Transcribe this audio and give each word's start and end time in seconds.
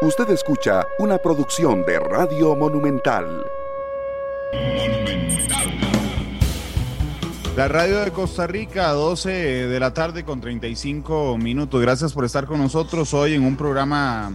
Usted 0.00 0.30
escucha 0.30 0.86
una 1.00 1.18
producción 1.18 1.84
de 1.84 1.98
Radio 1.98 2.54
Monumental. 2.54 3.44
La 7.56 7.66
radio 7.66 8.04
de 8.04 8.12
Costa 8.12 8.46
Rica, 8.46 8.92
12 8.92 9.28
de 9.28 9.80
la 9.80 9.92
tarde 9.92 10.24
con 10.24 10.40
35 10.40 11.36
minutos. 11.38 11.82
Gracias 11.82 12.12
por 12.12 12.24
estar 12.24 12.46
con 12.46 12.60
nosotros 12.60 13.12
hoy 13.12 13.34
en 13.34 13.44
un 13.44 13.56
programa 13.56 14.30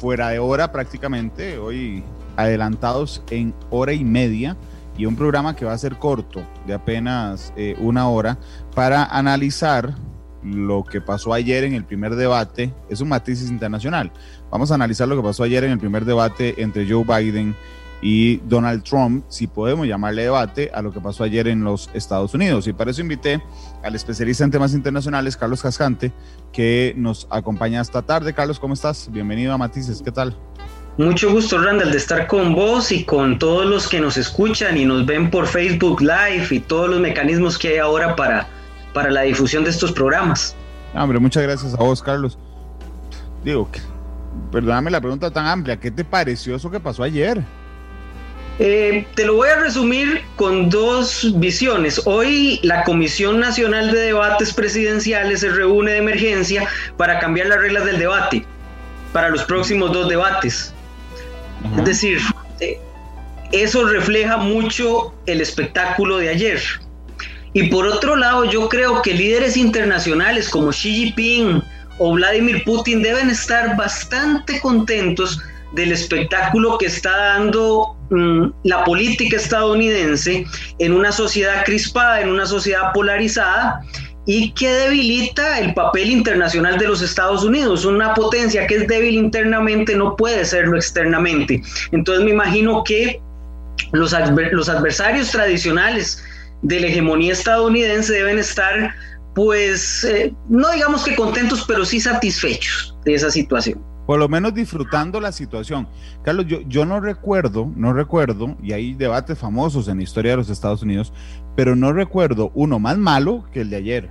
fuera 0.00 0.30
de 0.30 0.40
hora 0.40 0.72
prácticamente, 0.72 1.58
hoy 1.58 2.02
adelantados 2.34 3.22
en 3.30 3.54
hora 3.70 3.92
y 3.92 4.02
media 4.02 4.56
y 4.98 5.06
un 5.06 5.14
programa 5.14 5.54
que 5.54 5.64
va 5.64 5.74
a 5.74 5.78
ser 5.78 5.96
corto, 5.96 6.42
de 6.66 6.74
apenas 6.74 7.52
eh, 7.56 7.76
una 7.78 8.08
hora, 8.08 8.36
para 8.74 9.04
analizar 9.04 9.94
lo 10.54 10.84
que 10.84 11.00
pasó 11.00 11.32
ayer 11.32 11.64
en 11.64 11.74
el 11.74 11.84
primer 11.84 12.14
debate, 12.14 12.72
es 12.88 13.00
un 13.00 13.08
matiz 13.08 13.42
internacional. 13.48 14.12
Vamos 14.50 14.70
a 14.70 14.74
analizar 14.74 15.08
lo 15.08 15.16
que 15.16 15.22
pasó 15.22 15.42
ayer 15.42 15.64
en 15.64 15.72
el 15.72 15.78
primer 15.78 16.04
debate 16.04 16.60
entre 16.62 16.88
Joe 16.88 17.04
Biden 17.04 17.56
y 18.02 18.36
Donald 18.38 18.82
Trump, 18.82 19.24
si 19.28 19.46
podemos 19.46 19.86
llamarle 19.86 20.22
debate, 20.22 20.70
a 20.74 20.82
lo 20.82 20.92
que 20.92 21.00
pasó 21.00 21.24
ayer 21.24 21.48
en 21.48 21.64
los 21.64 21.90
Estados 21.94 22.34
Unidos. 22.34 22.66
Y 22.66 22.72
para 22.72 22.90
eso 22.90 23.00
invité 23.00 23.42
al 23.82 23.94
especialista 23.94 24.44
en 24.44 24.50
temas 24.50 24.74
internacionales, 24.74 25.36
Carlos 25.36 25.62
Cascante, 25.62 26.12
que 26.52 26.94
nos 26.96 27.26
acompaña 27.30 27.80
esta 27.80 28.02
tarde. 28.02 28.34
Carlos, 28.34 28.60
¿cómo 28.60 28.74
estás? 28.74 29.10
Bienvenido 29.10 29.52
a 29.52 29.58
Matices, 29.58 30.02
¿qué 30.02 30.12
tal? 30.12 30.36
Mucho 30.98 31.30
gusto, 31.30 31.58
Randall, 31.58 31.90
de 31.90 31.98
estar 31.98 32.26
con 32.26 32.54
vos 32.54 32.90
y 32.90 33.04
con 33.04 33.38
todos 33.38 33.66
los 33.66 33.86
que 33.86 34.00
nos 34.00 34.16
escuchan 34.16 34.78
y 34.78 34.86
nos 34.86 35.04
ven 35.04 35.30
por 35.30 35.46
Facebook 35.46 36.00
Live 36.00 36.46
y 36.50 36.60
todos 36.60 36.88
los 36.88 37.00
mecanismos 37.00 37.58
que 37.58 37.68
hay 37.68 37.78
ahora 37.78 38.16
para 38.16 38.48
para 38.96 39.10
la 39.10 39.20
difusión 39.20 39.62
de 39.62 39.68
estos 39.68 39.92
programas. 39.92 40.56
Ah, 40.94 41.04
hombre, 41.04 41.18
muchas 41.18 41.42
gracias 41.42 41.74
a 41.74 41.76
vos, 41.76 42.02
Carlos. 42.02 42.38
Digo, 43.44 43.68
perdóname 44.50 44.90
la 44.90 45.02
pregunta 45.02 45.30
tan 45.30 45.46
amplia, 45.46 45.78
¿qué 45.78 45.90
te 45.90 46.02
pareció 46.02 46.56
eso 46.56 46.70
que 46.70 46.80
pasó 46.80 47.02
ayer? 47.02 47.42
Eh, 48.58 49.06
te 49.14 49.26
lo 49.26 49.34
voy 49.34 49.50
a 49.50 49.56
resumir 49.56 50.22
con 50.36 50.70
dos 50.70 51.30
visiones. 51.38 52.00
Hoy 52.06 52.58
la 52.62 52.84
Comisión 52.84 53.38
Nacional 53.38 53.92
de 53.92 53.98
Debates 53.98 54.54
Presidenciales 54.54 55.40
se 55.40 55.50
reúne 55.50 55.90
de 55.90 55.98
emergencia 55.98 56.66
para 56.96 57.18
cambiar 57.18 57.48
las 57.48 57.58
reglas 57.58 57.84
del 57.84 57.98
debate 57.98 58.46
para 59.12 59.28
los 59.28 59.44
próximos 59.44 59.92
dos 59.92 60.08
debates. 60.08 60.72
Es 61.76 61.84
decir, 61.84 62.18
eh, 62.60 62.80
eso 63.52 63.84
refleja 63.84 64.38
mucho 64.38 65.12
el 65.26 65.42
espectáculo 65.42 66.16
de 66.16 66.30
ayer. 66.30 66.62
Y 67.56 67.70
por 67.70 67.86
otro 67.86 68.16
lado, 68.16 68.44
yo 68.44 68.68
creo 68.68 69.00
que 69.00 69.14
líderes 69.14 69.56
internacionales 69.56 70.50
como 70.50 70.72
Xi 70.72 70.92
Jinping 70.94 71.62
o 71.96 72.12
Vladimir 72.12 72.62
Putin 72.64 73.02
deben 73.02 73.30
estar 73.30 73.78
bastante 73.78 74.60
contentos 74.60 75.40
del 75.72 75.90
espectáculo 75.90 76.76
que 76.76 76.84
está 76.84 77.16
dando 77.16 77.96
mm, 78.10 78.48
la 78.64 78.84
política 78.84 79.38
estadounidense 79.38 80.44
en 80.78 80.92
una 80.92 81.12
sociedad 81.12 81.64
crispada, 81.64 82.20
en 82.20 82.28
una 82.28 82.44
sociedad 82.44 82.92
polarizada 82.92 83.80
y 84.26 84.52
que 84.52 84.68
debilita 84.68 85.58
el 85.58 85.72
papel 85.72 86.10
internacional 86.10 86.78
de 86.78 86.88
los 86.88 87.00
Estados 87.00 87.42
Unidos. 87.42 87.86
Una 87.86 88.12
potencia 88.12 88.66
que 88.66 88.74
es 88.74 88.86
débil 88.86 89.14
internamente 89.14 89.96
no 89.96 90.14
puede 90.14 90.44
serlo 90.44 90.76
externamente. 90.76 91.62
Entonces 91.92 92.22
me 92.22 92.32
imagino 92.32 92.84
que 92.84 93.18
los, 93.92 94.14
los 94.52 94.68
adversarios 94.68 95.30
tradicionales 95.30 96.22
de 96.62 96.80
la 96.80 96.86
hegemonía 96.86 97.32
estadounidense 97.32 98.12
deben 98.12 98.38
estar, 98.38 98.94
pues, 99.34 100.04
eh, 100.04 100.34
no 100.48 100.70
digamos 100.72 101.04
que 101.04 101.14
contentos, 101.14 101.64
pero 101.66 101.84
sí 101.84 102.00
satisfechos 102.00 102.96
de 103.04 103.14
esa 103.14 103.30
situación. 103.30 103.80
Por 104.06 104.20
lo 104.20 104.28
menos 104.28 104.54
disfrutando 104.54 105.20
la 105.20 105.32
situación. 105.32 105.88
Carlos, 106.22 106.46
yo, 106.46 106.60
yo 106.68 106.84
no 106.84 107.00
recuerdo, 107.00 107.70
no 107.74 107.92
recuerdo, 107.92 108.56
y 108.62 108.72
hay 108.72 108.94
debates 108.94 109.38
famosos 109.38 109.88
en 109.88 109.96
la 109.96 110.04
historia 110.04 110.32
de 110.32 110.36
los 110.38 110.48
Estados 110.48 110.82
Unidos, 110.82 111.12
pero 111.56 111.74
no 111.74 111.92
recuerdo 111.92 112.52
uno 112.54 112.78
más 112.78 112.96
malo 112.98 113.44
que 113.52 113.62
el 113.62 113.70
de 113.70 113.76
ayer. 113.76 114.10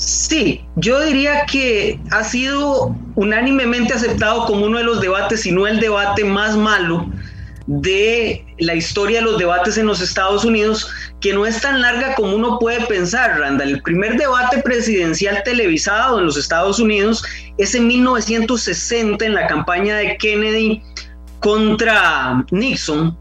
Sí, 0.00 0.64
yo 0.76 0.98
diría 1.04 1.44
que 1.44 2.00
ha 2.10 2.24
sido 2.24 2.96
unánimemente 3.16 3.92
aceptado 3.92 4.46
como 4.46 4.64
uno 4.64 4.78
de 4.78 4.84
los 4.84 5.02
debates, 5.02 5.42
si 5.42 5.52
no 5.52 5.66
el 5.66 5.78
debate 5.78 6.24
más 6.24 6.56
malo 6.56 7.06
de 7.78 8.44
la 8.58 8.74
historia 8.74 9.20
de 9.20 9.26
los 9.26 9.38
debates 9.38 9.78
en 9.78 9.86
los 9.86 10.00
Estados 10.00 10.44
Unidos, 10.44 10.90
que 11.20 11.32
no 11.32 11.46
es 11.46 11.60
tan 11.60 11.80
larga 11.80 12.16
como 12.16 12.34
uno 12.34 12.58
puede 12.58 12.84
pensar, 12.86 13.38
Randall. 13.38 13.68
El 13.70 13.82
primer 13.82 14.16
debate 14.16 14.58
presidencial 14.58 15.40
televisado 15.44 16.18
en 16.18 16.26
los 16.26 16.36
Estados 16.36 16.80
Unidos 16.80 17.22
es 17.58 17.76
en 17.76 17.86
1960 17.86 19.24
en 19.24 19.34
la 19.34 19.46
campaña 19.46 19.96
de 19.96 20.16
Kennedy 20.16 20.82
contra 21.38 22.44
Nixon. 22.50 23.16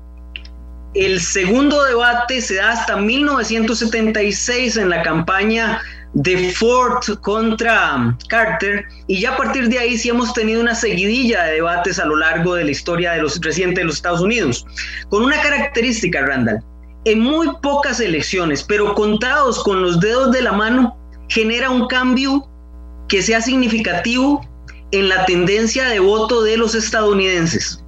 El 0.95 1.21
segundo 1.21 1.83
debate 1.83 2.41
se 2.41 2.55
da 2.55 2.71
hasta 2.71 2.97
1976 2.97 4.77
en 4.77 4.89
la 4.89 5.03
campaña 5.03 5.79
de 6.13 6.51
Ford 6.53 7.03
contra 7.21 8.17
Carter 8.27 8.85
y 9.07 9.19
ya 9.21 9.33
a 9.33 9.37
partir 9.37 9.69
de 9.69 9.77
ahí 9.77 9.97
sí 9.97 10.09
hemos 10.09 10.33
tenido 10.33 10.61
una 10.61 10.73
seguidilla 10.73 11.43
de 11.43 11.53
debates 11.53 11.99
a 11.99 12.05
lo 12.05 12.15
largo 12.15 12.55
de 12.55 12.63
la 12.63 12.71
historia 12.71 13.11
de 13.11 13.21
los 13.21 13.39
recientes 13.41 13.77
de 13.77 13.85
los 13.85 13.95
Estados 13.95 14.21
Unidos, 14.21 14.65
con 15.09 15.23
una 15.23 15.39
característica, 15.41 16.21
Randall, 16.25 16.63
en 17.05 17.19
muy 17.19 17.47
pocas 17.61 17.99
elecciones, 17.99 18.63
pero 18.63 18.95
contados 18.95 19.63
con 19.63 19.81
los 19.81 19.99
dedos 19.99 20.31
de 20.31 20.41
la 20.41 20.51
mano, 20.51 20.97
genera 21.27 21.69
un 21.69 21.87
cambio 21.87 22.47
que 23.07 23.21
sea 23.21 23.41
significativo 23.41 24.41
en 24.91 25.09
la 25.09 25.25
tendencia 25.25 25.87
de 25.87 25.99
voto 25.99 26.41
de 26.43 26.57
los 26.57 26.75
estadounidenses. 26.75 27.83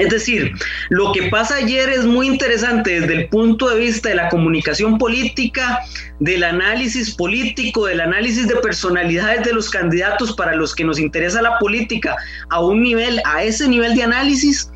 Es 0.00 0.08
decir, 0.08 0.54
lo 0.88 1.12
que 1.12 1.24
pasa 1.24 1.56
ayer 1.56 1.90
es 1.90 2.06
muy 2.06 2.26
interesante 2.26 3.00
desde 3.00 3.14
el 3.14 3.28
punto 3.28 3.68
de 3.68 3.78
vista 3.78 4.08
de 4.08 4.14
la 4.14 4.30
comunicación 4.30 4.96
política, 4.96 5.80
del 6.20 6.42
análisis 6.42 7.14
político, 7.14 7.84
del 7.84 8.00
análisis 8.00 8.48
de 8.48 8.56
personalidades 8.56 9.44
de 9.44 9.52
los 9.52 9.68
candidatos 9.68 10.32
para 10.32 10.54
los 10.54 10.74
que 10.74 10.84
nos 10.84 10.98
interesa 10.98 11.42
la 11.42 11.58
política 11.58 12.16
a 12.48 12.64
un 12.64 12.82
nivel, 12.82 13.20
a 13.26 13.42
ese 13.44 13.68
nivel 13.68 13.94
de 13.94 14.04
análisis, 14.04 14.72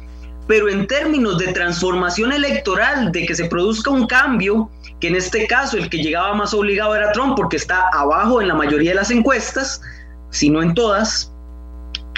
pero 0.47 0.69
en 0.69 0.87
términos 0.87 1.39
de 1.39 1.55
transformación 1.55 2.31
electoral, 2.31 3.11
de 3.11 3.25
que 3.25 3.35
se 3.35 3.47
produzca 3.47 3.91
un 3.91 4.07
cambio, 4.07 4.71
que 5.01 5.09
en 5.09 5.17
este 5.17 5.47
caso 5.47 5.79
el 5.79 5.89
que 5.89 6.03
llegaba 6.03 6.35
más 6.35 6.53
obligado 6.53 6.95
era 6.95 7.13
Trump 7.13 7.35
porque 7.35 7.57
está 7.57 7.89
abajo 7.95 8.43
en 8.43 8.49
la 8.49 8.55
mayoría 8.55 8.91
de 8.91 8.97
las 8.97 9.11
encuestas, 9.11 9.81
si 10.29 10.51
no 10.51 10.61
en 10.61 10.75
todas, 10.75 11.33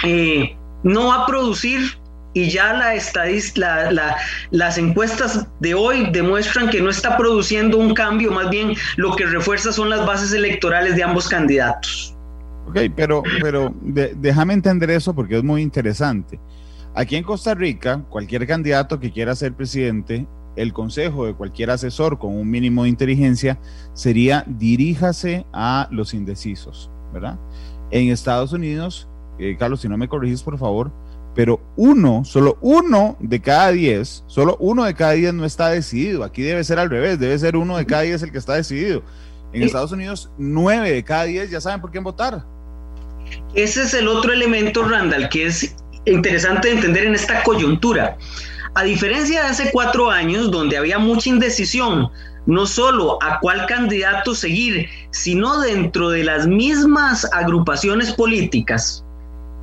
eh, 0.03 0.57
no 0.83 1.07
va 1.07 1.23
a 1.23 1.25
producir 1.25 1.96
y 2.37 2.49
ya 2.51 2.73
la, 2.73 3.91
la, 3.91 4.15
las 4.51 4.77
encuestas 4.77 5.47
de 5.59 5.73
hoy 5.73 6.07
demuestran 6.11 6.69
que 6.69 6.81
no 6.81 6.91
está 6.91 7.17
produciendo 7.17 7.77
un 7.77 7.95
cambio, 7.95 8.31
más 8.31 8.51
bien 8.51 8.75
lo 8.95 9.15
que 9.15 9.25
refuerza 9.25 9.71
son 9.71 9.89
las 9.89 10.05
bases 10.05 10.33
electorales 10.33 10.95
de 10.95 11.03
ambos 11.03 11.27
candidatos. 11.27 12.15
Ok, 12.67 12.79
pero, 12.95 13.23
pero 13.41 13.73
déjame 13.81 14.53
entender 14.53 14.91
eso 14.91 15.15
porque 15.15 15.37
es 15.37 15.43
muy 15.43 15.63
interesante. 15.63 16.39
Aquí 16.93 17.15
en 17.15 17.23
Costa 17.23 17.55
Rica, 17.55 18.03
cualquier 18.09 18.45
candidato 18.45 18.99
que 18.99 19.11
quiera 19.11 19.33
ser 19.35 19.53
presidente, 19.53 20.27
el 20.55 20.73
consejo 20.73 21.25
de 21.25 21.33
cualquier 21.33 21.71
asesor 21.71 22.19
con 22.19 22.35
un 22.35 22.49
mínimo 22.49 22.83
de 22.83 22.89
inteligencia 22.89 23.57
sería 23.93 24.43
diríjase 24.47 25.45
a 25.53 25.87
los 25.91 26.13
indecisos, 26.13 26.91
¿verdad? 27.13 27.39
En 27.89 28.09
Estados 28.09 28.53
Unidos, 28.53 29.07
eh, 29.39 29.55
Carlos, 29.57 29.81
si 29.81 29.87
no 29.87 29.97
me 29.97 30.07
corrigís, 30.07 30.43
por 30.43 30.57
favor, 30.57 30.91
pero 31.37 31.61
uno, 31.75 32.25
solo 32.25 32.57
uno 32.61 33.15
de 33.19 33.39
cada 33.39 33.71
diez, 33.71 34.23
solo 34.25 34.57
uno 34.59 34.85
de 34.85 34.95
cada 34.95 35.11
diez 35.11 35.31
no 35.35 35.45
está 35.45 35.69
decidido. 35.69 36.23
Aquí 36.23 36.41
debe 36.41 36.63
ser 36.63 36.79
al 36.79 36.89
revés, 36.89 37.19
debe 37.19 37.37
ser 37.37 37.55
uno 37.55 37.77
de 37.77 37.85
cada 37.85 38.01
diez 38.01 38.23
el 38.23 38.31
que 38.31 38.39
está 38.39 38.55
decidido. 38.55 39.03
En 39.53 39.61
Estados 39.61 39.91
Unidos, 39.91 40.31
nueve 40.39 40.91
de 40.91 41.03
cada 41.03 41.25
diez 41.25 41.51
ya 41.51 41.61
saben 41.61 41.79
por 41.79 41.91
quién 41.91 42.03
votar. 42.03 42.43
Ese 43.53 43.83
es 43.83 43.93
el 43.93 44.07
otro 44.07 44.33
elemento, 44.33 44.83
Randall, 44.83 45.29
que 45.29 45.45
es 45.45 45.75
interesante 46.05 46.71
entender 46.71 47.05
en 47.05 47.13
esta 47.13 47.43
coyuntura. 47.43 48.17
A 48.73 48.83
diferencia 48.83 49.43
de 49.43 49.49
hace 49.49 49.69
cuatro 49.71 50.09
años, 50.09 50.49
donde 50.49 50.75
había 50.75 50.97
mucha 50.97 51.29
indecisión, 51.29 52.09
no 52.47 52.65
solo 52.65 53.21
a 53.21 53.39
cuál 53.41 53.67
candidato 53.67 54.33
seguir, 54.33 54.89
sino 55.11 55.59
dentro 55.59 56.09
de 56.09 56.23
las 56.23 56.47
mismas 56.47 57.31
agrupaciones 57.31 58.11
políticas, 58.13 59.05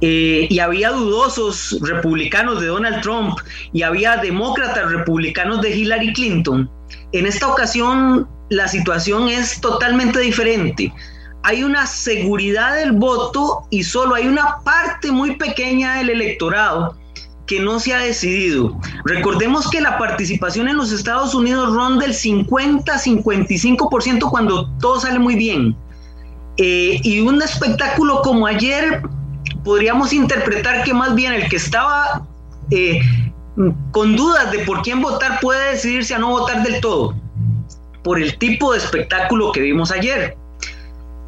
eh, 0.00 0.48
y 0.50 0.58
había 0.58 0.90
dudosos 0.90 1.78
republicanos 1.80 2.60
de 2.60 2.66
Donald 2.66 3.00
Trump 3.00 3.38
y 3.72 3.82
había 3.82 4.16
demócratas 4.16 4.90
republicanos 4.90 5.62
de 5.62 5.76
Hillary 5.76 6.12
Clinton. 6.12 6.68
En 7.12 7.26
esta 7.26 7.48
ocasión 7.48 8.28
la 8.50 8.68
situación 8.68 9.28
es 9.28 9.60
totalmente 9.60 10.20
diferente. 10.20 10.92
Hay 11.42 11.62
una 11.62 11.86
seguridad 11.86 12.76
del 12.76 12.92
voto 12.92 13.66
y 13.70 13.84
solo 13.84 14.14
hay 14.14 14.26
una 14.26 14.58
parte 14.64 15.12
muy 15.12 15.36
pequeña 15.36 15.96
del 15.96 16.08
electorado 16.10 16.96
que 17.46 17.60
no 17.60 17.78
se 17.78 17.94
ha 17.94 17.98
decidido. 17.98 18.76
Recordemos 19.04 19.68
que 19.68 19.80
la 19.80 19.98
participación 19.98 20.68
en 20.68 20.76
los 20.76 20.90
Estados 20.92 21.34
Unidos 21.34 21.74
ronda 21.74 22.06
el 22.06 22.14
50-55% 22.14 24.30
cuando 24.30 24.70
todo 24.80 25.00
sale 25.00 25.18
muy 25.18 25.34
bien. 25.34 25.76
Eh, 26.56 27.00
y 27.02 27.20
un 27.20 27.42
espectáculo 27.42 28.22
como 28.22 28.46
ayer 28.46 29.02
podríamos 29.64 30.12
interpretar 30.12 30.84
que 30.84 30.94
más 30.94 31.14
bien 31.14 31.32
el 31.32 31.48
que 31.48 31.56
estaba 31.56 32.26
eh, 32.70 33.00
con 33.90 34.16
dudas 34.16 34.52
de 34.52 34.60
por 34.60 34.82
quién 34.82 35.00
votar 35.00 35.40
puede 35.40 35.72
decidirse 35.72 36.14
a 36.14 36.18
no 36.18 36.30
votar 36.30 36.62
del 36.62 36.80
todo, 36.80 37.14
por 38.02 38.20
el 38.20 38.36
tipo 38.38 38.72
de 38.72 38.78
espectáculo 38.78 39.52
que 39.52 39.60
vimos 39.60 39.90
ayer. 39.90 40.36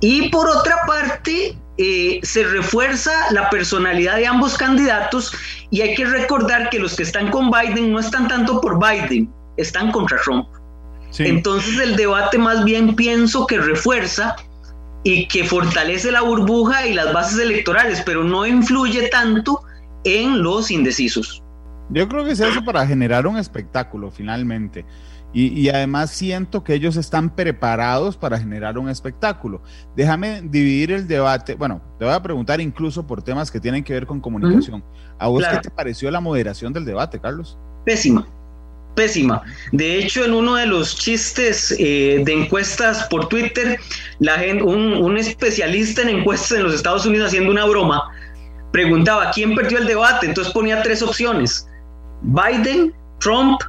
Y 0.01 0.29
por 0.29 0.49
otra 0.49 0.77
parte, 0.87 1.57
eh, 1.79 2.21
se 2.23 2.45
refuerza 2.45 3.13
la 3.33 3.51
personalidad 3.51 4.17
de 4.17 4.27
ambos 4.27 4.57
candidatos 4.57 5.33
y 5.71 5.83
hay 5.83 5.95
que 5.95 6.05
recordar 6.05 6.71
que 6.71 6.79
los 6.79 6.97
que 6.97 7.03
están 7.03 7.31
con 7.31 7.51
Biden 7.51 7.93
no 7.93 8.01
están 8.01 8.29
tanto 8.29 8.61
por 8.61 8.79
Biden, 8.79 9.31
están 9.57 9.93
contra 9.93 10.19
Trump. 10.23 10.47
Entonces 11.19 11.79
el 11.79 11.97
debate 11.97 12.37
más 12.37 12.65
bien 12.65 12.95
pienso 12.95 13.47
que 13.47 13.59
refuerza 13.59 14.37
y 15.07 15.29
que 15.29 15.45
fortalece 15.45 16.11
la 16.11 16.23
burbuja 16.23 16.85
y 16.85 16.93
las 16.93 17.13
bases 17.13 17.39
electorales, 17.39 18.03
pero 18.05 18.25
no 18.25 18.45
influye 18.45 19.09
tanto 19.09 19.63
en 20.03 20.43
los 20.43 20.73
indecisos. 20.73 21.45
Yo 21.91 22.09
creo 22.09 22.25
que 22.25 22.33
es 22.33 22.41
eso 22.41 22.65
para 22.65 22.85
generar 22.85 23.25
un 23.29 23.37
espectáculo 23.37 24.11
finalmente. 24.11 24.85
Y, 25.33 25.69
además 25.69 26.11
siento 26.11 26.65
que 26.65 26.75
ellos 26.75 26.97
están 26.97 27.37
preparados 27.37 28.17
para 28.17 28.39
generar 28.39 28.79
un 28.79 28.89
espectáculo. 28.89 29.63
Déjame 29.95 30.41
dividir 30.43 30.91
el 30.91 31.07
debate. 31.07 31.55
Bueno, 31.55 31.83
te 31.99 32.05
voy 32.05 32.15
a 32.15 32.23
preguntar 32.23 32.61
incluso 32.61 33.07
por 33.07 33.23
temas 33.23 33.51
que 33.51 33.61
tienen 33.61 33.85
que 33.85 33.93
ver 33.93 34.07
con 34.07 34.19
comunicación. 34.19 34.83
¿A 35.19 35.29
vos 35.29 35.45
qué 35.49 35.59
te 35.59 35.71
pareció 35.71 36.11
la 36.11 36.21
moderación 36.21 36.73
del 36.73 36.85
debate, 36.85 37.21
Carlos? 37.21 37.57
Pésima 37.85 38.27
pésima. 38.97 39.43
De 39.71 39.99
hecho, 39.99 40.25
en 40.25 40.35
uno 40.35 40.57
de 40.57 40.67
los 40.67 40.97
chistes 40.97 41.77
eh, 41.79 42.23
de 42.25 42.33
encuestas 42.33 43.05
por 43.05 43.29
Twitter, 43.29 43.79
un, 44.65 45.17
especialista 45.17 46.03
en 46.03 46.09
encuestas 46.09 46.59
en 46.59 46.65
los 46.65 46.75
Estados 46.75 47.07
Unidos 47.07 47.29
haciendo 47.29 47.53
una 47.53 47.65
broma, 47.67 48.03
preguntaba 48.73 49.31
quién 49.31 49.55
perdió 49.55 49.79
el 49.79 49.87
debate. 49.87 50.27
Entonces 50.27 50.53
ponía 50.53 50.83
tres 50.83 51.03
opciones: 51.03 51.69
Biden, 52.23 52.93
Trump 53.21 53.61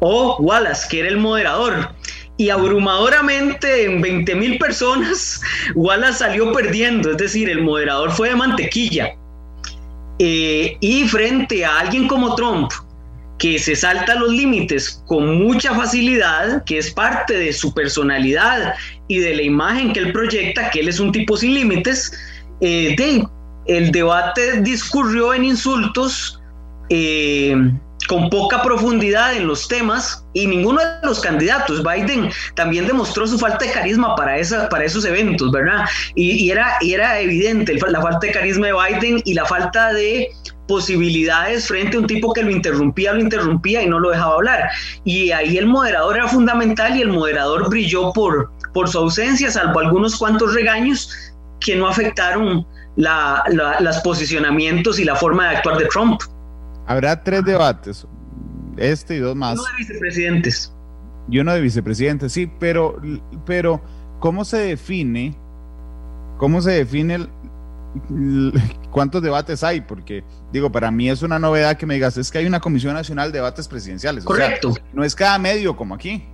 o 0.00 0.36
Wallace, 0.40 0.88
que 0.90 1.00
era 1.00 1.08
el 1.08 1.18
moderador. 1.18 1.90
Y 2.36 2.48
abrumadoramente 2.48 3.84
en 3.84 4.00
20 4.00 4.34
mil 4.34 4.58
personas, 4.58 5.42
Wallace 5.74 6.18
salió 6.18 6.52
perdiendo, 6.52 7.10
es 7.10 7.18
decir, 7.18 7.50
el 7.50 7.62
moderador 7.62 8.10
fue 8.10 8.30
de 8.30 8.36
mantequilla. 8.36 9.14
Eh, 10.18 10.76
y 10.80 11.08
frente 11.08 11.64
a 11.64 11.80
alguien 11.80 12.06
como 12.06 12.34
Trump, 12.34 12.70
que 13.40 13.58
se 13.58 13.74
salta 13.74 14.14
los 14.16 14.30
límites 14.30 15.02
con 15.06 15.42
mucha 15.42 15.74
facilidad, 15.74 16.62
que 16.64 16.76
es 16.76 16.90
parte 16.90 17.36
de 17.36 17.52
su 17.54 17.72
personalidad 17.72 18.74
y 19.08 19.18
de 19.18 19.34
la 19.34 19.42
imagen 19.42 19.94
que 19.94 20.00
él 20.00 20.12
proyecta, 20.12 20.70
que 20.70 20.80
él 20.80 20.88
es 20.88 21.00
un 21.00 21.10
tipo 21.10 21.38
sin 21.38 21.54
límites, 21.54 22.12
eh, 22.60 22.94
el 23.66 23.90
debate 23.90 24.60
discurrió 24.60 25.34
en 25.34 25.44
insultos. 25.44 26.38
Eh, 26.90 27.56
con 28.08 28.28
poca 28.28 28.60
profundidad 28.62 29.36
en 29.36 29.46
los 29.46 29.68
temas 29.68 30.24
y 30.32 30.46
ninguno 30.46 30.80
de 30.80 31.06
los 31.06 31.20
candidatos, 31.20 31.80
Biden 31.84 32.28
también 32.56 32.86
demostró 32.88 33.24
su 33.24 33.38
falta 33.38 33.64
de 33.64 33.70
carisma 33.70 34.16
para, 34.16 34.36
esa, 34.36 34.68
para 34.68 34.84
esos 34.84 35.04
eventos, 35.04 35.52
¿verdad? 35.52 35.84
Y, 36.16 36.50
era, 36.50 36.72
era 36.80 37.20
evidente 37.20 37.74
la 37.74 38.00
falta 38.00 38.26
de 38.26 38.32
carisma 38.32 38.66
de 38.66 38.72
Biden 38.72 39.22
y 39.24 39.34
la 39.34 39.44
falta 39.44 39.92
de 39.92 40.28
posibilidades 40.70 41.66
frente 41.66 41.96
a 41.96 42.00
un 42.00 42.06
tipo 42.06 42.32
que 42.32 42.44
lo 42.44 42.50
interrumpía, 42.52 43.12
lo 43.12 43.20
interrumpía 43.20 43.82
y 43.82 43.88
no 43.88 43.98
lo 43.98 44.10
dejaba 44.10 44.36
hablar. 44.36 44.70
Y 45.02 45.32
ahí 45.32 45.58
el 45.58 45.66
moderador 45.66 46.16
era 46.16 46.28
fundamental 46.28 46.96
y 46.96 47.02
el 47.02 47.08
moderador 47.08 47.68
brilló 47.68 48.12
por, 48.12 48.52
por 48.72 48.88
su 48.88 48.98
ausencia, 48.98 49.50
salvo 49.50 49.80
algunos 49.80 50.16
cuantos 50.16 50.54
regaños 50.54 51.12
que 51.58 51.74
no 51.74 51.88
afectaron 51.88 52.64
los 52.96 53.98
posicionamientos 54.04 55.00
y 55.00 55.04
la 55.04 55.16
forma 55.16 55.50
de 55.50 55.56
actuar 55.56 55.78
de 55.78 55.86
Trump. 55.86 56.20
Habrá 56.86 57.20
tres 57.20 57.44
debates, 57.44 58.06
este 58.76 59.16
y 59.16 59.18
dos 59.18 59.34
más. 59.34 59.58
Uno 59.58 59.64
de 59.64 59.76
vicepresidentes. 59.76 60.72
Y 61.28 61.38
uno 61.40 61.52
de 61.52 61.60
vicepresidentes, 61.60 62.32
sí, 62.32 62.48
pero, 62.60 63.00
pero 63.44 63.82
¿cómo 64.20 64.44
se 64.44 64.58
define? 64.58 65.36
¿Cómo 66.38 66.62
se 66.62 66.70
define 66.70 67.26
cuántos 68.90 69.22
debates 69.22 69.62
hay? 69.64 69.80
Porque, 69.80 70.24
digo, 70.52 70.70
para 70.70 70.90
mí 70.90 71.08
es 71.08 71.22
una 71.22 71.38
novedad 71.38 71.76
que 71.76 71.86
me 71.86 71.94
digas, 71.94 72.16
es 72.16 72.30
que 72.30 72.38
hay 72.38 72.46
una 72.46 72.60
Comisión 72.60 72.94
Nacional 72.94 73.32
de 73.32 73.38
Debates 73.38 73.68
Presidenciales. 73.68 74.24
Correcto. 74.24 74.74
no 74.92 75.04
es 75.04 75.14
cada 75.14 75.38
medio 75.38 75.76
como 75.76 75.94
aquí. 75.94 76.24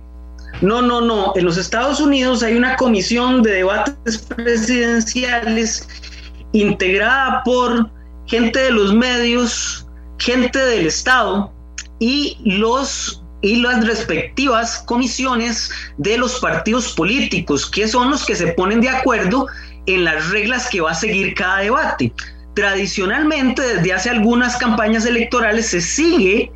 No, 0.61 0.81
no, 0.81 1.01
no. 1.01 1.33
En 1.35 1.45
los 1.45 1.57
Estados 1.57 1.99
Unidos 1.99 2.41
hay 2.41 2.55
una 2.55 2.75
comisión 2.77 3.43
de 3.43 3.51
debates 3.51 4.17
presidenciales 4.17 5.87
integrada 6.53 7.43
por 7.43 7.91
gente 8.25 8.59
de 8.59 8.71
los 8.71 8.93
medios, 8.93 9.85
gente 10.17 10.57
del 10.57 10.87
Estado 10.87 11.51
y 11.99 12.37
los 12.43 13.23
y 13.41 13.57
las 13.57 13.85
respectivas 13.85 14.79
comisiones 14.87 15.69
de 15.97 16.17
los 16.17 16.39
partidos 16.39 16.93
políticos, 16.93 17.69
que 17.69 17.87
son 17.87 18.09
los 18.09 18.25
que 18.25 18.35
se 18.35 18.47
ponen 18.47 18.81
de 18.81 18.89
acuerdo 18.89 19.45
en 19.85 20.03
las 20.03 20.29
reglas 20.31 20.67
que 20.69 20.81
va 20.81 20.91
a 20.91 20.95
seguir 20.95 21.35
cada 21.35 21.59
debate. 21.59 22.11
Tradicionalmente, 22.57 23.61
desde 23.61 23.93
hace 23.93 24.09
algunas 24.09 24.57
campañas 24.57 25.05
electorales, 25.05 25.67
se 25.67 25.79
sigue 25.79 26.51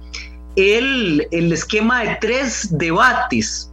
el, 0.55 1.27
esquema 1.31 2.01
de 2.01 2.17
tres 2.19 2.69
debates, 2.71 3.71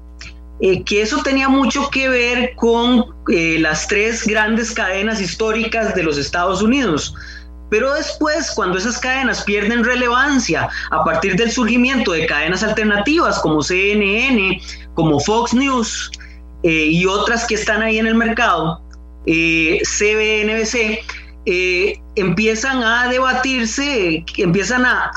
eh, 0.61 0.85
que 0.85 1.01
eso 1.01 1.23
tenía 1.23 1.49
mucho 1.49 1.89
que 1.89 2.07
ver 2.11 2.55
con 2.57 3.07
eh, 3.33 3.57
las 3.61 3.89
tres 3.89 4.27
grandes 4.27 4.73
cadenas 4.73 5.23
históricas 5.23 5.95
de 5.95 6.03
los 6.03 6.19
Estados 6.19 6.61
Unidos, 6.61 7.15
pero 7.71 7.95
después, 7.95 8.53
cuando 8.55 8.77
esas 8.77 8.99
cadenas 8.99 9.43
pierden 9.45 9.83
relevancia 9.83 10.69
a 10.91 11.05
partir 11.05 11.35
del 11.35 11.51
surgimiento 11.51 12.13
de 12.13 12.27
cadenas 12.27 12.63
alternativas 12.63 13.39
como 13.39 13.63
CNN, 13.63 14.61
como 14.93 15.19
Fox 15.19 15.55
News 15.55 16.11
eh, 16.63 16.89
y 16.91 17.07
otras 17.07 17.47
que 17.47 17.55
están 17.55 17.81
ahí 17.81 17.99
en 17.99 18.07
el 18.07 18.17
mercado, 18.17 18.83
eh, 19.25 19.81
CBNBC, 19.83 21.01
empiezan 22.21 22.83
a 22.83 23.09
debatirse, 23.09 24.25
empiezan 24.37 24.85
a, 24.85 25.11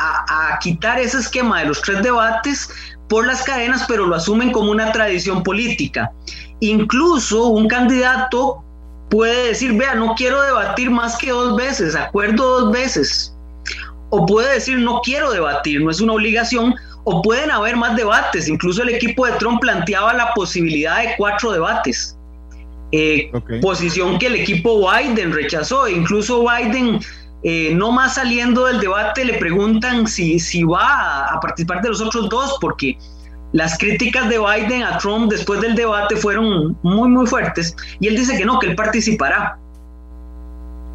quitar 0.61 0.99
ese 0.99 1.17
esquema 1.17 1.59
de 1.59 1.65
los 1.67 1.81
tres 1.81 2.03
debates 2.03 2.69
por 3.09 3.25
las 3.25 3.43
cadenas, 3.43 3.85
pero 3.87 4.05
lo 4.05 4.15
asumen 4.15 4.51
como 4.51 4.71
una 4.71 4.91
tradición 4.91 5.43
política. 5.43 6.11
Incluso 6.59 7.47
un 7.47 7.67
candidato 7.67 8.63
puede 9.09 9.47
decir, 9.47 9.73
vea, 9.73 9.95
no 9.95 10.13
quiero 10.15 10.41
debatir 10.41 10.91
más 10.91 11.17
que 11.17 11.31
dos 11.31 11.57
veces, 11.57 11.95
acuerdo 11.95 12.61
dos 12.61 12.71
veces. 12.71 13.35
O 14.11 14.25
puede 14.25 14.53
decir, 14.53 14.77
no 14.77 15.01
quiero 15.01 15.31
debatir, 15.31 15.81
no 15.81 15.89
es 15.89 16.01
una 16.01 16.13
obligación. 16.13 16.75
O 17.03 17.21
pueden 17.23 17.49
haber 17.49 17.75
más 17.75 17.95
debates. 17.95 18.47
Incluso 18.47 18.83
el 18.83 18.89
equipo 18.89 19.25
de 19.25 19.31
Trump 19.33 19.59
planteaba 19.59 20.13
la 20.13 20.33
posibilidad 20.33 20.99
de 20.99 21.15
cuatro 21.17 21.51
debates. 21.51 22.15
Eh, 22.91 23.31
posición 23.61 24.19
que 24.19 24.27
el 24.27 24.35
equipo 24.35 24.89
Biden 24.89 25.33
rechazó. 25.33 25.87
Incluso 25.87 26.45
Biden, 26.45 26.99
eh, 27.43 27.73
no 27.73 27.91
más 27.91 28.15
saliendo 28.15 28.65
del 28.65 28.79
debate, 28.79 29.23
le 29.23 29.35
preguntan 29.35 30.07
si, 30.07 30.39
si 30.39 30.63
va 30.63 31.25
a 31.25 31.39
participar 31.39 31.81
de 31.81 31.89
los 31.89 32.01
otros 32.01 32.29
dos, 32.29 32.57
porque 32.59 32.97
las 33.53 33.77
críticas 33.77 34.29
de 34.29 34.39
Biden 34.39 34.83
a 34.83 34.97
Trump 34.97 35.31
después 35.31 35.61
del 35.61 35.75
debate 35.75 36.15
fueron 36.15 36.77
muy, 36.83 37.09
muy 37.09 37.27
fuertes 37.27 37.75
y 37.99 38.07
él 38.07 38.15
dice 38.15 38.37
que 38.37 38.45
no, 38.45 38.59
que 38.59 38.67
él 38.67 38.75
participará. 38.75 39.57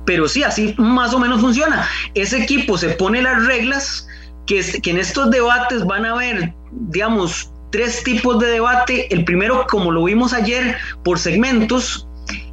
Pero 0.04 0.28
sí, 0.28 0.42
así 0.42 0.74
más 0.78 1.12
o 1.12 1.18
menos 1.18 1.40
funciona. 1.40 1.86
Ese 2.14 2.42
equipo 2.42 2.78
se 2.78 2.90
pone 2.90 3.20
las 3.22 3.44
reglas 3.44 4.06
que, 4.46 4.62
que 4.80 4.90
en 4.90 4.98
estos 4.98 5.30
debates 5.30 5.84
van 5.84 6.06
a 6.06 6.12
haber, 6.12 6.54
digamos, 6.70 7.50
tres 7.76 8.02
tipos 8.02 8.38
de 8.38 8.46
debate. 8.46 9.12
El 9.14 9.22
primero, 9.24 9.66
como 9.68 9.92
lo 9.92 10.04
vimos 10.04 10.32
ayer, 10.32 10.76
por 11.04 11.18
segmentos. 11.18 12.08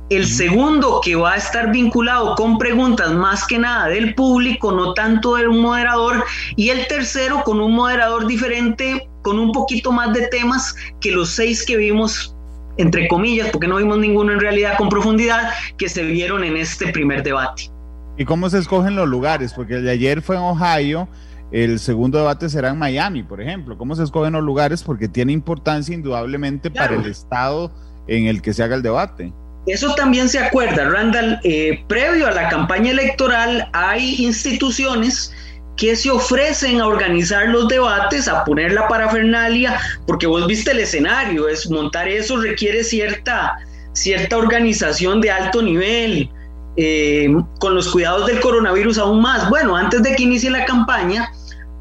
El 0.09 0.27
segundo, 0.27 0.99
que 1.01 1.15
va 1.15 1.31
a 1.31 1.37
estar 1.37 1.71
vinculado 1.71 2.35
con 2.35 2.57
preguntas 2.57 3.13
más 3.13 3.47
que 3.47 3.57
nada 3.57 3.87
del 3.87 4.15
público, 4.15 4.73
no 4.73 4.93
tanto 4.93 5.37
de 5.37 5.47
un 5.47 5.61
moderador. 5.61 6.25
Y 6.57 6.69
el 6.69 6.85
tercero, 6.87 7.41
con 7.45 7.61
un 7.61 7.73
moderador 7.73 8.27
diferente 8.27 9.07
con 9.21 9.39
un 9.39 9.53
poquito 9.53 9.93
más 9.93 10.13
de 10.13 10.27
temas 10.27 10.75
que 10.99 11.09
los 11.09 11.29
seis 11.29 11.65
que 11.65 11.77
vimos, 11.77 12.35
entre 12.75 13.07
comillas, 13.07 13.49
porque 13.51 13.69
no 13.69 13.77
vimos 13.77 13.99
ninguno 13.99 14.33
en 14.33 14.41
realidad 14.41 14.77
con 14.77 14.89
profundidad, 14.89 15.51
que 15.77 15.87
se 15.87 16.03
vieron 16.03 16.43
en 16.43 16.57
este 16.57 16.91
primer 16.91 17.23
debate. 17.23 17.71
¿Y 18.17 18.25
cómo 18.25 18.49
se 18.49 18.57
escogen 18.57 18.97
los 18.97 19.07
lugares? 19.07 19.53
Porque 19.53 19.75
el 19.75 19.85
de 19.85 19.91
ayer 19.91 20.21
fue 20.21 20.35
en 20.35 20.41
Ohio, 20.41 21.07
el 21.53 21.79
segundo 21.79 22.17
debate 22.17 22.49
será 22.49 22.69
en 22.69 22.79
Miami, 22.79 23.21
por 23.21 23.39
ejemplo. 23.39 23.77
¿Cómo 23.77 23.95
se 23.95 24.03
escogen 24.03 24.33
los 24.33 24.43
lugares? 24.43 24.81
Porque 24.81 25.07
tiene 25.07 25.33
importancia 25.33 25.93
indudablemente 25.93 26.71
para 26.71 26.95
el 26.95 27.05
estado 27.05 27.71
en 28.07 28.25
el 28.25 28.41
que 28.41 28.53
se 28.53 28.63
haga 28.63 28.75
el 28.75 28.81
debate. 28.81 29.31
Eso 29.67 29.93
también 29.93 30.27
se 30.27 30.39
acuerda, 30.39 30.89
Randall. 30.89 31.39
Eh, 31.43 31.85
previo 31.87 32.27
a 32.27 32.31
la 32.31 32.49
campaña 32.49 32.89
electoral 32.89 33.69
hay 33.71 34.15
instituciones 34.25 35.31
que 35.77 35.95
se 35.95 36.09
ofrecen 36.09 36.81
a 36.81 36.87
organizar 36.87 37.47
los 37.49 37.67
debates, 37.67 38.27
a 38.27 38.43
poner 38.45 38.73
la 38.73 38.87
parafernalia, 38.87 39.79
porque 40.07 40.25
vos 40.25 40.47
viste 40.47 40.71
el 40.71 40.79
escenario, 40.79 41.47
es 41.47 41.69
montar 41.69 42.07
eso 42.07 42.41
requiere 42.41 42.83
cierta, 42.83 43.57
cierta 43.93 44.37
organización 44.37 45.21
de 45.21 45.29
alto 45.29 45.61
nivel. 45.61 46.29
eh, 46.75 47.31
con 47.59 47.75
los 47.75 47.91
cuidados 47.91 48.25
del 48.25 48.39
coronavirus 48.39 48.97
aún 48.97 49.21
más. 49.21 49.47
Bueno, 49.47 49.75
antes 49.75 50.01
de 50.01 50.15
que 50.15 50.23
inicie 50.23 50.49
la 50.49 50.65
campaña, 50.65 51.29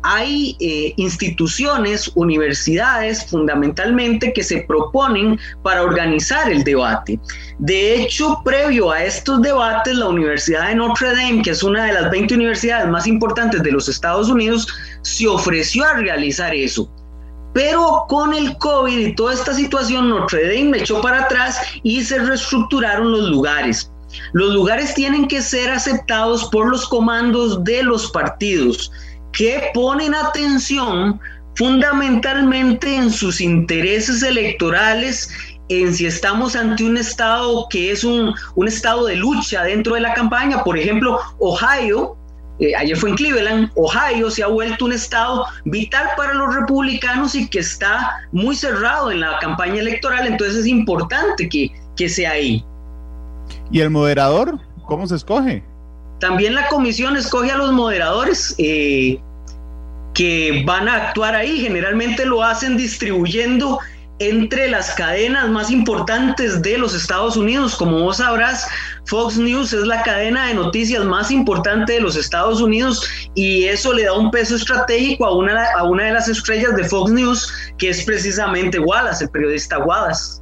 hay 0.02 0.56
eh, 0.60 0.94
instituciones, 0.96 2.10
universidades 2.14 3.24
fundamentalmente 3.26 4.32
que 4.32 4.42
se 4.42 4.62
proponen 4.62 5.38
para 5.62 5.82
organizar 5.82 6.50
el 6.50 6.64
debate. 6.64 7.18
De 7.58 8.02
hecho, 8.02 8.40
previo 8.44 8.90
a 8.90 9.04
estos 9.04 9.40
debates, 9.42 9.94
la 9.96 10.08
Universidad 10.08 10.68
de 10.68 10.74
Notre 10.74 11.10
Dame, 11.10 11.42
que 11.42 11.50
es 11.50 11.62
una 11.62 11.84
de 11.84 11.92
las 11.92 12.10
20 12.10 12.34
universidades 12.34 12.88
más 12.88 13.06
importantes 13.06 13.62
de 13.62 13.72
los 13.72 13.88
Estados 13.88 14.28
Unidos, 14.28 14.66
se 15.02 15.28
ofreció 15.28 15.84
a 15.84 15.94
realizar 15.94 16.54
eso. 16.54 16.90
Pero 17.54 18.06
con 18.08 18.34
el 18.34 18.56
COVID 18.58 18.98
y 18.98 19.14
toda 19.14 19.34
esta 19.34 19.54
situación, 19.54 20.08
Notre 20.08 20.48
Dame 20.48 20.70
me 20.70 20.78
echó 20.78 21.00
para 21.00 21.24
atrás 21.24 21.60
y 21.82 22.02
se 22.02 22.18
reestructuraron 22.18 23.12
los 23.12 23.28
lugares. 23.28 23.90
Los 24.32 24.52
lugares 24.52 24.94
tienen 24.94 25.28
que 25.28 25.40
ser 25.40 25.70
aceptados 25.70 26.44
por 26.46 26.70
los 26.70 26.86
comandos 26.88 27.62
de 27.64 27.82
los 27.82 28.10
partidos 28.10 28.90
que 29.32 29.70
ponen 29.74 30.14
atención 30.14 31.20
fundamentalmente 31.56 32.94
en 32.94 33.10
sus 33.10 33.40
intereses 33.40 34.22
electorales, 34.22 35.30
en 35.68 35.94
si 35.94 36.06
estamos 36.06 36.56
ante 36.56 36.84
un 36.84 36.96
estado 36.96 37.66
que 37.68 37.90
es 37.90 38.04
un, 38.04 38.34
estado 38.66 39.06
de 39.06 39.16
lucha 39.16 39.62
dentro 39.64 39.94
de 39.94 40.00
la 40.00 40.14
campaña. 40.14 40.62
Por 40.64 40.78
ejemplo, 40.78 41.18
Ohio, 41.38 42.16
eh, 42.58 42.74
ayer 42.76 42.96
fue 42.96 43.10
en 43.10 43.16
Cleveland, 43.16 43.70
Ohio 43.74 44.30
se 44.30 44.42
ha 44.42 44.46
vuelto 44.48 44.84
un 44.84 44.92
estado 44.92 45.46
vital 45.64 46.08
para 46.16 46.34
los 46.34 46.54
republicanos 46.54 47.34
y 47.34 47.48
que 47.48 47.60
está 47.60 48.20
muy 48.32 48.54
cerrado 48.54 49.10
en 49.10 49.20
la 49.20 49.38
campaña 49.40 49.80
electoral, 49.80 50.26
entonces 50.26 50.58
es 50.58 50.66
importante 50.66 51.48
que, 51.48 51.70
que 51.96 52.08
sea 52.08 52.32
ahí. 52.32 52.64
¿Y 53.70 53.80
el 53.80 53.90
moderador? 53.90 54.58
¿Cómo 54.86 55.06
se 55.06 55.16
escoge? 55.16 55.64
También 56.22 56.54
la 56.54 56.68
comisión 56.68 57.16
escoge 57.16 57.50
a 57.50 57.56
los 57.56 57.72
moderadores 57.72 58.54
eh, 58.58 59.20
que 60.14 60.62
van 60.64 60.86
a 60.88 61.08
actuar 61.08 61.34
ahí. 61.34 61.58
Generalmente 61.58 62.24
lo 62.24 62.44
hacen 62.44 62.76
distribuyendo 62.76 63.80
entre 64.20 64.68
las 64.68 64.92
cadenas 64.92 65.50
más 65.50 65.68
importantes 65.72 66.62
de 66.62 66.78
los 66.78 66.94
Estados 66.94 67.36
Unidos. 67.36 67.74
Como 67.74 67.98
vos 68.04 68.18
sabrás, 68.18 68.68
Fox 69.06 69.36
News 69.36 69.72
es 69.72 69.84
la 69.84 70.04
cadena 70.04 70.46
de 70.46 70.54
noticias 70.54 71.04
más 71.04 71.32
importante 71.32 71.94
de 71.94 72.00
los 72.00 72.14
Estados 72.14 72.60
Unidos 72.60 73.04
y 73.34 73.64
eso 73.64 73.92
le 73.92 74.04
da 74.04 74.12
un 74.12 74.30
peso 74.30 74.54
estratégico 74.54 75.26
a 75.26 75.36
una, 75.36 75.72
a 75.76 75.82
una 75.82 76.04
de 76.04 76.12
las 76.12 76.28
estrellas 76.28 76.76
de 76.76 76.84
Fox 76.84 77.10
News, 77.10 77.52
que 77.78 77.88
es 77.88 78.04
precisamente 78.04 78.78
Wallace, 78.78 79.24
el 79.24 79.30
periodista 79.30 79.80
Wallace. 79.80 80.40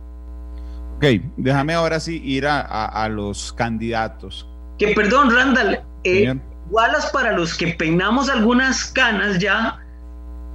Ok, 0.96 1.06
déjame 1.38 1.72
ahora 1.72 1.98
sí 1.98 2.20
ir 2.22 2.46
a 2.46 3.08
los 3.10 3.54
candidatos. 3.54 4.49
Que 4.80 4.94
perdón, 4.94 5.30
Randall, 5.30 5.78
eh, 6.04 6.34
Wallace 6.70 7.08
para 7.12 7.36
los 7.36 7.54
que 7.54 7.68
peinamos 7.74 8.30
algunas 8.30 8.86
canas 8.86 9.38
ya 9.38 9.78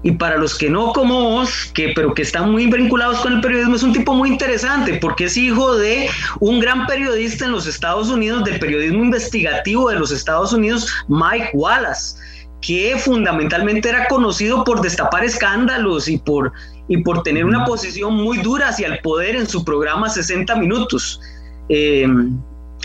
y 0.01 0.13
para 0.13 0.37
los 0.37 0.57
que 0.57 0.67
no 0.67 0.93
como 0.93 1.29
vos, 1.29 1.71
que, 1.75 1.93
pero 1.95 2.11
que 2.15 2.23
están 2.23 2.51
muy 2.51 2.65
vinculados 2.65 3.19
con 3.19 3.33
el 3.33 3.41
periodismo, 3.41 3.75
es 3.75 3.83
un 3.83 3.93
tipo 3.93 4.15
muy 4.15 4.29
interesante 4.29 4.95
porque 4.95 5.25
es 5.25 5.37
hijo 5.37 5.75
de 5.77 6.09
un 6.39 6.59
gran 6.59 6.87
periodista 6.87 7.45
en 7.45 7.51
los 7.51 7.67
Estados 7.67 8.09
Unidos, 8.09 8.43
del 8.45 8.59
periodismo 8.59 9.03
investigativo 9.03 9.91
de 9.91 9.99
los 9.99 10.11
Estados 10.11 10.53
Unidos, 10.53 10.91
Mike 11.07 11.51
Wallace, 11.53 12.17
que 12.61 12.97
fundamentalmente 12.97 13.89
era 13.89 14.07
conocido 14.07 14.63
por 14.63 14.81
destapar 14.81 15.23
escándalos 15.23 16.07
y 16.07 16.17
por, 16.17 16.51
y 16.87 16.97
por 16.97 17.21
tener 17.21 17.45
una 17.45 17.63
posición 17.63 18.15
muy 18.15 18.39
dura 18.39 18.69
hacia 18.69 18.87
el 18.87 18.97
poder 19.01 19.35
en 19.35 19.47
su 19.47 19.63
programa 19.63 20.09
60 20.09 20.55
Minutos. 20.55 21.21
Eh, 21.69 22.07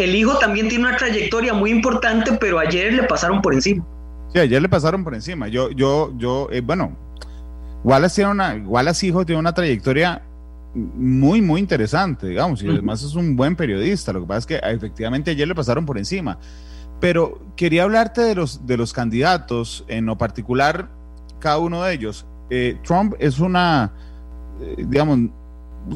el 0.04 0.14
hijo 0.14 0.38
también 0.38 0.68
tiene 0.68 0.86
una 0.86 0.96
trayectoria 0.96 1.52
muy 1.54 1.70
importante, 1.70 2.32
pero 2.40 2.58
ayer 2.58 2.92
le 2.92 3.02
pasaron 3.04 3.42
por 3.42 3.54
encima. 3.54 3.84
Sí, 4.32 4.38
ayer 4.38 4.62
le 4.62 4.68
pasaron 4.68 5.02
por 5.02 5.14
encima. 5.14 5.48
Yo, 5.48 5.70
yo, 5.70 6.12
yo, 6.16 6.48
eh, 6.52 6.60
bueno, 6.60 6.96
Wallace 7.82 8.16
tiene 8.16 8.30
una, 8.30 8.54
Wallace 8.64 9.06
hijo 9.06 9.24
tiene 9.24 9.40
una 9.40 9.52
trayectoria 9.52 10.22
muy, 10.74 11.42
muy 11.42 11.60
interesante, 11.60 12.28
digamos, 12.28 12.62
y 12.62 12.68
además 12.68 13.02
es 13.02 13.14
un 13.14 13.34
buen 13.34 13.56
periodista. 13.56 14.12
Lo 14.12 14.20
que 14.20 14.26
pasa 14.26 14.38
es 14.38 14.46
que 14.46 14.60
efectivamente 14.62 15.32
ayer 15.32 15.48
le 15.48 15.54
pasaron 15.54 15.84
por 15.84 15.98
encima. 15.98 16.38
Pero 17.00 17.40
quería 17.56 17.84
hablarte 17.84 18.20
de 18.20 18.34
los, 18.34 18.66
de 18.66 18.76
los 18.76 18.92
candidatos, 18.92 19.84
en 19.88 20.06
lo 20.06 20.18
particular, 20.18 20.88
cada 21.40 21.58
uno 21.58 21.82
de 21.82 21.94
ellos. 21.94 22.26
Eh, 22.50 22.78
Trump 22.84 23.14
es 23.18 23.40
una, 23.40 23.92
eh, 24.60 24.84
digamos, 24.86 25.18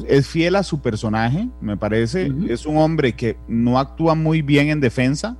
es 0.07 0.27
fiel 0.27 0.55
a 0.55 0.63
su 0.63 0.81
personaje, 0.81 1.49
me 1.61 1.77
parece. 1.77 2.31
Es 2.47 2.65
un 2.65 2.77
hombre 2.77 3.13
que 3.13 3.37
no 3.47 3.79
actúa 3.79 4.15
muy 4.15 4.41
bien 4.41 4.69
en 4.69 4.79
defensa. 4.79 5.37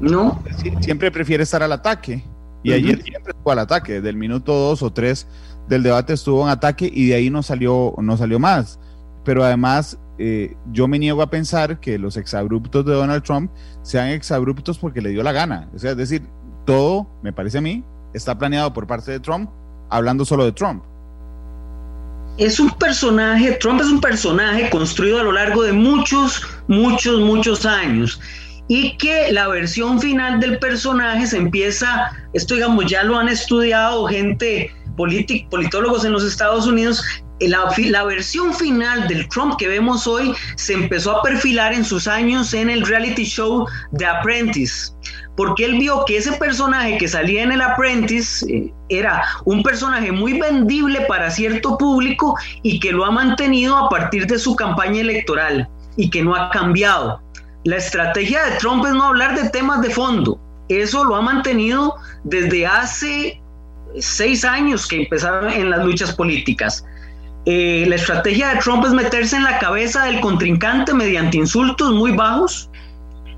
No. 0.00 0.42
siempre 0.80 1.10
prefiere 1.10 1.42
estar 1.42 1.62
al 1.62 1.72
ataque. 1.72 2.24
Y 2.62 2.72
ayer 2.72 3.02
siempre 3.02 3.32
estuvo 3.32 3.52
al 3.52 3.58
ataque. 3.58 4.00
Del 4.00 4.16
minuto 4.16 4.54
dos 4.54 4.82
o 4.82 4.92
tres 4.92 5.26
del 5.68 5.82
debate 5.82 6.12
estuvo 6.14 6.42
en 6.42 6.48
ataque 6.48 6.90
y 6.92 7.08
de 7.08 7.14
ahí 7.14 7.30
no 7.30 7.42
salió, 7.42 7.94
no 7.98 8.16
salió 8.16 8.38
más. 8.38 8.78
Pero 9.24 9.44
además, 9.44 9.98
eh, 10.18 10.54
yo 10.72 10.88
me 10.88 10.98
niego 10.98 11.22
a 11.22 11.30
pensar 11.30 11.80
que 11.80 11.98
los 11.98 12.16
exabruptos 12.16 12.84
de 12.84 12.92
Donald 12.92 13.22
Trump 13.22 13.50
sean 13.82 14.08
exabruptos 14.08 14.78
porque 14.78 15.00
le 15.00 15.10
dio 15.10 15.22
la 15.22 15.32
gana. 15.32 15.70
O 15.74 15.78
sea, 15.78 15.92
es 15.92 15.96
decir, 15.96 16.22
todo, 16.66 17.06
me 17.22 17.32
parece 17.32 17.58
a 17.58 17.62
mí, 17.62 17.84
está 18.12 18.36
planeado 18.36 18.72
por 18.72 18.86
parte 18.86 19.12
de 19.12 19.20
Trump, 19.20 19.50
hablando 19.88 20.24
solo 20.24 20.44
de 20.44 20.52
Trump 20.52 20.82
es 22.38 22.58
un 22.58 22.70
personaje, 22.70 23.52
Trump 23.60 23.80
es 23.80 23.86
un 23.86 24.00
personaje 24.00 24.68
construido 24.70 25.20
a 25.20 25.22
lo 25.22 25.32
largo 25.32 25.62
de 25.62 25.72
muchos, 25.72 26.42
muchos, 26.68 27.20
muchos 27.20 27.64
años. 27.64 28.20
Y 28.66 28.96
que 28.96 29.30
la 29.30 29.48
versión 29.48 30.00
final 30.00 30.40
del 30.40 30.58
personaje 30.58 31.26
se 31.26 31.36
empieza, 31.36 32.12
esto 32.32 32.54
digamos, 32.54 32.86
ya 32.86 33.04
lo 33.04 33.18
han 33.18 33.28
estudiado 33.28 34.06
gente, 34.06 34.74
politólogos 34.96 36.04
en 36.04 36.12
los 36.12 36.24
Estados 36.24 36.66
Unidos, 36.66 37.04
la, 37.40 37.72
la, 37.76 38.04
versión 38.04 38.54
final 38.54 39.08
del 39.08 39.28
Trump 39.28 39.56
que 39.58 39.68
vemos 39.68 40.06
hoy 40.06 40.34
se 40.56 40.74
empezó 40.74 41.18
a 41.18 41.22
perfilar 41.22 41.72
en 41.72 41.84
sus 41.84 42.06
años 42.06 42.54
en 42.54 42.70
el 42.70 42.86
reality 42.86 43.24
show 43.24 43.66
The 43.96 44.06
Apprentice 44.06 44.92
porque 45.36 45.64
él 45.64 45.78
vio 45.78 46.04
que 46.04 46.16
ese 46.16 46.32
personaje 46.32 46.98
que 46.98 47.08
salía 47.08 47.42
en 47.42 47.52
el 47.52 47.60
Apprentice 47.60 48.46
eh, 48.52 48.72
era 48.88 49.24
un 49.44 49.62
personaje 49.62 50.12
muy 50.12 50.38
vendible 50.38 51.00
para 51.02 51.30
cierto 51.30 51.76
público 51.76 52.36
y 52.62 52.78
que 52.80 52.92
lo 52.92 53.04
ha 53.04 53.10
mantenido 53.10 53.76
a 53.76 53.88
partir 53.88 54.26
de 54.26 54.38
su 54.38 54.54
campaña 54.54 55.00
electoral 55.00 55.68
y 55.96 56.10
que 56.10 56.22
no 56.22 56.34
ha 56.34 56.50
cambiado. 56.50 57.20
La 57.64 57.76
estrategia 57.76 58.44
de 58.44 58.56
Trump 58.58 58.84
es 58.86 58.92
no 58.92 59.04
hablar 59.04 59.40
de 59.40 59.48
temas 59.50 59.80
de 59.80 59.90
fondo. 59.90 60.38
Eso 60.68 61.04
lo 61.04 61.16
ha 61.16 61.22
mantenido 61.22 61.96
desde 62.24 62.66
hace 62.66 63.40
seis 63.98 64.44
años 64.44 64.86
que 64.86 65.02
empezaron 65.02 65.50
en 65.50 65.70
las 65.70 65.84
luchas 65.84 66.14
políticas. 66.14 66.84
Eh, 67.46 67.84
la 67.88 67.96
estrategia 67.96 68.54
de 68.54 68.60
Trump 68.60 68.84
es 68.86 68.92
meterse 68.92 69.36
en 69.36 69.44
la 69.44 69.58
cabeza 69.58 70.04
del 70.06 70.20
contrincante 70.20 70.94
mediante 70.94 71.36
insultos 71.36 71.92
muy 71.92 72.12
bajos, 72.12 72.70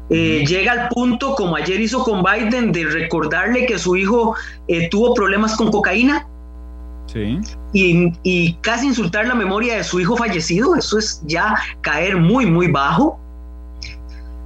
eh, 0.08 0.44
llega 0.46 0.72
al 0.72 0.88
punto, 0.88 1.34
como 1.34 1.56
ayer 1.56 1.80
hizo 1.80 2.02
con 2.04 2.22
Biden, 2.22 2.70
de 2.72 2.84
recordarle 2.84 3.66
que 3.66 3.78
su 3.78 3.96
hijo 3.96 4.36
eh, 4.68 4.88
tuvo 4.88 5.14
problemas 5.14 5.56
con 5.56 5.70
cocaína. 5.70 6.26
Sí. 7.12 7.38
Y, 7.72 8.54
casi 8.62 8.86
insultar 8.86 9.26
la 9.26 9.34
memoria 9.34 9.76
de 9.76 9.84
su 9.84 10.00
hijo 10.00 10.16
fallecido. 10.16 10.76
Eso 10.76 10.98
es 10.98 11.22
ya 11.26 11.54
caer 11.80 12.16
muy, 12.16 12.46
muy 12.46 12.68
bajo. 12.68 13.18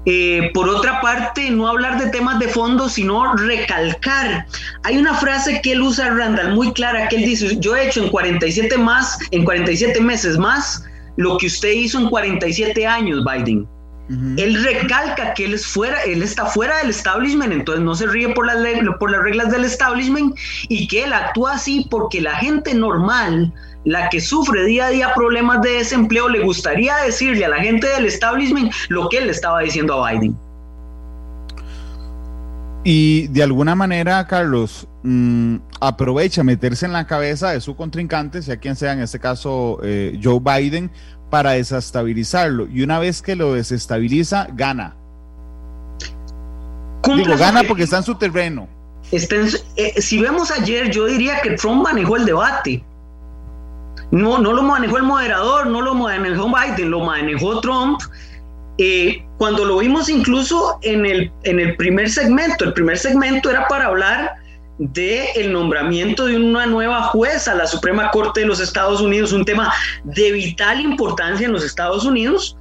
Eh, 0.06 0.50
por 0.54 0.68
otra 0.68 1.00
parte, 1.00 1.50
no 1.50 1.68
hablar 1.68 2.02
de 2.02 2.10
temas 2.10 2.38
de 2.38 2.48
fondo, 2.48 2.88
sino 2.88 3.34
recalcar. 3.36 4.46
Hay 4.84 4.96
una 4.96 5.14
frase 5.14 5.60
que 5.62 5.72
él 5.72 5.82
usa, 5.82 6.10
Randall, 6.10 6.54
muy 6.54 6.72
clara, 6.72 7.08
que 7.08 7.16
él 7.16 7.24
dice, 7.24 7.58
yo 7.60 7.76
he 7.76 7.88
hecho 7.88 8.02
en 8.02 8.10
47 8.10 8.78
más, 8.78 9.18
en 9.30 9.44
47 9.44 10.00
meses 10.00 10.38
más, 10.38 10.84
lo 11.16 11.36
que 11.36 11.46
usted 11.46 11.72
hizo 11.72 11.98
en 11.98 12.08
47 12.08 12.86
años, 12.86 13.24
Biden. 13.24 13.68
Él 14.38 14.60
recalca 14.64 15.34
que 15.34 15.44
él, 15.44 15.54
es 15.54 15.64
fuera, 15.64 16.02
él 16.02 16.20
está 16.24 16.46
fuera 16.46 16.78
del 16.78 16.90
establishment, 16.90 17.52
entonces 17.52 17.84
no 17.84 17.94
se 17.94 18.08
ríe 18.08 18.30
por 18.30 18.44
las, 18.44 18.56
por 18.98 19.08
las 19.08 19.22
reglas 19.22 19.52
del 19.52 19.64
establishment 19.64 20.36
y 20.68 20.88
que 20.88 21.04
él 21.04 21.12
actúa 21.12 21.52
así 21.52 21.86
porque 21.88 22.20
la 22.20 22.34
gente 22.34 22.74
normal, 22.74 23.52
la 23.84 24.08
que 24.08 24.20
sufre 24.20 24.64
día 24.64 24.86
a 24.86 24.90
día 24.90 25.12
problemas 25.14 25.62
de 25.62 25.70
desempleo, 25.70 26.28
le 26.28 26.44
gustaría 26.44 26.96
decirle 26.98 27.44
a 27.44 27.48
la 27.48 27.58
gente 27.58 27.88
del 27.88 28.06
establishment 28.06 28.72
lo 28.88 29.08
que 29.08 29.18
él 29.18 29.26
le 29.26 29.32
estaba 29.32 29.60
diciendo 29.60 30.04
a 30.04 30.12
Biden. 30.12 30.36
Y 32.82 33.28
de 33.28 33.42
alguna 33.42 33.74
manera, 33.74 34.26
Carlos, 34.26 34.88
mm, 35.02 35.56
aprovecha 35.80 36.42
meterse 36.42 36.86
en 36.86 36.92
la 36.92 37.06
cabeza 37.06 37.50
de 37.50 37.60
su 37.60 37.76
contrincante, 37.76 38.42
sea 38.42 38.56
quien 38.56 38.76
sea, 38.76 38.92
en 38.92 39.00
este 39.00 39.18
caso 39.18 39.80
eh, 39.82 40.18
Joe 40.22 40.40
Biden, 40.40 40.90
para 41.28 41.52
desestabilizarlo. 41.52 42.68
Y 42.68 42.82
una 42.82 42.98
vez 42.98 43.22
que 43.22 43.36
lo 43.36 43.54
desestabiliza, 43.54 44.48
gana. 44.52 44.96
Digo, 47.16 47.36
gana 47.36 47.62
porque 47.66 47.84
está 47.84 47.98
en 47.98 48.02
su 48.02 48.14
terreno. 48.14 48.68
Eh, 49.12 50.00
si 50.00 50.20
vemos 50.20 50.50
ayer, 50.50 50.90
yo 50.90 51.06
diría 51.06 51.40
que 51.40 51.52
Trump 51.52 51.82
manejó 51.82 52.16
el 52.16 52.24
debate. 52.24 52.84
No, 54.10 54.38
no 54.38 54.52
lo 54.52 54.62
manejó 54.62 54.96
el 54.96 55.04
moderador, 55.04 55.66
no 55.66 55.80
lo 55.80 55.94
manejó 55.94 56.48
Biden, 56.48 56.90
lo 56.90 57.00
manejó 57.00 57.60
Trump. 57.60 58.00
Eh, 58.78 59.24
cuando 59.36 59.64
lo 59.64 59.78
vimos 59.78 60.08
incluso 60.08 60.78
en 60.82 61.04
el, 61.06 61.30
en 61.44 61.60
el 61.60 61.76
primer 61.76 62.10
segmento. 62.10 62.64
El 62.64 62.72
primer 62.72 62.98
segmento 62.98 63.50
era 63.50 63.68
para 63.68 63.86
hablar 63.86 64.34
de 64.78 65.32
el 65.32 65.52
nombramiento 65.52 66.24
de 66.24 66.36
una 66.36 66.64
nueva 66.64 67.02
jueza 67.04 67.52
a 67.52 67.54
la 67.54 67.66
Suprema 67.66 68.10
Corte 68.10 68.40
de 68.40 68.46
los 68.46 68.60
Estados 68.60 69.00
Unidos, 69.02 69.32
un 69.32 69.44
tema 69.44 69.72
de 70.04 70.32
vital 70.32 70.80
importancia 70.80 71.46
en 71.46 71.52
los 71.52 71.64
Estados 71.64 72.06
Unidos, 72.06 72.56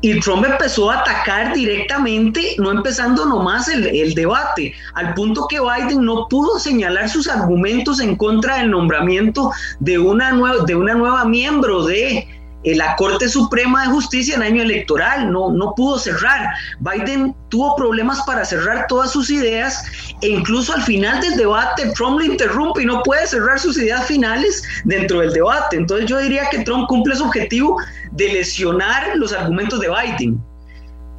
y 0.00 0.20
Trump 0.20 0.44
empezó 0.44 0.90
a 0.90 1.00
atacar 1.00 1.54
directamente, 1.54 2.54
no 2.58 2.70
empezando 2.70 3.24
nomás 3.26 3.68
el, 3.68 3.86
el, 3.86 4.14
debate, 4.14 4.72
al 4.94 5.14
punto 5.14 5.46
que 5.48 5.58
Biden 5.60 6.04
no 6.04 6.28
pudo 6.28 6.58
señalar 6.58 7.08
sus 7.08 7.28
argumentos 7.28 8.00
en 8.00 8.14
contra 8.16 8.58
del 8.58 8.70
nombramiento 8.70 9.50
de 9.80 9.98
una, 9.98 10.32
nueva, 10.32 10.64
de 10.64 10.76
una 10.76 10.94
nueva 10.94 11.24
miembro 11.24 11.84
de 11.84 12.28
la 12.74 12.96
Corte 12.96 13.28
Suprema 13.28 13.82
de 13.82 13.88
Justicia 13.88 14.34
en 14.34 14.42
año 14.42 14.62
electoral, 14.62 15.30
no, 15.30 15.50
no 15.50 15.74
pudo 15.74 15.98
cerrar. 15.98 16.48
Biden 16.80 17.34
tuvo 17.48 17.76
problemas 17.76 18.20
para 18.22 18.44
cerrar 18.44 18.86
todas 18.88 19.12
sus 19.12 19.30
ideas 19.30 19.84
e 20.22 20.28
incluso 20.28 20.74
al 20.74 20.82
final 20.82 21.20
del 21.20 21.36
debate 21.36 21.90
Trump 21.94 22.18
lo 22.18 22.24
interrumpe 22.24 22.82
y 22.82 22.86
no 22.86 23.02
puede 23.02 23.26
cerrar 23.26 23.58
sus 23.58 23.78
ideas 23.78 24.06
finales 24.06 24.62
dentro 24.84 25.20
del 25.20 25.32
debate. 25.32 25.76
Entonces 25.76 26.06
yo 26.06 26.18
diría 26.18 26.48
que 26.50 26.64
Trump 26.64 26.88
cumple 26.88 27.16
su 27.16 27.24
objetivo 27.24 27.80
de 28.12 28.32
lesionar 28.32 29.16
los 29.16 29.32
argumentos 29.32 29.80
de 29.80 29.88
Biden. 29.88 30.42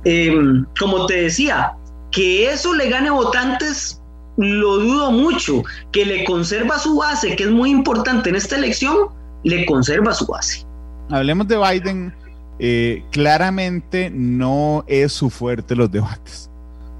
Em, 0.05 0.65
como 0.79 1.05
te 1.05 1.23
decía, 1.23 1.73
que 2.11 2.51
eso 2.51 2.73
le 2.73 2.89
gane 2.89 3.09
votantes, 3.09 4.01
lo 4.37 4.77
dudo 4.77 5.11
mucho. 5.11 5.63
Que 5.91 6.05
le 6.05 6.23
conserva 6.25 6.79
su 6.79 6.97
base, 6.97 7.35
que 7.35 7.43
es 7.43 7.51
muy 7.51 7.69
importante 7.69 8.29
en 8.29 8.35
esta 8.35 8.55
elección, 8.55 9.07
le 9.43 9.65
conserva 9.65 10.13
su 10.13 10.25
base 10.25 10.68
hablemos 11.09 11.47
de 11.47 11.57
Biden, 11.57 12.13
eh, 12.59 13.03
claramente 13.11 14.09
no 14.09 14.83
es 14.87 15.13
su 15.13 15.29
fuerte 15.29 15.75
los 15.75 15.91
debates. 15.91 16.49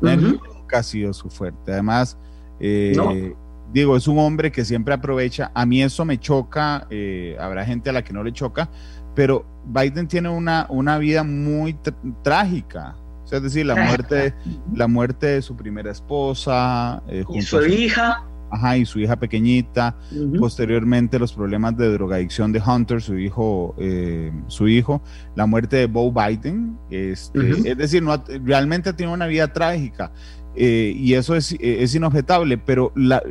Nunca 0.02 0.80
ha 0.80 0.84
sido 0.84 1.14
su 1.14 1.30
fuerte. 1.30 1.74
Además, 1.74 2.18
eh, 2.60 3.34
digo, 3.74 3.98
es 3.98 4.08
un 4.08 4.20
hombre 4.20 4.52
que 4.52 4.64
siempre 4.64 4.94
aprovecha. 4.94 5.52
A 5.54 5.66
mí 5.66 5.82
eso 5.84 6.06
me 6.06 6.20
choca, 6.20 6.88
eh, 6.90 7.38
habrá 7.40 7.66
gente 7.66 7.90
a 7.90 7.94
la 7.94 8.04
que 8.04 8.14
no 8.14 8.24
le 8.24 8.32
choca, 8.32 8.70
pero 9.16 9.46
Biden 9.66 10.08
tiene 10.08 10.30
una, 10.30 10.66
una 10.70 10.98
vida 10.98 11.24
muy 11.24 11.78
trágica. 12.24 12.96
es 13.30 13.44
decir, 13.44 13.66
la 13.66 13.76
muerte, 13.88 14.34
la 14.74 14.88
muerte 14.88 15.28
de 15.28 15.42
su 15.42 15.56
primera 15.56 15.92
esposa, 15.92 17.04
y 17.34 17.42
su 17.42 17.66
hija 17.66 18.29
Ajá, 18.52 18.78
y 18.78 18.86
su 18.86 19.00
hija 19.00 19.16
pequeñita. 19.18 19.96
Posteriormente, 20.38 21.20
los 21.20 21.34
problemas 21.34 21.78
de 21.78 21.92
drogadicción 21.92 22.52
de 22.52 22.62
Hunter, 22.66 23.02
su 23.02 23.18
hijo, 23.18 23.76
eh, 23.78 24.32
su 24.48 24.68
hijo, 24.68 25.02
la 25.36 25.46
muerte 25.46 25.78
de 25.78 25.86
Bo 25.86 26.12
Biden. 26.12 26.78
Este, 26.90 27.70
es 27.70 27.78
decir, 27.78 28.04
no, 28.04 28.24
realmente 28.44 28.94
tiene 28.94 29.14
una 29.14 29.28
vida 29.28 29.52
trágica. 29.52 30.12
Eh, 30.56 30.94
y 30.96 31.14
eso 31.14 31.36
es, 31.36 31.56
es 31.60 31.94
inobjetable, 31.96 32.58
pero 32.58 32.92
la, 32.96 33.22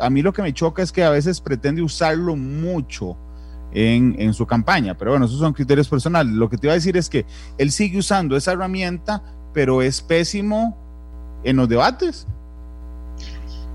a 0.00 0.10
mí 0.10 0.22
lo 0.22 0.32
que 0.32 0.42
me 0.42 0.52
choca 0.52 0.82
es 0.82 0.92
que 0.92 1.04
a 1.04 1.10
veces 1.10 1.40
pretende 1.40 1.82
usarlo 1.82 2.36
mucho 2.36 3.16
en, 3.72 4.16
en, 4.18 4.32
su 4.32 4.46
campaña, 4.46 4.96
pero 4.96 5.10
bueno, 5.10 5.26
esos 5.26 5.38
son 5.38 5.52
criterios 5.52 5.88
personales. 5.88 6.32
Lo 6.32 6.48
que 6.48 6.56
te 6.56 6.66
iba 6.66 6.72
a 6.72 6.76
decir 6.76 6.96
es 6.96 7.08
que 7.08 7.26
él 7.58 7.70
sigue 7.70 7.98
usando 7.98 8.36
esa 8.36 8.52
herramienta, 8.52 9.22
pero 9.52 9.82
es 9.82 10.00
pésimo 10.00 10.76
en 11.44 11.56
los 11.56 11.68
debates. 11.68 12.26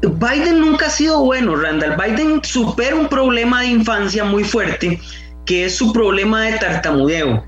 Biden 0.01 0.61
nunca 0.61 0.87
ha 0.87 0.89
sido 0.89 1.23
bueno, 1.25 1.55
Randall. 1.55 1.97
Biden 1.97 2.41
supera 2.43 2.95
un 2.95 3.07
problema 3.07 3.61
de 3.61 3.67
infancia 3.67 4.23
muy 4.23 4.43
fuerte, 4.43 4.99
que 5.45 5.65
es 5.65 5.75
su 5.75 5.91
problema 5.91 6.43
de 6.43 6.57
tartamudeo. 6.57 7.43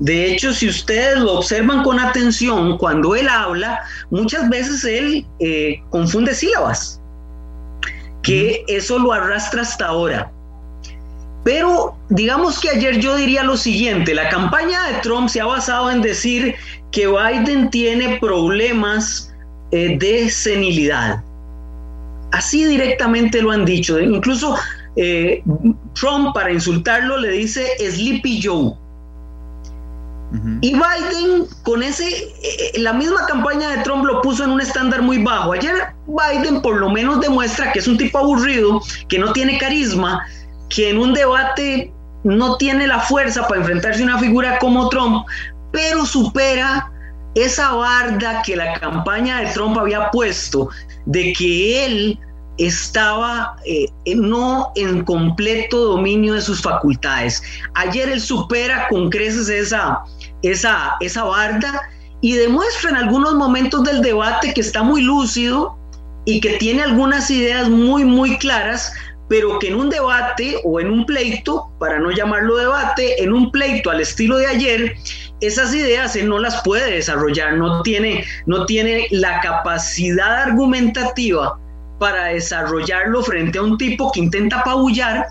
De 0.00 0.26
hecho, 0.26 0.52
si 0.52 0.68
ustedes 0.68 1.18
lo 1.18 1.34
observan 1.34 1.84
con 1.84 2.00
atención, 2.00 2.76
cuando 2.78 3.14
él 3.14 3.28
habla, 3.28 3.84
muchas 4.10 4.48
veces 4.48 4.84
él 4.84 5.24
eh, 5.38 5.80
confunde 5.90 6.34
sílabas, 6.34 7.00
que 8.22 8.64
eso 8.66 8.98
lo 8.98 9.12
arrastra 9.12 9.62
hasta 9.62 9.86
ahora. 9.86 10.32
Pero 11.44 11.96
digamos 12.08 12.58
que 12.58 12.70
ayer 12.70 12.98
yo 12.98 13.14
diría 13.14 13.44
lo 13.44 13.56
siguiente, 13.56 14.12
la 14.12 14.28
campaña 14.28 14.88
de 14.88 14.94
Trump 15.02 15.28
se 15.28 15.40
ha 15.40 15.44
basado 15.44 15.90
en 15.90 16.02
decir 16.02 16.56
que 16.90 17.06
Biden 17.06 17.70
tiene 17.70 18.18
problemas 18.18 19.32
eh, 19.70 19.96
de 19.98 20.30
senilidad 20.30 21.22
Así 22.32 22.64
directamente 22.64 23.40
lo 23.40 23.50
han 23.50 23.64
dicho. 23.64 24.00
Incluso 24.00 24.56
eh, 24.96 25.42
Trump, 25.94 26.34
para 26.34 26.52
insultarlo, 26.52 27.18
le 27.18 27.30
dice 27.30 27.66
Sleepy 27.78 28.40
Joe. 28.42 28.74
Y 30.62 30.72
Biden, 30.72 31.46
con 31.62 31.82
ese, 31.82 32.08
eh, 32.08 32.72
la 32.78 32.94
misma 32.94 33.26
campaña 33.26 33.68
de 33.68 33.82
Trump 33.82 34.06
lo 34.06 34.22
puso 34.22 34.44
en 34.44 34.50
un 34.50 34.62
estándar 34.62 35.02
muy 35.02 35.22
bajo. 35.22 35.52
Ayer 35.52 35.74
Biden 36.06 36.62
por 36.62 36.76
lo 36.76 36.88
menos 36.88 37.20
demuestra 37.20 37.70
que 37.70 37.80
es 37.80 37.86
un 37.86 37.98
tipo 37.98 38.18
aburrido, 38.18 38.80
que 39.08 39.18
no 39.18 39.32
tiene 39.34 39.58
carisma, 39.58 40.26
que 40.70 40.88
en 40.88 40.96
un 40.96 41.12
debate 41.12 41.92
no 42.24 42.56
tiene 42.56 42.86
la 42.86 43.00
fuerza 43.00 43.46
para 43.46 43.60
enfrentarse 43.60 44.00
a 44.00 44.04
una 44.04 44.18
figura 44.18 44.58
como 44.58 44.88
Trump, 44.88 45.26
pero 45.70 46.06
supera 46.06 46.90
esa 47.34 47.72
barda 47.72 48.40
que 48.42 48.56
la 48.56 48.78
campaña 48.80 49.40
de 49.40 49.46
Trump 49.48 49.76
había 49.78 50.10
puesto 50.10 50.70
de 51.06 51.32
que 51.32 51.84
él 51.84 52.18
estaba 52.58 53.56
eh, 53.64 53.86
no 54.14 54.72
en 54.76 55.04
completo 55.04 55.78
dominio 55.78 56.34
de 56.34 56.42
sus 56.42 56.60
facultades. 56.60 57.42
Ayer 57.74 58.08
él 58.08 58.20
supera 58.20 58.86
con 58.88 59.10
creces 59.10 59.48
esa, 59.48 60.00
esa, 60.42 60.96
esa 61.00 61.24
barda 61.24 61.82
y 62.20 62.34
demuestra 62.34 62.90
en 62.90 62.96
algunos 62.96 63.34
momentos 63.34 63.82
del 63.84 64.02
debate 64.02 64.54
que 64.54 64.60
está 64.60 64.82
muy 64.82 65.02
lúcido 65.02 65.76
y 66.24 66.40
que 66.40 66.56
tiene 66.58 66.82
algunas 66.82 67.30
ideas 67.30 67.68
muy, 67.68 68.04
muy 68.04 68.38
claras, 68.38 68.92
pero 69.28 69.58
que 69.58 69.68
en 69.68 69.76
un 69.76 69.90
debate 69.90 70.60
o 70.62 70.78
en 70.78 70.90
un 70.90 71.04
pleito, 71.04 71.72
para 71.80 71.98
no 71.98 72.10
llamarlo 72.10 72.56
debate, 72.56 73.22
en 73.22 73.32
un 73.32 73.50
pleito 73.50 73.90
al 73.90 74.00
estilo 74.00 74.36
de 74.36 74.46
ayer, 74.46 74.94
esas 75.42 75.74
ideas 75.74 76.14
él 76.14 76.28
no 76.28 76.38
las 76.38 76.62
puede 76.62 76.94
desarrollar, 76.94 77.58
no 77.58 77.82
tiene, 77.82 78.24
no 78.46 78.64
tiene 78.64 79.08
la 79.10 79.40
capacidad 79.40 80.42
argumentativa 80.42 81.58
para 81.98 82.26
desarrollarlo 82.26 83.22
frente 83.22 83.58
a 83.58 83.62
un 83.62 83.76
tipo 83.76 84.10
que 84.12 84.20
intenta 84.20 84.60
apabullar, 84.60 85.26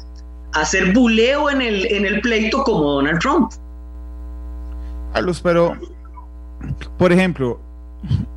hacer 0.54 0.93
buleo 0.93 1.50
en 1.50 1.62
el, 1.62 1.86
en 1.91 2.06
el 2.06 2.21
pleito 2.21 2.63
como 2.63 2.91
Donald 2.91 3.19
Trump. 3.19 3.52
Carlos, 5.13 5.39
pero, 5.41 5.78
por 6.97 7.12
ejemplo, 7.13 7.62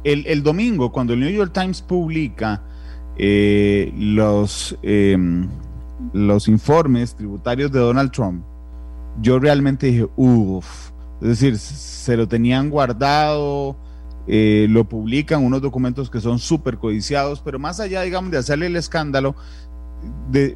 el, 0.04 0.42
domingo, 0.42 0.92
cuando 0.92 1.12
el 1.12 1.20
New 1.20 1.30
York 1.30 1.52
Times 1.52 1.82
publica 1.82 2.62
eh, 3.16 3.92
los, 3.96 4.76
em, 4.82 5.48
los 6.12 6.46
informes 6.46 7.16
tributarios 7.16 7.72
de 7.72 7.80
Donald 7.80 8.12
Trump, 8.12 8.44
yo 9.20 9.38
realmente 9.38 9.86
dije, 9.86 10.06
uff, 10.16 10.90
es 11.24 11.40
decir, 11.40 11.58
se 11.58 12.18
lo 12.18 12.28
tenían 12.28 12.68
guardado, 12.68 13.78
eh, 14.26 14.66
lo 14.68 14.84
publican, 14.84 15.42
unos 15.42 15.62
documentos 15.62 16.10
que 16.10 16.20
son 16.20 16.38
súper 16.38 16.76
codiciados, 16.76 17.40
pero 17.40 17.58
más 17.58 17.80
allá, 17.80 18.02
digamos, 18.02 18.30
de 18.30 18.36
hacerle 18.36 18.66
el 18.66 18.76
escándalo, 18.76 19.34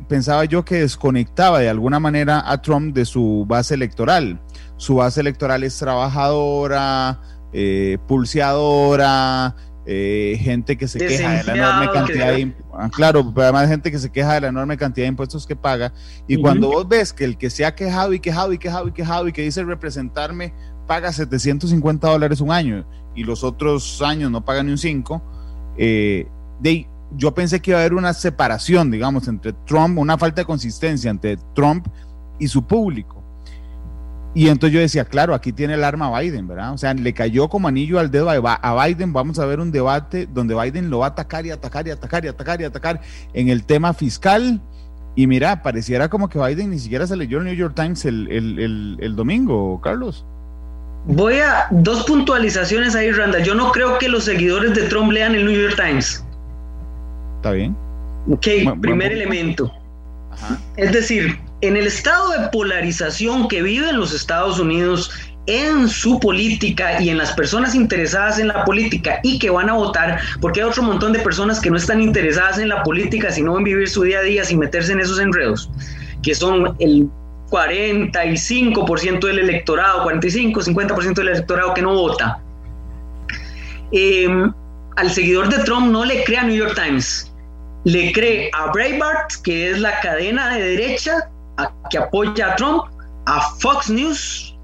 pensaba 0.08 0.44
yo 0.44 0.66
que 0.66 0.80
desconectaba 0.80 1.60
de 1.60 1.70
alguna 1.70 2.00
manera 2.00 2.44
a 2.46 2.60
Trump 2.60 2.94
de 2.94 3.06
su 3.06 3.46
base 3.48 3.72
electoral. 3.72 4.42
Su 4.76 4.96
base 4.96 5.22
electoral 5.22 5.64
es 5.64 5.78
trabajadora, 5.78 7.18
eh, 7.54 7.96
pulseadora, 8.06 9.56
eh, 9.90 10.38
gente 10.42 10.76
que 10.76 10.86
se 10.86 10.98
queja 10.98 11.30
de 11.30 11.44
la 11.44 11.54
enorme 11.54 11.90
cantidad 11.90 12.32
de 12.34 12.54
ah, 12.74 12.90
claro, 12.92 13.32
pero 13.32 13.44
además 13.44 13.68
gente 13.68 13.90
que 13.90 13.98
se 13.98 14.10
queja 14.10 14.34
de 14.34 14.42
la 14.42 14.48
enorme 14.48 14.76
cantidad 14.76 15.04
de 15.04 15.08
impuestos 15.08 15.46
que 15.46 15.56
paga 15.56 15.94
y 16.26 16.36
cuando 16.36 16.68
vos 16.68 16.86
ves 16.86 17.14
que 17.14 17.24
el 17.24 17.38
que 17.38 17.48
se 17.48 17.64
ha 17.64 17.74
quejado 17.74 18.12
y 18.12 18.20
quejado 18.20 18.52
y 18.52 18.58
quejado 18.58 18.88
y 18.88 18.92
quejado 18.92 19.28
y 19.28 19.32
que 19.32 19.40
dice 19.40 19.64
representarme 19.64 20.52
paga 20.86 21.10
750 21.10 22.06
dólares 22.06 22.42
un 22.42 22.50
año 22.50 22.84
y 23.14 23.24
los 23.24 23.42
otros 23.42 24.02
años 24.02 24.30
no 24.30 24.44
pagan 24.44 24.66
ni 24.66 24.72
un 24.72 24.78
5, 24.78 25.22
eh, 25.78 26.28
de, 26.60 26.86
yo 27.16 27.32
pensé 27.32 27.60
que 27.60 27.70
iba 27.70 27.78
a 27.78 27.82
haber 27.82 27.94
una 27.94 28.12
separación, 28.12 28.90
digamos, 28.90 29.26
entre 29.26 29.54
Trump, 29.66 29.98
una 29.98 30.18
falta 30.18 30.42
de 30.42 30.44
consistencia 30.44 31.10
entre 31.10 31.38
Trump 31.54 31.86
y 32.38 32.48
su 32.48 32.66
público. 32.66 33.17
Y 34.34 34.48
entonces 34.48 34.74
yo 34.74 34.80
decía, 34.80 35.04
claro, 35.04 35.34
aquí 35.34 35.52
tiene 35.52 35.74
el 35.74 35.84
arma 35.84 36.16
Biden, 36.20 36.46
¿verdad? 36.46 36.72
O 36.72 36.78
sea, 36.78 36.94
le 36.94 37.12
cayó 37.12 37.48
como 37.48 37.68
anillo 37.68 37.98
al 37.98 38.10
dedo 38.10 38.28
a 38.30 38.86
Biden. 38.86 39.12
Vamos 39.12 39.38
a 39.38 39.46
ver 39.46 39.58
un 39.58 39.72
debate 39.72 40.28
donde 40.32 40.54
Biden 40.54 40.90
lo 40.90 41.00
va 41.00 41.06
a 41.06 41.08
atacar 41.10 41.46
y 41.46 41.50
atacar 41.50 41.86
y 41.88 41.90
atacar 41.90 42.24
y 42.24 42.28
atacar 42.28 42.60
y 42.60 42.64
atacar 42.64 43.00
en 43.32 43.48
el 43.48 43.64
tema 43.64 43.94
fiscal. 43.94 44.60
Y 45.16 45.26
mira, 45.26 45.62
pareciera 45.62 46.08
como 46.08 46.28
que 46.28 46.38
Biden 46.38 46.70
ni 46.70 46.78
siquiera 46.78 47.06
se 47.06 47.16
leyó 47.16 47.38
el 47.38 47.44
New 47.44 47.54
York 47.54 47.74
Times 47.74 48.04
el, 48.04 49.14
domingo, 49.16 49.80
Carlos. 49.82 50.24
Voy 51.06 51.38
a 51.38 51.66
dos 51.70 52.04
puntualizaciones 52.04 52.94
ahí, 52.94 53.10
Randa. 53.10 53.38
Yo 53.40 53.54
no 53.54 53.72
creo 53.72 53.98
que 53.98 54.08
los 54.08 54.24
seguidores 54.24 54.74
de 54.74 54.82
Trump 54.82 55.10
lean 55.10 55.34
el 55.34 55.46
New 55.46 55.60
York 55.60 55.74
Times. 55.76 56.24
Está 57.36 57.52
bien. 57.52 57.74
Ok, 58.30 58.46
primer 58.80 59.10
elemento. 59.10 59.72
Es 60.76 60.92
decir, 60.92 61.40
en 61.60 61.76
el 61.76 61.86
estado 61.86 62.30
de 62.30 62.48
polarización 62.48 63.48
que 63.48 63.62
viven 63.62 63.98
los 63.98 64.14
Estados 64.14 64.58
Unidos 64.58 65.10
en 65.46 65.88
su 65.88 66.20
política 66.20 67.00
y 67.00 67.08
en 67.08 67.16
las 67.16 67.32
personas 67.32 67.74
interesadas 67.74 68.38
en 68.38 68.48
la 68.48 68.64
política 68.64 69.18
y 69.22 69.38
que 69.38 69.48
van 69.48 69.70
a 69.70 69.72
votar, 69.72 70.20
porque 70.40 70.60
hay 70.60 70.68
otro 70.68 70.82
montón 70.82 71.12
de 71.12 71.20
personas 71.20 71.58
que 71.58 71.70
no 71.70 71.78
están 71.78 72.02
interesadas 72.02 72.58
en 72.58 72.68
la 72.68 72.82
política, 72.82 73.32
sino 73.32 73.56
en 73.56 73.64
vivir 73.64 73.88
su 73.88 74.02
día 74.02 74.18
a 74.18 74.22
día 74.22 74.44
sin 74.44 74.58
meterse 74.58 74.92
en 74.92 75.00
esos 75.00 75.18
enredos, 75.18 75.70
que 76.22 76.34
son 76.34 76.76
el 76.80 77.08
45% 77.50 79.26
del 79.26 79.38
electorado, 79.38 80.02
45, 80.02 80.60
50% 80.60 81.14
del 81.14 81.28
electorado 81.28 81.72
que 81.72 81.80
no 81.80 81.94
vota. 81.94 82.40
Em, 83.90 84.52
al 84.96 85.10
seguidor 85.10 85.48
de 85.48 85.64
Trump 85.64 85.90
no 85.90 86.04
le 86.04 86.24
cree 86.24 86.38
a 86.38 86.42
New 86.42 86.56
York 86.56 86.74
Times, 86.74 87.32
le 87.84 88.12
cree 88.12 88.50
a 88.52 88.70
Breitbart, 88.70 89.32
que 89.42 89.70
es 89.70 89.78
la 89.78 89.98
cadena 90.00 90.54
de 90.54 90.62
derecha 90.62 91.30
que 91.90 91.98
apoya 91.98 92.52
a 92.52 92.56
Trump, 92.56 92.84
a 93.26 93.40
Fox 93.60 93.90
News, 93.90 94.54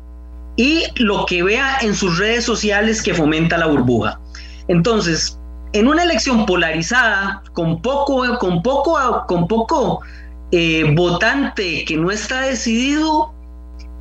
y 0.57 0.85
lo 0.97 1.27
que 1.27 1.43
vea 1.43 1.79
en 1.81 1.95
sus 1.95 2.19
redes 2.19 2.45
sociales 2.45 3.03
que 3.03 3.15
fomenta 3.15 3.59
la 3.59 3.67
burbuja. 3.67 4.21
Entonces, 4.69 5.39
en 5.73 5.89
una 5.89 6.05
elección 6.05 6.47
polarizada, 6.47 7.43
con 7.53 7.83
poco, 7.83 8.39
con 8.39 8.63
poco, 8.63 9.25
con 9.27 9.49
poco 9.49 10.01
eh, 10.53 10.95
votante 10.95 11.85
que 11.85 11.97
no 11.97 12.11
está 12.11 12.43
decidido, 12.43 13.33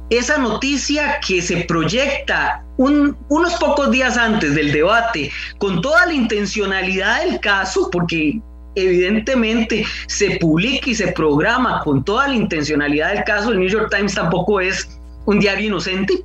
esa 0.09 0.37
noticia 0.37 1.19
que 1.25 1.41
se 1.41 1.63
proyecta 1.63 2.63
unos 2.77 3.53
pocos 3.59 3.89
días 3.89 4.17
antes 4.17 4.53
del 4.53 4.71
debate, 4.71 5.31
con 5.57 5.81
toda 5.81 6.05
la 6.05 6.13
intencionalidad 6.13 7.23
del 7.25 7.39
caso, 7.39 7.89
porque 7.91 8.39
evidentemente 8.75 9.85
se 10.07 10.37
publica 10.37 10.89
y 10.89 10.95
se 10.95 11.11
programa 11.11 11.81
con 11.83 12.03
toda 12.03 12.27
la 12.27 12.35
intencionalidad 12.35 13.13
del 13.13 13.23
caso, 13.23 13.51
el 13.51 13.59
New 13.59 13.69
York 13.69 13.93
Times 13.95 14.15
tampoco 14.15 14.59
es 14.59 14.99
un 15.25 15.39
diario 15.39 15.67
inocente, 15.67 16.23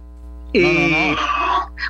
eh, 0.55 1.15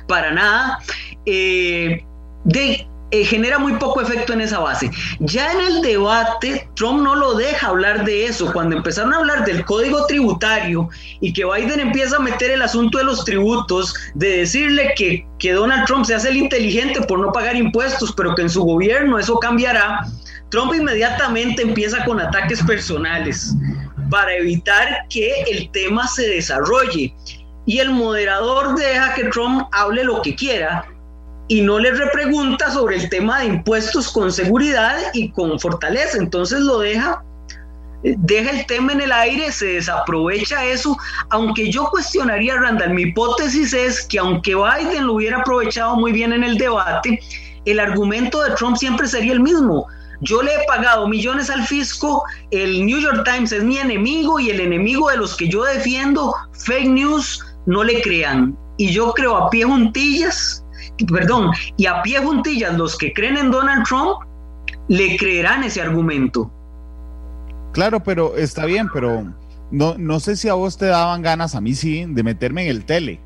para 0.07 0.31
nada. 0.31 0.79
Eh, 1.25 2.03
de, 2.43 2.87
eh, 3.11 3.25
genera 3.25 3.57
muy 3.57 3.73
poco 3.73 4.01
efecto 4.01 4.33
en 4.33 4.41
esa 4.41 4.59
base. 4.59 4.91
Ya 5.19 5.51
en 5.51 5.61
el 5.61 5.81
debate, 5.81 6.69
Trump 6.75 7.01
no 7.01 7.15
lo 7.15 7.33
deja 7.33 7.67
hablar 7.67 8.05
de 8.05 8.25
eso. 8.25 8.53
Cuando 8.53 8.75
empezaron 8.75 9.13
a 9.13 9.17
hablar 9.17 9.45
del 9.45 9.65
código 9.65 10.05
tributario 10.05 10.89
y 11.19 11.33
que 11.33 11.43
Biden 11.43 11.79
empieza 11.79 12.17
a 12.17 12.19
meter 12.19 12.51
el 12.51 12.61
asunto 12.61 12.99
de 12.99 13.05
los 13.05 13.25
tributos, 13.25 13.95
de 14.13 14.37
decirle 14.37 14.93
que, 14.95 15.25
que 15.39 15.53
Donald 15.53 15.85
Trump 15.85 16.05
se 16.05 16.13
hace 16.13 16.29
el 16.29 16.37
inteligente 16.37 17.01
por 17.01 17.19
no 17.19 17.31
pagar 17.31 17.55
impuestos, 17.55 18.13
pero 18.15 18.35
que 18.35 18.43
en 18.43 18.49
su 18.49 18.63
gobierno 18.63 19.17
eso 19.17 19.39
cambiará, 19.39 20.05
Trump 20.49 20.73
inmediatamente 20.73 21.61
empieza 21.61 22.03
con 22.05 22.19
ataques 22.19 22.61
personales 22.63 23.55
para 24.09 24.35
evitar 24.35 25.05
que 25.09 25.43
el 25.43 25.69
tema 25.71 26.07
se 26.07 26.27
desarrolle 26.27 27.13
y 27.65 27.79
el 27.79 27.91
moderador 27.91 28.75
deja 28.75 29.13
que 29.13 29.25
Trump 29.25 29.67
hable 29.71 30.03
lo 30.03 30.21
que 30.21 30.35
quiera 30.35 30.85
y 31.47 31.61
no 31.61 31.79
le 31.79 31.91
repregunta 31.91 32.71
sobre 32.71 32.95
el 32.95 33.09
tema 33.09 33.39
de 33.39 33.47
impuestos 33.47 34.11
con 34.11 34.31
seguridad 34.31 34.97
y 35.13 35.31
con 35.31 35.59
fortaleza. 35.59 36.17
Entonces 36.17 36.61
lo 36.61 36.79
deja, 36.79 37.23
deja 38.03 38.51
el 38.51 38.65
tema 38.67 38.93
en 38.93 39.01
el 39.01 39.11
aire, 39.11 39.51
se 39.51 39.65
desaprovecha 39.65 40.63
eso, 40.65 40.97
aunque 41.29 41.71
yo 41.71 41.85
cuestionaría, 41.89 42.55
Randall, 42.55 42.93
mi 42.93 43.03
hipótesis 43.03 43.73
es 43.73 44.05
que 44.07 44.19
aunque 44.19 44.55
Biden 44.55 45.07
lo 45.07 45.13
hubiera 45.13 45.39
aprovechado 45.39 45.95
muy 45.95 46.11
bien 46.11 46.33
en 46.33 46.43
el 46.43 46.57
debate, 46.57 47.19
el 47.65 47.79
argumento 47.79 48.41
de 48.43 48.51
Trump 48.51 48.77
siempre 48.77 49.07
sería 49.07 49.33
el 49.33 49.41
mismo. 49.41 49.87
Yo 50.21 50.41
le 50.41 50.53
he 50.53 50.65
pagado 50.67 51.07
millones 51.07 51.49
al 51.49 51.63
fisco, 51.63 52.23
el 52.51 52.85
New 52.85 52.99
York 52.99 53.23
Times 53.23 53.51
es 53.51 53.63
mi 53.63 53.77
enemigo 53.77 54.39
y 54.39 54.49
el 54.49 54.59
enemigo 54.59 55.09
de 55.09 55.17
los 55.17 55.35
que 55.35 55.47
yo 55.47 55.63
defiendo, 55.63 56.35
fake 56.51 56.89
news, 56.89 57.45
no 57.65 57.83
le 57.83 58.01
crean. 58.01 58.57
Y 58.77 58.91
yo 58.91 59.13
creo 59.13 59.37
a 59.37 59.49
pie 59.49 59.63
juntillas, 59.63 60.65
perdón, 61.07 61.51
y 61.77 61.85
a 61.85 62.01
pie 62.01 62.19
juntillas 62.19 62.77
los 62.77 62.97
que 62.97 63.13
creen 63.13 63.37
en 63.37 63.51
Donald 63.51 63.85
Trump 63.85 64.19
le 64.89 65.17
creerán 65.17 65.63
ese 65.63 65.81
argumento. 65.81 66.51
Claro, 67.71 68.01
pero 68.01 68.35
está 68.35 68.65
bien, 68.65 68.87
pero 68.91 69.23
no, 69.71 69.95
no 69.97 70.19
sé 70.19 70.35
si 70.35 70.49
a 70.49 70.53
vos 70.53 70.77
te 70.77 70.87
daban 70.87 71.21
ganas, 71.21 71.55
a 71.55 71.61
mí 71.61 71.75
sí, 71.75 72.05
de 72.07 72.23
meterme 72.23 72.63
en 72.63 72.69
el 72.69 72.85
tele. 72.85 73.21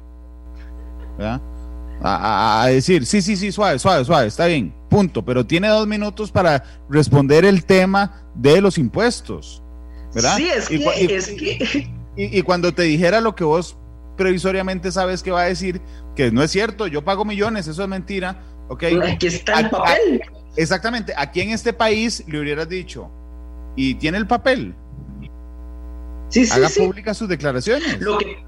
A, 2.06 2.64
a, 2.64 2.68
decir, 2.68 3.06
sí, 3.06 3.22
sí, 3.22 3.38
sí, 3.38 3.52
suave, 3.52 3.80
suave, 3.80 4.04
suave, 4.04 4.28
está 4.28 4.46
bien, 4.46 4.76
punto. 4.90 5.24
Pero 5.24 5.46
tiene 5.46 5.70
dos 5.70 5.88
minutos 5.88 6.32
para 6.32 6.64
responder 6.90 7.46
el 7.46 7.64
tema 7.64 8.28
de 8.36 8.60
los 8.60 8.78
impuestos. 8.78 9.64
¿verdad? 10.14 10.38
Sí, 10.38 10.50
es 10.50 10.68
que, 10.68 11.16
es 11.16 11.28
que... 11.28 11.90
y, 12.16 12.42
cuando 12.44 12.74
te 12.74 12.84
dijera 12.84 13.22
lo 13.22 13.36
que 13.36 13.44
vos 13.44 13.78
previsoriamente 14.18 14.92
sabes 14.92 15.24
que 15.24 15.32
va 15.32 15.42
a 15.42 15.46
decir 15.46 15.82
que 16.16 16.32
no 16.32 16.44
es 16.44 16.52
cierto, 16.52 16.88
yo 16.88 17.04
pago 17.04 17.26
millones, 17.26 17.68
eso 17.68 17.82
es 17.82 17.90
mentira, 17.90 18.44
¿ok? 18.70 18.84
Aquí 19.08 19.28
está 19.28 19.62
el 19.62 19.70
papel. 19.70 20.22
exactamente, 20.56 21.14
aquí 21.18 21.42
en 21.42 21.50
este 21.50 21.74
país 21.74 22.24
le 22.28 22.40
hubieras 22.40 22.70
dicho, 22.70 23.10
y 23.76 23.96
tiene 23.96 24.18
el 24.18 24.28
papel. 24.28 24.76
Sí, 26.30 26.46
sí, 26.46 26.52
Haga 26.52 26.70
públicas 26.70 27.18
sus 27.18 27.30
declaraciones. 27.30 28.00
Lo 28.02 28.18
que, 28.18 28.44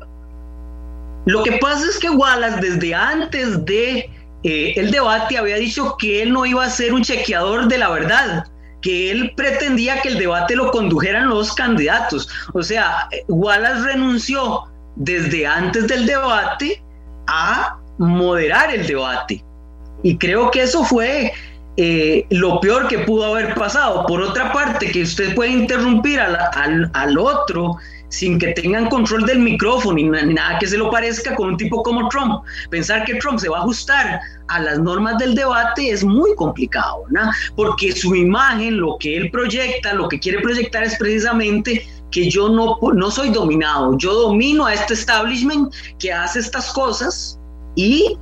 lo 1.26 1.44
que 1.44 1.54
pasa 1.54 1.86
es 1.90 1.98
que 1.98 2.10
Wallace 2.10 2.62
desde 2.62 2.94
antes 2.94 3.66
de 3.66 4.10
eh, 4.44 4.74
el 4.76 4.92
debate 4.92 5.38
había 5.38 5.56
dicho 5.58 5.96
que 5.98 6.22
él 6.22 6.32
no 6.32 6.46
iba 6.46 6.64
a 6.64 6.70
ser 6.70 6.94
un 6.94 7.04
chequeador 7.04 7.68
de 7.68 7.78
la 7.78 7.90
verdad, 7.90 8.46
que 8.82 9.10
él 9.10 9.34
pretendía 9.36 10.02
que 10.02 10.10
el 10.10 10.20
debate 10.20 10.56
lo 10.56 10.70
condujeran 10.72 11.30
los 11.30 11.54
candidatos. 11.54 12.30
O 12.54 12.62
sea, 12.62 13.10
Wallace 13.28 13.82
renunció 13.82 14.64
desde 14.96 15.48
antes 15.48 15.88
del 15.88 16.06
debate 16.06 16.84
a 17.28 17.78
moderar 17.98 18.74
el 18.74 18.86
debate. 18.86 19.44
Y 20.04 20.18
creo 20.18 20.52
que 20.52 20.62
eso 20.62 20.84
fue 20.84 21.34
eh, 21.78 22.26
lo 22.30 22.60
peor 22.60 22.88
que 22.88 23.00
pudo 23.00 23.26
haber 23.26 23.54
pasado. 23.56 24.06
Por 24.06 24.22
otra 24.22 24.54
parte, 24.54 24.92
que 24.92 25.02
usted 25.04 25.36
puede 25.36 25.52
interrumpir 25.52 26.20
al, 26.20 26.92
al, 26.94 27.18
otro 27.18 27.78
sin 28.10 28.39
que 28.39 28.54
tengan 28.54 28.89
control 28.89 29.26
del 29.26 29.39
micrófono 29.39 29.98
y 29.98 30.04
nada 30.04 30.60
que 30.60 30.68
se 30.68 30.78
lo 30.78 30.89
parezca 30.89 31.36
con 31.36 31.50
un 31.50 31.58
tipo 31.58 31.82
como 31.84 32.08
Trump. 32.10 32.44
Pensar 32.70 33.06
que 33.06 33.15
Trump 33.15 33.39
se 33.39 33.50
va 33.50 33.58
a 33.58 33.62
ajustar 33.62 34.20
a 34.48 34.60
las 34.60 34.80
normas 34.80 35.18
del 35.18 35.36
debate 35.36 35.89
es 35.89 36.04
muy 36.04 36.34
complicado, 36.36 37.04
¿no? 37.10 37.32
porque 37.56 37.91
su 37.91 38.15
imagen, 38.15 38.78
lo 38.78 38.98
que 39.00 39.18
él 39.18 39.32
proyecta, 39.32 39.94
lo 39.94 40.08
que 40.08 40.20
quiere 40.20 40.39
proyectar 40.39 40.84
es 40.84 40.98
precisamente 40.98 41.88
que 42.12 42.30
yo 42.30 42.50
no, 42.50 42.78
no 42.94 43.12
soy 43.12 43.30
dominado, 43.30 43.98
yo 43.98 44.13
domino 44.13 44.65
a 44.65 44.74
este 44.74 44.94
establishment 44.94 45.74
que 46.00 46.13
hace 46.13 46.39
estas 46.39 46.72
cosas 46.72 47.39
y 47.76 48.18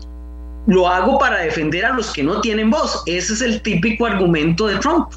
lo 0.65 0.87
hago 0.87 1.19
para 1.19 1.39
defender 1.41 1.85
a 1.85 1.93
los 1.93 2.11
que 2.11 2.23
no 2.23 2.41
tienen 2.41 2.69
voz. 2.69 3.03
Ese 3.05 3.33
es 3.33 3.41
el 3.41 3.61
típico 3.61 4.05
argumento 4.05 4.67
de 4.67 4.77
Trump. 4.77 5.09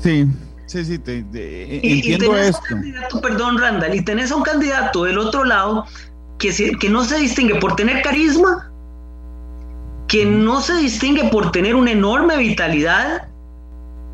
Sí, 0.00 0.26
sí, 0.68 0.84
sí, 0.84 0.98
te, 0.98 1.18
entiendo 1.18 2.36
esto. 2.36 2.62
perdón, 3.20 3.58
Randall, 3.58 3.94
y 3.94 4.02
tenés 4.02 4.30
a 4.30 4.36
un 4.36 4.42
candidato 4.42 5.04
del 5.04 5.18
otro 5.18 5.44
lado 5.44 5.84
que, 6.38 6.52
que 6.78 6.88
no 6.88 7.04
se 7.04 7.18
distingue 7.18 7.56
por 7.56 7.74
tener 7.74 8.02
carisma, 8.02 8.70
que 10.06 10.24
no 10.24 10.60
se 10.60 10.74
distingue 10.76 11.24
por 11.24 11.50
tener 11.50 11.74
una 11.74 11.90
enorme 11.90 12.36
vitalidad 12.36 13.28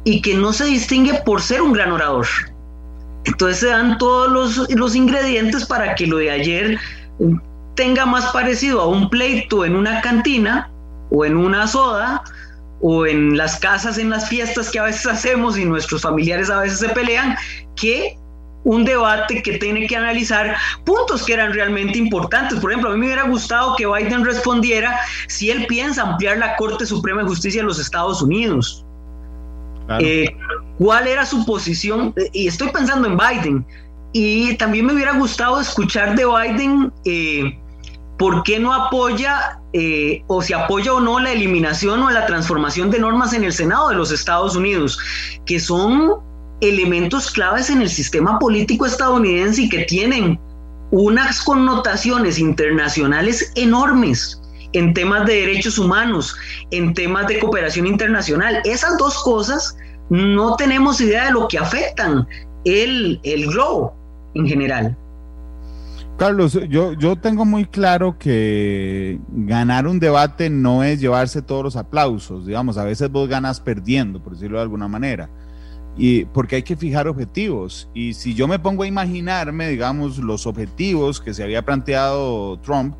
y 0.04 0.22
que 0.22 0.34
no 0.34 0.52
se 0.52 0.64
distingue 0.64 1.20
por 1.26 1.42
ser 1.42 1.60
un 1.60 1.72
gran 1.72 1.92
orador. 1.92 2.26
Entonces 3.24 3.58
se 3.58 3.66
dan 3.68 3.98
todos 3.98 4.30
los, 4.30 4.70
los 4.70 4.94
ingredientes 4.94 5.66
para 5.66 5.94
que 5.94 6.06
lo 6.06 6.18
de 6.18 6.30
ayer 6.30 6.78
tenga 7.74 8.06
más 8.06 8.26
parecido 8.32 8.80
a 8.80 8.88
un 8.88 9.08
pleito 9.08 9.64
en 9.64 9.76
una 9.76 10.00
cantina 10.00 10.70
o 11.10 11.24
en 11.24 11.36
una 11.36 11.66
soda 11.66 12.22
o 12.86 13.06
en 13.06 13.38
las 13.38 13.58
casas, 13.60 13.96
en 13.96 14.10
las 14.10 14.28
fiestas 14.28 14.70
que 14.70 14.78
a 14.78 14.82
veces 14.82 15.06
hacemos 15.06 15.56
y 15.56 15.64
nuestros 15.64 16.02
familiares 16.02 16.50
a 16.50 16.60
veces 16.60 16.80
se 16.80 16.90
pelean, 16.90 17.34
que 17.76 18.18
un 18.64 18.84
debate 18.84 19.42
que 19.42 19.56
tiene 19.56 19.86
que 19.86 19.96
analizar 19.96 20.54
puntos 20.84 21.24
que 21.24 21.32
eran 21.32 21.54
realmente 21.54 21.96
importantes. 21.96 22.60
Por 22.60 22.70
ejemplo, 22.70 22.90
a 22.90 22.92
mí 22.92 23.00
me 23.00 23.06
hubiera 23.06 23.22
gustado 23.22 23.74
que 23.76 23.86
Biden 23.86 24.22
respondiera 24.22 25.00
si 25.28 25.50
él 25.50 25.66
piensa 25.66 26.02
ampliar 26.02 26.36
la 26.36 26.56
Corte 26.56 26.84
Suprema 26.84 27.22
de 27.22 27.28
Justicia 27.28 27.62
de 27.62 27.66
los 27.66 27.78
Estados 27.78 28.20
Unidos. 28.20 28.84
Eh, 30.00 30.36
¿Cuál 30.76 31.06
era 31.06 31.24
su 31.24 31.42
posición? 31.46 32.14
Y 32.34 32.48
estoy 32.48 32.68
pensando 32.68 33.08
en 33.08 33.16
Biden. 33.16 33.66
Y 34.12 34.56
también 34.58 34.84
me 34.84 34.92
hubiera 34.92 35.12
gustado 35.16 35.58
escuchar 35.58 36.16
de 36.16 36.26
Biden 36.26 36.92
eh, 37.06 37.58
por 38.18 38.42
qué 38.44 38.58
no 38.58 38.72
apoya 38.72 39.60
eh, 39.72 40.22
o 40.28 40.40
si 40.42 40.52
apoya 40.52 40.94
o 40.94 41.00
no 41.00 41.18
la 41.18 41.32
eliminación 41.32 42.02
o 42.02 42.10
la 42.10 42.26
transformación 42.26 42.90
de 42.90 43.00
normas 43.00 43.32
en 43.32 43.44
el 43.44 43.52
Senado 43.52 43.88
de 43.88 43.96
los 43.96 44.12
Estados 44.12 44.54
Unidos, 44.54 44.98
que 45.46 45.58
son 45.58 46.14
elementos 46.60 47.30
claves 47.30 47.70
en 47.70 47.82
el 47.82 47.90
sistema 47.90 48.38
político 48.38 48.86
estadounidense 48.86 49.62
y 49.62 49.68
que 49.68 49.84
tienen 49.84 50.38
unas 50.90 51.42
connotaciones 51.42 52.38
internacionales 52.38 53.52
enormes 53.56 54.40
en 54.72 54.94
temas 54.94 55.26
de 55.26 55.34
derechos 55.34 55.78
humanos, 55.78 56.36
en 56.70 56.94
temas 56.94 57.26
de 57.26 57.38
cooperación 57.40 57.86
internacional. 57.86 58.60
Esas 58.64 58.96
dos 58.98 59.22
cosas 59.22 59.76
no 60.10 60.56
tenemos 60.56 61.00
idea 61.00 61.26
de 61.26 61.32
lo 61.32 61.48
que 61.48 61.58
afectan 61.58 62.26
el, 62.64 63.20
el 63.24 63.46
globo 63.46 63.94
en 64.34 64.46
general. 64.46 64.96
Carlos, 66.16 66.56
yo, 66.68 66.92
yo 66.92 67.16
tengo 67.16 67.44
muy 67.44 67.64
claro 67.64 68.18
que 68.18 69.18
ganar 69.28 69.88
un 69.88 69.98
debate 69.98 70.48
no 70.48 70.84
es 70.84 71.00
llevarse 71.00 71.42
todos 71.42 71.64
los 71.64 71.76
aplausos, 71.76 72.46
digamos, 72.46 72.78
a 72.78 72.84
veces 72.84 73.10
vos 73.10 73.28
ganas 73.28 73.58
perdiendo, 73.58 74.22
por 74.22 74.34
decirlo 74.34 74.58
de 74.58 74.62
alguna 74.62 74.86
manera, 74.86 75.28
y 75.96 76.24
porque 76.26 76.56
hay 76.56 76.62
que 76.62 76.76
fijar 76.76 77.08
objetivos. 77.08 77.90
Y 77.94 78.14
si 78.14 78.34
yo 78.34 78.46
me 78.46 78.60
pongo 78.60 78.84
a 78.84 78.86
imaginarme, 78.86 79.68
digamos, 79.68 80.18
los 80.18 80.46
objetivos 80.46 81.20
que 81.20 81.34
se 81.34 81.42
había 81.42 81.64
planteado 81.64 82.60
Trump 82.60 82.94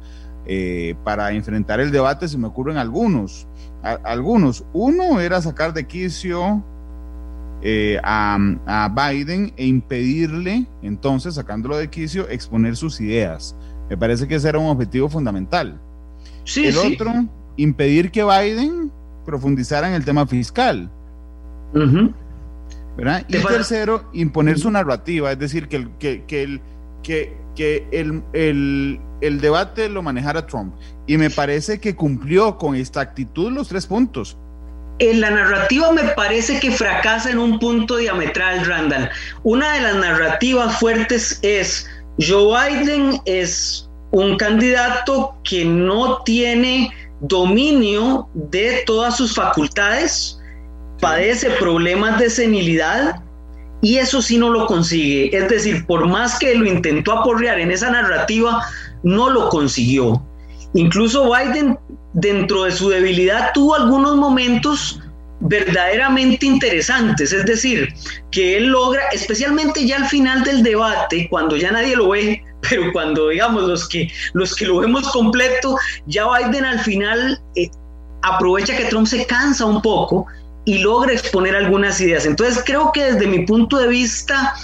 eh, 0.47 0.97
para 1.05 1.31
enfrentar 1.33 1.79
el 1.79 1.93
debate, 1.93 2.27
se 2.27 2.37
me 2.37 2.49
ocurren 2.49 2.79
algunos. 2.79 3.47
algunos. 3.83 4.65
Uno 4.73 5.21
era 5.21 5.41
sacar 5.41 5.73
de 5.73 5.87
quicio 5.87 6.65
eh, 7.67 7.99
a, 8.05 8.91
Biden 8.95 9.55
e 9.57 9.67
impedirle, 9.67 10.67
entonces, 10.83 11.37
sacándolo 11.37 11.79
de 11.79 11.89
quicio, 11.89 12.29
exponer 12.29 12.77
sus 12.77 13.01
ideas. 13.01 13.57
Me 13.89 13.97
parece 13.97 14.29
que 14.29 14.35
ese 14.35 14.51
era 14.51 14.59
un 14.59 14.67
objetivo 14.67 15.09
fundamental. 15.09 15.81
Sí, 16.45 16.67
el 16.67 16.77
otro, 16.77 17.11
impedir 17.57 18.11
que 18.11 18.23
Biden 18.23 18.93
profundizara 19.25 19.89
en 19.89 19.95
el 19.95 20.05
tema 20.05 20.27
fiscal. 20.27 20.91
¿verdad? 22.99 23.25
Y 23.29 23.39
tercero, 23.39 24.11
imponer 24.13 24.59
su 24.59 24.71
narrativa, 24.71 25.33
es 25.33 25.39
decir, 25.39 25.67
que, 25.67 25.89
que, 25.99 26.25
que, 26.25 26.43
el, 26.43 26.61
que, 27.03 27.35
que 27.57 27.89
el, 27.93 28.23
el, 28.35 29.01
el, 29.23 29.41
debate 29.41 29.89
lo 29.89 30.03
manejara 30.03 30.47
Trump. 30.47 30.75
Y 31.07 31.17
me 31.17 31.31
parece 31.31 31.81
que 31.81 31.97
cumplió 31.97 32.59
con 32.59 32.75
esta 32.75 33.01
actitud 33.01 33.51
los 33.51 33.69
tres 33.69 33.87
puntos 33.87 34.37
en 34.99 35.21
la 35.21 35.31
narrativa 35.31 35.93
me 35.93 36.05
parece 36.11 36.61
que 36.61 36.71
fracasa 36.71 37.31
en 37.31 37.39
un 37.39 37.59
punto 37.59 37.97
diametral, 37.97 38.65
Randall. 38.65 39.11
Una 39.43 39.73
de 39.73 39.81
las 39.81 39.97
narrativas 39.97 40.79
fuertes 40.79 41.39
es 41.43 41.89
Joe 42.19 42.71
Biden 42.71 43.21
es 43.25 43.89
un 44.13 44.37
candidato 44.37 45.35
que 45.43 45.65
no 45.65 46.23
tiene 46.23 46.93
dominio 47.21 48.29
de 48.35 48.83
todas 48.87 49.17
sus 49.17 49.35
facultades, 49.35 50.39
padece 51.01 51.51
problemas 51.51 52.21
de 52.21 52.31
senilidad 52.31 53.21
y 53.83 53.97
eso 53.97 54.23
sí 54.23 54.39
no 54.39 54.51
lo 54.51 54.67
consigue. 54.67 55.37
Es 55.37 55.49
decir, 55.49 55.85
por 55.87 56.07
más 56.07 56.39
que 56.39 56.55
lo 56.55 56.65
intentó 56.67 57.13
aporrear 57.13 57.59
en 57.59 57.73
esa 57.73 57.91
narrativa, 57.91 58.65
no 59.03 59.29
lo 59.29 59.49
consiguió. 59.49 60.23
Incluso 60.75 61.33
Biden 61.33 61.79
dentro 62.15 62.65
de 62.65 62.73
su 62.73 62.89
debilidad 62.89 63.53
tuvo 63.55 63.75
algunos 63.77 64.17
momentos 64.17 65.01
verdaderamente 65.41 66.47
interesantes, 66.47 67.33
es 67.33 67.45
decir, 67.45 67.89
que 68.31 68.57
él 68.57 68.67
logra, 68.69 69.03
especialmente 69.13 69.87
ya 69.87 69.97
al 69.97 70.07
final 70.07 70.43
del 70.43 70.63
debate, 70.63 71.29
cuando 71.29 71.57
ya 71.57 71.71
nadie 71.71 71.97
lo 71.97 72.11
ve, 72.11 72.43
pero 72.69 72.93
cuando 72.93 73.29
digamos 73.29 73.65
los 73.65 73.89
que, 73.89 74.09
los 74.33 74.55
que 74.55 74.67
lo 74.67 74.79
vemos 74.79 75.11
completo, 75.11 75.77
ya 76.07 76.27
Biden 76.27 76.65
al 76.65 76.81
final 76.81 77.41
eh, 77.57 77.69
aprovecha 78.23 78.77
que 78.77 78.87
Trump 78.87 79.07
se 79.07 79.27
cansa 79.27 79.67
un 79.67 79.83
poco 79.83 80.27
y 80.65 80.79
logra 80.79 81.13
exponer 81.13 81.55
algunas 81.55 82.01
ideas. 82.01 82.25
Entonces 82.25 82.63
creo 82.65 82.91
que 82.93 83.13
desde 83.13 83.27
mi 83.27 83.45
punto 83.45 83.77
de 83.77 83.89
vista, 83.89 84.55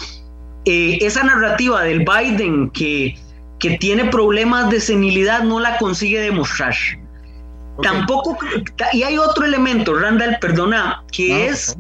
eh, 0.64 0.98
esa 1.02 1.22
narrativa 1.24 1.82
del 1.82 2.06
Biden 2.06 2.70
que, 2.70 3.18
que 3.60 3.78
tiene 3.78 4.06
problemas 4.06 4.70
de 4.70 4.80
senilidad 4.80 5.44
no 5.44 5.60
la 5.60 5.78
consigue 5.78 6.20
demostrar. 6.20 6.74
Tampoco, 7.82 8.36
y 8.92 9.02
hay 9.02 9.16
otro 9.16 9.44
elemento, 9.44 9.94
Randall, 9.94 10.38
perdona, 10.40 11.02
que 11.12 11.46
es 11.46 11.76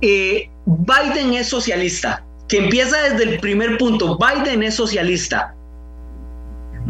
eh, 0.00 0.48
Biden 0.66 1.32
es 1.34 1.48
socialista, 1.48 2.24
que 2.48 2.58
empieza 2.58 3.00
desde 3.02 3.24
el 3.24 3.40
primer 3.40 3.78
punto. 3.78 4.18
Biden 4.18 4.62
es 4.62 4.74
socialista. 4.74 5.54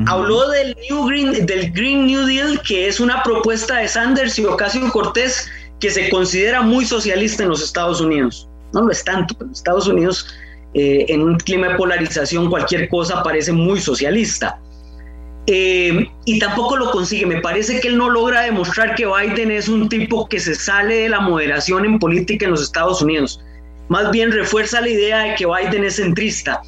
Habló 0.07 0.49
del 0.49 0.75
New 0.89 1.07
Green, 1.07 1.47
del 1.47 1.71
Green 1.71 2.07
New 2.07 2.25
Deal, 2.25 2.61
que 2.63 2.89
es 2.89 2.99
una 2.99 3.23
propuesta 3.23 3.77
de 3.77 3.89
Sanders 3.89 4.39
y 4.39 4.45
Ocasio 4.47 4.91
Cortés 4.91 5.51
que 5.81 5.91
se 5.91 6.09
considera 6.09 6.63
muy 6.63 6.87
socialista 6.87 7.43
en 7.43 7.51
los 7.51 7.63
Estados 7.63 8.01
Unidos. 8.01 8.49
No 8.73 8.83
lo 8.83 8.91
es 8.91 9.05
tanto, 9.05 9.35
pero 9.35 9.49
en 9.49 9.53
Estados 9.53 9.87
Unidos, 9.87 10.27
eh, 10.75 11.07
en 11.09 11.23
un 11.23 11.37
clima 11.37 11.69
de 11.69 11.75
polarización, 11.75 12.49
cualquier 12.49 12.89
cosa 12.89 13.23
parece 13.23 13.53
muy 13.53 13.81
socialista. 13.81 14.59
Eh, 15.47 16.07
y 16.25 16.39
tampoco 16.39 16.77
lo 16.77 16.91
consigue. 16.91 17.27
Me 17.27 17.41
parece 17.41 17.81
que 17.81 17.89
él 17.89 17.99
no 17.99 18.09
logra 18.09 18.43
demostrar 18.43 18.95
que 18.95 19.07
Biden 19.07 19.51
es 19.51 19.69
un 19.69 19.89
tipo 19.89 20.29
que 20.29 20.39
se 20.39 20.55
sale 20.55 20.97
de 20.97 21.09
la 21.09 21.21
moderación 21.21 21.85
en 21.85 21.99
política 21.99 22.45
en 22.47 22.53
los 22.53 22.63
Estados 22.63 23.03
Unidos. 23.03 23.41
Más 23.89 24.11
bien 24.11 24.31
refuerza 24.31 24.81
la 24.81 24.89
idea 24.89 25.19
de 25.21 25.35
que 25.35 25.47
Biden 25.47 25.85
es 25.85 25.97
centrista. 25.97 26.63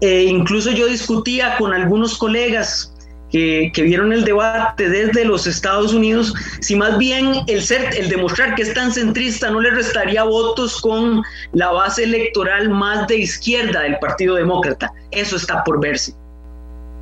Eh, 0.00 0.24
incluso 0.24 0.70
yo 0.70 0.86
discutía 0.86 1.56
con 1.58 1.72
algunos 1.72 2.16
colegas 2.16 2.91
que, 3.32 3.82
vieron 3.82 4.12
el 4.12 4.24
debate 4.24 4.88
desde 4.88 5.24
los 5.24 5.46
Estados 5.46 5.94
Unidos, 5.94 6.34
si 6.60 6.76
más 6.76 6.98
bien 6.98 7.32
el 7.46 7.62
ser, 7.62 7.94
el 7.96 8.08
demostrar 8.08 8.54
que 8.54 8.62
es 8.62 8.74
tan 8.74 8.92
centrista 8.92 9.50
no 9.50 9.60
le 9.60 9.70
restaría 9.70 10.22
votos 10.22 10.80
con 10.80 11.22
la 11.52 11.70
base 11.70 12.04
electoral 12.04 12.68
más 12.68 13.08
de 13.08 13.18
izquierda 13.18 13.80
del 13.80 13.98
Partido 13.98 14.34
Demócrata. 14.34 14.92
Eso 15.10 15.36
está 15.36 15.64
por 15.64 15.80
verse. 15.80 16.14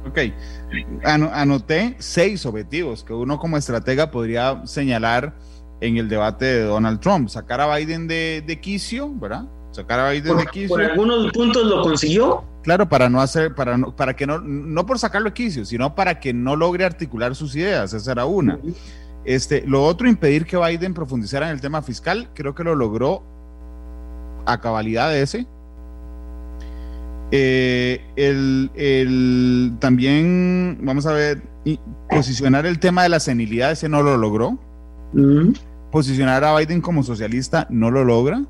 Ok, 0.09 0.19
anoté 1.05 1.97
seis 1.99 2.47
objetivos 2.47 3.05
que 3.05 3.13
uno 3.13 3.39
como 3.39 3.57
estratega 3.57 4.11
podría 4.11 4.65
señalar 4.67 5.35
en 5.81 5.97
el 5.97 6.09
debate 6.09 6.45
de 6.45 6.63
Donald 6.63 7.01
Trump. 7.01 7.29
Sacar 7.29 7.61
a 7.61 7.77
Biden 7.77 8.07
de, 8.07 8.43
de 8.47 8.61
quicio, 8.61 9.13
¿verdad? 9.15 9.45
Sacar 9.73 10.01
a 10.01 10.11
Biden 10.11 10.37
de 10.39 10.47
quicio. 10.47 10.69
Por 10.69 10.83
algunos 10.83 11.33
puntos 11.33 11.65
lo 11.67 11.83
consiguió. 11.83 12.45
Claro, 12.63 12.89
para 12.89 13.09
no 13.09 13.21
hacer, 13.21 13.55
para 13.55 13.79
no, 13.79 13.97
para 13.97 14.15
que 14.15 14.27
no, 14.27 14.39
no 14.39 14.85
por 14.85 14.99
sacarlo 14.99 15.31
de 15.31 15.35
quicio, 15.35 15.65
sino 15.65 15.95
para 15.95 16.21
que 16.21 16.33
no 16.33 16.57
logre 16.57 16.85
articular 16.85 17.35
sus 17.35 17.57
ideas. 17.57 17.93
Esa 17.93 18.13
era 18.13 18.27
una. 18.27 18.59
Este, 19.25 19.63
lo 19.67 19.85
otro, 19.85 20.09
impedir 20.09 20.47
que 20.47 20.57
Biden 20.57 20.95
profundizara 20.95 21.47
en 21.47 21.53
el 21.53 21.61
tema 21.61 21.83
fiscal, 21.83 22.29
creo 22.35 22.55
que 22.55 22.65
lo 22.65 22.75
logró 22.75 23.23
a 24.47 24.61
cabalidad 24.61 25.11
de 25.11 25.23
ese. 25.23 25.47
Eh, 27.33 28.01
el, 28.17 29.73
también, 29.79 30.79
vamos 30.83 31.07
a 31.07 31.13
ver, 31.13 31.43
posicionar 32.09 32.67
el 32.67 32.79
tema 32.79 33.05
de 33.05 33.09
la 33.09 33.21
senilidad, 33.21 33.73
ese 33.73 33.89
no 33.89 34.03
lo 34.03 34.17
logró. 34.17 34.59
Mm. 35.13 35.53
Posicionar 35.91 36.45
a 36.45 36.57
Biden 36.57 36.81
como 36.81 37.03
socialista 37.03 37.67
no 37.71 37.91
lo 37.91 38.05
logra. 38.05 38.43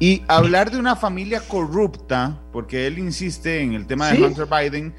Y 0.00 0.22
hablar 0.28 0.70
de 0.70 0.78
una 0.78 0.96
familia 0.96 1.42
corrupta, 1.46 2.40
porque 2.52 2.86
él 2.86 2.98
insiste 2.98 3.60
en 3.60 3.74
el 3.74 3.86
tema 3.86 4.08
de 4.08 4.24
Hunter 4.24 4.46
Biden, 4.46 4.94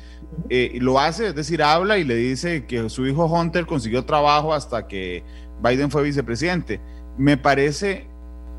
eh, 0.48 0.78
lo 0.80 1.00
hace, 1.00 1.28
es 1.28 1.36
decir, 1.36 1.64
habla 1.64 1.98
y 1.98 2.04
le 2.04 2.16
dice 2.16 2.66
que 2.68 2.88
su 2.88 3.08
hijo 3.08 3.26
Hunter 3.26 3.66
consiguió 3.66 4.06
trabajo 4.06 4.54
hasta 4.54 4.88
que 4.88 5.24
Biden 5.64 5.90
fue 5.90 6.04
vicepresidente. 6.04 6.80
Me 7.18 7.36
parece 7.36 8.08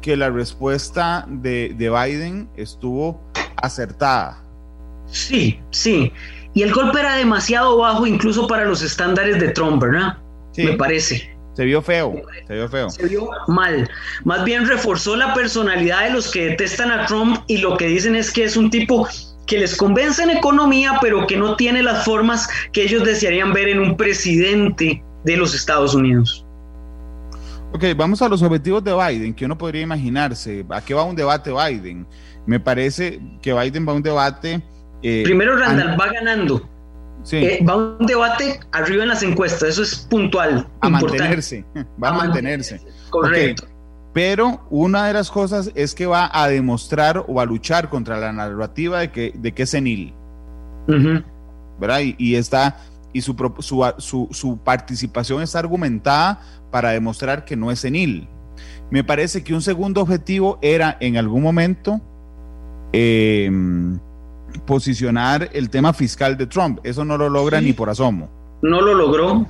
que 0.01 0.17
la 0.17 0.31
respuesta 0.31 1.25
de, 1.29 1.75
de 1.79 1.91
Biden 1.91 2.51
estuvo 2.57 3.23
acertada. 3.63 4.43
Sí, 5.07 5.61
sí. 5.71 6.13
Y 6.55 6.63
el 6.63 6.73
golpe 6.73 6.99
era 6.99 7.15
demasiado 7.17 7.79
bajo 7.79 8.05
incluso 8.05 8.49
para 8.49 8.65
los 8.65 8.83
estándares 8.83 9.41
de 9.41 9.51
Trump, 9.51 9.81
¿verdad? 9.81 10.19
Sí. 10.51 10.65
Me 10.65 10.73
parece. 10.73 11.32
Se 11.55 11.65
vio 11.65 11.83
feo, 11.83 12.23
se 12.47 12.55
vio 12.55 12.69
feo. 12.69 12.91
Se 12.91 13.07
vio 13.07 13.29
mal. 13.49 13.89
Más 14.25 14.45
bien 14.45 14.67
reforzó 14.67 15.17
la 15.17 15.35
personalidad 15.35 16.05
de 16.05 16.11
los 16.11 16.31
que 16.31 16.51
detestan 16.51 16.91
a 16.91 17.07
Trump 17.07 17.43
y 17.47 17.59
lo 17.59 17.77
que 17.77 17.87
dicen 17.87 18.17
es 18.17 18.31
que 18.31 18.45
es 18.45 18.57
un 18.57 18.71
tipo 18.71 19.07
que 19.47 19.59
les 19.59 19.77
convence 19.77 20.23
en 20.23 20.31
economía, 20.31 20.99
pero 21.01 21.27
que 21.27 21.37
no 21.37 21.57
tiene 21.57 21.83
las 21.83 22.05
formas 22.05 22.49
que 22.73 22.85
ellos 22.85 23.05
desearían 23.05 23.53
ver 23.53 23.69
en 23.69 23.81
un 23.81 23.97
presidente 23.97 25.03
de 25.25 25.37
los 25.37 25.55
Estados 25.55 25.95
Unidos. 25.95 26.47
Ok, 27.75 27.85
vamos 27.97 28.21
a 28.23 28.29
los 28.29 28.43
objetivos 28.43 28.85
de 28.85 28.95
Biden, 28.95 29.35
que 29.35 29.45
uno 29.45 29.57
podría 29.57 29.83
imaginarse. 29.83 30.65
¿A 30.71 30.81
qué 30.81 30.95
va 30.95 31.05
un 31.05 31.17
debate 31.17 31.51
Biden? 31.51 32.07
Me 32.47 32.61
parece 32.61 33.21
que 33.41 33.53
Biden 33.53 33.87
va 33.87 33.93
a 33.93 33.97
un 33.97 34.03
debate. 34.03 34.63
Eh, 35.03 35.23
Primero, 35.25 35.57
Randall 35.57 35.99
va 35.99 36.13
ganando. 36.13 36.69
Sí. 37.23 37.37
Eh, 37.37 37.65
va 37.69 37.77
un 37.77 38.07
debate 38.07 38.61
arriba 38.73 39.05
en 39.05 39.09
las 39.09 39.23
encuestas, 39.23 39.63
eso 39.71 39.83
es 39.83 39.97
puntual. 39.97 40.67
A 40.81 40.89
mantenerse, 40.89 41.65
va 42.03 42.09
a, 42.09 42.13
mantenerse. 42.13 42.81
Correcto. 43.11 43.67
Pero 44.13 44.67
una 44.71 45.07
de 45.07 45.15
las 45.15 45.31
cosas 45.31 45.71
es 45.75 45.95
que 45.95 46.07
va 46.07 46.31
a 46.33 46.49
demostrar 46.49 47.25
o 47.27 47.41
a 47.41 47.45
luchar 47.47 47.89
contra 47.89 48.19
la 48.19 48.33
narrativa 48.33 49.01
de 49.01 49.11
que, 49.11 49.33
de 49.35 49.53
que 49.53 49.63
es 49.63 49.71
senil. 49.71 50.13
¿Verdad? 51.79 52.01
Y, 52.19 52.35
está, 52.35 52.79
y 53.13 53.23
su, 53.23 53.35
su, 53.61 54.29
su, 54.31 54.59
participación 54.59 55.43
está 55.43 55.61
argumentada 55.61 56.41
para 56.71 56.91
demostrar 56.91 57.45
que 57.45 57.57
no 57.57 57.71
es 57.71 57.79
senil. 57.79 58.29
Me 58.91 59.03
parece 59.03 59.43
que 59.43 59.55
un 59.55 59.63
segundo 59.63 60.03
objetivo 60.03 60.59
era 60.61 60.99
en 61.01 61.17
algún 61.17 61.43
momento 61.43 62.03
Em, 62.93 63.99
posicionar 64.67 65.51
el 65.53 65.71
tema 65.71 65.93
fiscal 65.93 66.37
de 66.37 66.47
Trump. 66.47 66.81
Eso 66.85 67.05
no 67.05 67.17
lo 67.17 67.29
logra 67.29 67.61
ni 67.61 67.73
por 67.73 67.91
asomo. 67.91 68.31
No 68.63 68.81
lo 68.81 68.95
logró. 68.95 69.47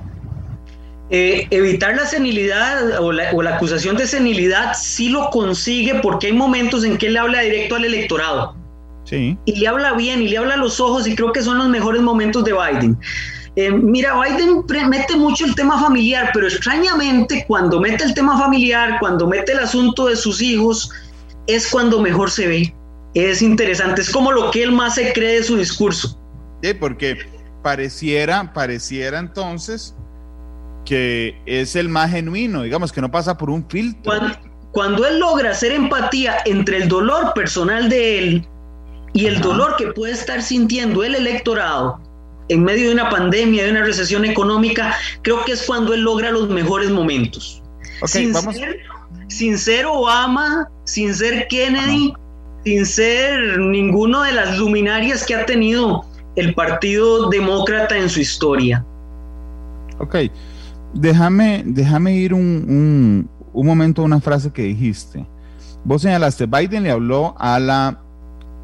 Eh, 1.09 1.47
evitar 1.51 1.95
la 1.95 2.05
senilidad 2.05 2.99
o 2.99 3.11
la, 3.11 3.55
acusación 3.55 3.97
de 3.97 4.07
senilidad 4.07 4.73
sí 4.73 5.09
lo 5.09 5.29
consigue 5.29 5.95
porque 6.01 6.27
hay 6.27 6.33
momentos 6.33 6.83
en 6.83 6.97
que 6.97 7.07
él 7.07 7.17
habla 7.17 7.41
directo 7.41 7.75
al 7.75 7.85
electorado. 7.85 8.55
Sí. 9.03 9.37
Y 9.45 9.59
le 9.59 9.67
habla 9.67 9.93
bien 9.93 10.21
y 10.21 10.29
le 10.29 10.37
habla 10.37 10.55
a 10.55 10.57
los 10.57 10.79
ojos 10.79 11.07
y 11.07 11.15
creo 11.15 11.31
que 11.31 11.41
son 11.41 11.57
los 11.57 11.67
mejores 11.69 12.01
momentos 12.01 12.43
de 12.45 12.53
Biden. 12.53 12.97
Eh, 13.55 13.69
mira, 13.71 14.19
Biden 14.19 14.63
mete 14.89 15.15
mucho 15.15 15.45
el 15.45 15.53
tema 15.53 15.79
familiar, 15.79 16.31
pero 16.33 16.47
extrañamente 16.47 17.45
cuando 17.47 17.79
mete 17.79 18.03
el 18.03 18.13
tema 18.15 18.39
familiar, 18.39 18.97
cuando 18.99 19.27
mete 19.27 19.51
el 19.51 19.59
asunto 19.59 20.07
de 20.07 20.15
sus 20.15 20.41
hijos, 20.41 20.89
es 21.45 21.69
cuando 21.69 22.01
mejor 22.01 22.31
se 22.31 22.47
ve. 22.47 22.75
Es 23.13 23.41
interesante, 23.41 24.01
es 24.01 24.09
como 24.09 24.31
lo 24.31 24.49
que 24.51 24.63
él 24.63 24.71
más 24.71 24.95
se 24.95 25.13
cree 25.13 25.35
de 25.35 25.43
su 25.43 25.57
discurso. 25.57 26.19
Sí, 26.63 26.73
porque 26.73 27.17
pareciera, 27.61 28.53
pareciera 28.53 29.19
entonces 29.19 29.95
que 30.85 31.41
es 31.45 31.75
el 31.75 31.89
más 31.89 32.11
genuino, 32.11 32.63
digamos, 32.63 32.91
que 32.91 33.01
no 33.01 33.09
pasa 33.09 33.37
por 33.37 33.49
un 33.49 33.67
filtro. 33.69 34.03
Cuando, 34.03 34.37
cuando 34.71 35.05
él 35.05 35.19
logra 35.19 35.51
hacer 35.51 35.71
empatía 35.71 36.37
entre 36.45 36.77
el 36.77 36.89
dolor 36.89 37.33
personal 37.33 37.89
de 37.89 38.17
él 38.17 38.47
y 39.13 39.27
el 39.27 39.39
dolor 39.41 39.75
que 39.77 39.87
puede 39.93 40.13
estar 40.13 40.41
sintiendo 40.41 41.03
el 41.03 41.15
electorado, 41.15 42.01
en 42.49 42.63
medio 42.63 42.87
de 42.87 42.93
una 42.93 43.09
pandemia, 43.09 43.65
de 43.65 43.71
una 43.71 43.83
recesión 43.83 44.25
económica, 44.25 44.95
creo 45.21 45.43
que 45.45 45.53
es 45.53 45.63
cuando 45.63 45.93
él 45.93 46.01
logra 46.01 46.31
los 46.31 46.49
mejores 46.49 46.89
momentos. 46.89 47.61
sin, 48.05 48.33
Ser, 48.33 48.79
sin 49.29 49.57
ser 49.57 49.85
Obama, 49.85 50.69
sin 50.83 51.13
ser 51.13 51.47
Kennedy, 51.47 52.13
sin 52.63 52.85
ser 52.85 53.59
ninguno 53.59 54.23
de 54.23 54.33
las 54.33 54.57
luminarias 54.57 55.25
que 55.25 55.35
ha 55.35 55.45
tenido 55.45 56.05
el 56.35 56.53
Partido 56.55 57.29
Demócrata 57.29 57.97
en 57.97 58.09
su 58.09 58.19
historia. 58.19 58.85
Ok, 59.99 60.15
déjame, 60.93 61.63
déjame 61.65 62.15
ir 62.15 62.33
un, 62.33 63.29
un 63.53 63.65
momento 63.65 64.01
a 64.01 64.05
una 64.05 64.19
frase 64.19 64.51
que 64.51 64.63
dijiste. 64.63 65.25
Vos 65.83 66.01
señalaste, 66.01 66.45
Biden 66.45 66.83
le 66.83 66.91
habló 66.91 67.35
a, 67.37 67.59
la, 67.59 68.01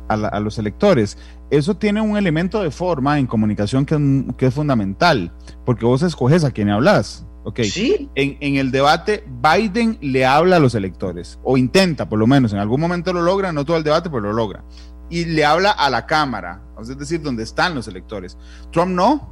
a 0.08 0.40
los 0.40 0.58
electores 0.58 1.18
eso 1.50 1.76
tiene 1.76 2.00
un 2.02 2.16
elemento 2.16 2.62
de 2.62 2.70
forma 2.70 3.18
en 3.18 3.26
comunicación 3.26 3.86
que, 3.86 4.46
es 4.46 4.54
fundamental, 4.54 5.32
porque 5.66 5.86
vos 5.86 6.04
escoges 6.04 6.44
a 6.44 6.52
quién 6.52 6.70
hablas. 6.70 7.26
Ok. 7.44 7.62
¿Sí? 7.64 8.10
En, 8.16 8.56
el 8.58 8.72
debate, 8.72 9.24
Biden 9.28 9.98
le 10.02 10.26
habla 10.26 10.58
a 10.58 10.60
los 10.60 10.76
electores, 10.76 11.40
o 11.44 11.58
intenta, 11.58 12.08
por 12.10 12.20
lo 12.20 12.28
menos, 12.28 12.54
en 12.54 12.60
algún 12.60 12.82
momento 12.82 13.14
lo 13.14 13.22
logra, 13.22 13.52
no 13.52 13.66
todo 13.66 13.78
el 13.78 13.84
debate, 13.84 14.10
pero 14.10 14.22
lo 14.22 14.34
logra. 14.34 14.64
Y 15.10 15.26
le 15.26 15.46
habla 15.46 15.72
a 15.72 15.90
la 15.90 16.06
Cámara, 16.06 16.62
es 16.80 16.98
decir, 16.98 17.22
donde 17.22 17.44
están 17.44 17.74
los 17.76 17.88
electores. 17.88 18.38
Trump 18.72 18.92
no. 18.92 19.30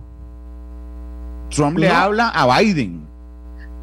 Trump 1.50 1.78
le 1.78 1.90
habla 1.90 2.30
a 2.30 2.60
Biden. 2.60 3.08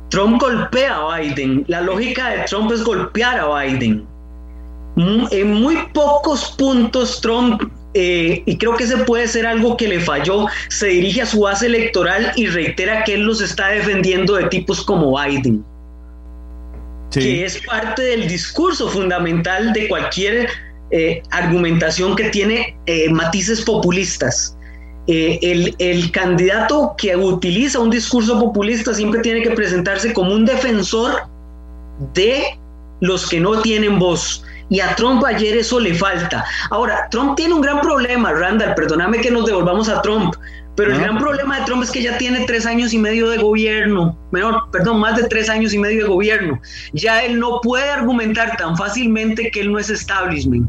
Trump 0.08 0.40
golpea 0.40 0.96
a 0.96 1.18
Biden. 1.18 1.64
La 1.68 1.80
lógica 1.80 2.30
de 2.30 2.44
Trump 2.44 2.70
es 2.72 2.82
golpear 2.84 3.38
a 3.38 3.62
Biden. 3.62 4.06
En 4.96 5.54
muy 5.54 5.76
pocos 5.92 6.54
puntos 6.56 7.20
Trump 7.20 7.62
eh, 7.94 8.42
y 8.44 8.58
creo 8.58 8.76
que 8.76 8.84
ese 8.84 8.98
puede 8.98 9.28
ser 9.28 9.46
algo 9.46 9.76
que 9.76 9.86
le 9.86 10.00
falló, 10.00 10.46
se 10.68 10.88
dirige 10.88 11.22
a 11.22 11.26
su 11.26 11.40
base 11.40 11.66
electoral 11.66 12.32
y 12.36 12.46
reitera 12.48 13.04
que 13.04 13.14
él 13.14 13.22
los 13.22 13.40
está 13.40 13.68
defendiendo 13.68 14.34
de 14.34 14.48
tipos 14.48 14.84
como 14.84 15.16
Biden, 15.16 15.64
que 17.12 17.44
es 17.44 17.58
parte 17.64 18.02
del 18.02 18.26
discurso 18.26 18.88
fundamental 18.88 19.72
de 19.72 19.86
cualquier 19.86 20.48
eh, 20.90 21.22
argumentación 21.30 22.16
que 22.16 22.30
tiene 22.30 22.76
eh, 22.86 23.08
matices 23.10 23.62
populistas. 23.62 24.56
el, 25.06 25.74
el 25.78 26.10
candidato 26.10 26.94
que 26.98 27.14
utiliza 27.14 27.78
un 27.78 27.90
discurso 27.90 28.40
populista 28.40 28.92
siempre 28.92 29.20
tiene 29.20 29.42
que 29.42 29.50
presentarse 29.50 30.12
como 30.12 30.32
un 30.32 30.44
defensor 30.44 31.28
de 32.14 32.58
los 33.00 33.28
que 33.28 33.38
no 33.38 33.60
tienen 33.60 33.98
voz 33.98 34.43
y 34.68 34.80
a 34.80 34.94
Trump 34.96 35.24
ayer 35.24 35.56
eso 35.56 35.78
le 35.78 35.94
falta. 35.94 36.44
Ahora, 36.70 37.08
Trump 37.10 37.36
tiene 37.36 37.54
un 37.54 37.60
gran 37.60 37.80
problema, 37.80 38.32
Randall, 38.32 38.74
perdóname 38.74 39.20
que 39.20 39.30
nos 39.30 39.46
devolvamos 39.46 39.88
a 39.88 40.00
Trump, 40.02 40.34
pero 40.76 40.92
el 40.92 41.00
gran 41.00 41.18
problema 41.18 41.60
de 41.60 41.66
Trump 41.66 41.82
es 41.84 41.90
que 41.90 42.02
ya 42.02 42.18
tiene 42.18 42.46
tres 42.46 42.66
años 42.66 42.92
y 42.92 42.98
medio 42.98 43.28
de 43.28 43.38
gobierno, 43.38 44.18
mejor, 44.32 44.70
perdón, 44.72 45.00
más 45.00 45.16
de 45.16 45.28
tres 45.28 45.48
años 45.48 45.72
y 45.72 45.78
medio 45.78 46.02
de 46.02 46.08
gobierno. 46.08 46.60
Ya 46.92 47.22
él 47.22 47.38
no 47.38 47.60
puede 47.60 47.88
argumentar 47.90 48.56
tan 48.56 48.76
fácilmente 48.76 49.50
que 49.50 49.60
él 49.60 49.70
no 49.72 49.78
es 49.78 49.90
establishment. 49.90 50.68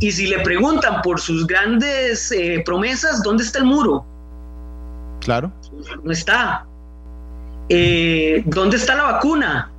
Y 0.00 0.12
si 0.12 0.26
le 0.26 0.40
preguntan 0.40 1.00
por 1.02 1.20
sus 1.20 1.46
grandes 1.46 2.30
eh, 2.30 2.62
promesas, 2.64 3.22
¿dónde 3.22 3.42
está 3.42 3.58
el 3.58 3.64
muro? 3.64 4.04
Claro. 5.20 5.50
No 6.04 6.12
está. 6.12 6.66
Eh, 7.68 8.42
¿Dónde 8.46 8.76
está 8.76 8.94
la 8.94 9.04
vacuna? 9.04 9.70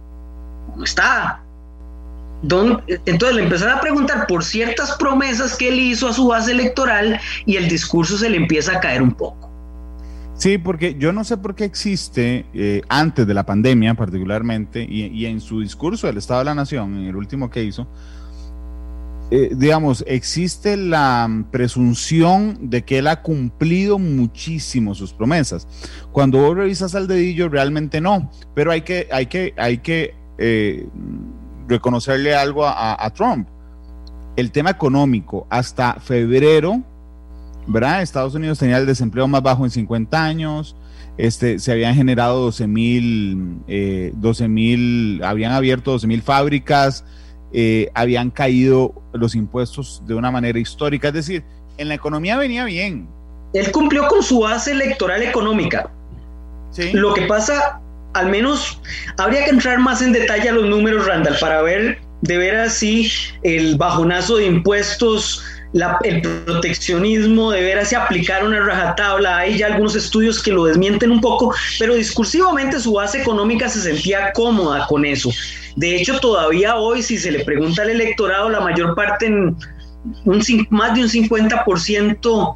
No 0.76 0.84
está 0.84 1.42
entonces 2.42 3.36
le 3.36 3.44
empezaron 3.44 3.78
a 3.78 3.82
preguntar 3.82 4.28
por 4.28 4.44
ciertas 4.44 4.96
promesas 4.98 5.58
que 5.58 5.70
él 5.70 5.80
hizo 5.80 6.08
a 6.08 6.14
su 6.14 6.28
base 6.28 6.52
electoral 6.52 7.20
y 7.46 7.58
el 7.58 7.68
discurso 7.68 8.18
se 8.18 8.30
le 8.30 8.38
empieza 8.38 8.78
a 8.78 8.80
caer 8.80 9.02
un 9.02 9.12
poco. 9.12 9.50
Sí, 10.40 10.58
porque 10.58 10.96
yo 10.98 11.12
no 11.12 11.26
sé 11.26 11.36
por 11.36 11.54
qué 11.54 11.66
existe, 11.66 12.46
eh, 12.54 12.82
antes 12.88 13.28
de 13.28 13.34
la 13.34 13.46
pandemia 13.46 13.94
particularmente, 13.96 14.88
y, 14.90 15.26
en 15.26 15.42
su 15.42 15.60
discurso 15.60 16.08
del 16.08 16.18
Estado 16.18 16.40
de 16.40 16.46
la 16.46 16.56
Nación, 16.56 16.98
en 16.98 17.08
el 17.08 17.16
último 17.18 17.50
que 17.50 17.62
hizo, 17.62 17.88
eh, 19.32 19.52
digamos, 19.54 20.06
existe 20.08 20.78
la 20.78 21.44
presunción 21.52 22.70
de 22.70 22.84
que 22.84 23.00
él 23.00 23.08
ha 23.08 23.22
cumplido 23.22 24.00
muchísimo 24.00 24.96
sus 24.96 25.12
promesas. 25.12 25.68
Cuando 26.14 26.38
vos 26.38 26.56
revisas 26.56 26.96
al 26.96 27.08
dedillo, 27.08 27.50
realmente 27.50 28.00
no, 28.00 28.32
pero 28.56 28.72
hay 28.72 28.84
que, 28.84 29.10
hay 29.12 29.26
que, 29.26 29.54
hay 29.58 29.80
que 29.80 30.16
eh, 30.38 30.88
reconocerle 31.70 32.36
algo 32.36 32.66
a, 32.66 33.10
Trump. 33.16 33.48
El 34.36 34.52
tema 34.52 34.72
económico, 34.72 35.48
hasta 35.50 35.94
febrero, 35.96 36.82
¿verdad? 37.68 38.02
Estados 38.02 38.36
Unidos 38.36 38.60
tenía 38.60 38.78
el 38.78 38.86
desempleo 38.86 39.28
más 39.28 39.44
bajo 39.44 39.64
en 39.64 39.72
50 39.72 40.24
años, 40.24 40.76
este, 41.18 41.60
se 41.60 41.72
habían 41.72 41.96
generado 41.96 42.42
12 42.42 42.68
mil, 42.68 43.60
eh, 43.68 44.14
mil, 44.48 45.22
habían 45.24 45.52
abierto 45.52 45.92
12 45.92 46.08
mil 46.08 46.22
fábricas, 46.22 47.04
eh, 47.52 47.90
habían 47.94 48.32
caído 48.32 48.94
los 49.14 49.36
impuestos 49.36 50.02
de 50.08 50.16
una 50.16 50.32
manera 50.32 50.60
histórica, 50.60 51.10
es 51.10 51.14
decir, 51.14 51.44
en 51.78 51.88
la 51.88 51.94
economía 51.94 52.38
venía 52.38 52.64
bien. 52.66 53.08
Él 53.54 53.72
cumplió 53.72 54.08
con 54.08 54.24
su 54.24 54.40
base 54.40 54.72
electoral 54.72 55.24
económica. 55.24 55.90
¿Sí? 56.72 56.92
Lo 56.94 57.14
que 57.16 57.24
pasa 57.24 57.82
al 58.14 58.30
menos 58.30 58.82
habría 59.18 59.44
que 59.46 59.52
entrar 59.52 59.80
más 59.80 60.02
en 60.02 60.12
detalle 60.12 60.50
a 60.50 60.54
los 60.54 60.66
números, 60.66 61.06
Randall, 61.06 61.38
para 61.40 61.62
ver 61.62 62.00
de 62.22 62.38
veras 62.38 62.74
si 62.74 63.12
el 63.44 63.76
bajonazo 63.76 64.38
de 64.38 64.46
impuestos, 64.46 65.44
el 66.04 66.22
proteccionismo, 66.22 67.52
de 67.52 67.62
veras 67.62 67.90
se 67.90 67.96
aplicaron 67.96 68.54
a 68.54 68.62
rajatabla. 68.62 69.38
Hay 69.38 69.58
ya 69.58 69.68
algunos 69.68 69.96
estudios 69.96 70.42
que 70.42 70.52
lo 70.52 70.66
desmienten 70.66 71.12
un 71.12 71.22
poco, 71.22 71.54
pero 71.78 71.96
discursivamente 71.96 72.80
su 72.80 72.94
base 72.94 73.22
económica 73.22 73.70
se 73.70 73.82
sentía 73.82 74.34
cómoda 74.34 74.88
con 74.88 75.06
eso. 75.06 75.30
De 75.76 75.96
hecho, 75.96 76.20
todavía 76.20 76.76
hoy, 76.76 77.04
si 77.04 77.18
se 77.18 77.32
le 77.32 77.46
pregunta 77.46 77.84
al 77.84 77.92
electorado, 77.92 78.50
la 78.50 78.60
mayor 78.60 78.96
parte, 78.96 79.28
un, 79.28 79.58
más 80.70 80.96
de 80.96 81.02
un 81.02 81.10
50%, 81.10 82.56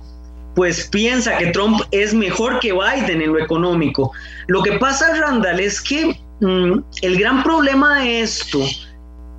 pues 0.56 0.88
piensa 0.90 1.38
que 1.38 1.48
Trump 1.48 1.82
es 1.92 2.14
mejor 2.14 2.60
que 2.60 2.74
Biden 2.74 3.22
en 3.22 3.34
lo 3.34 3.40
económico. 3.40 4.12
Lo 4.48 4.62
que 4.62 4.74
pasa, 4.74 5.16
Randall, 5.16 5.60
es 5.60 5.82
que 5.82 6.20
mm, 6.42 6.80
el 7.02 7.18
gran 7.18 7.44
problema 7.44 8.00
de 8.02 8.22
esto 8.22 8.60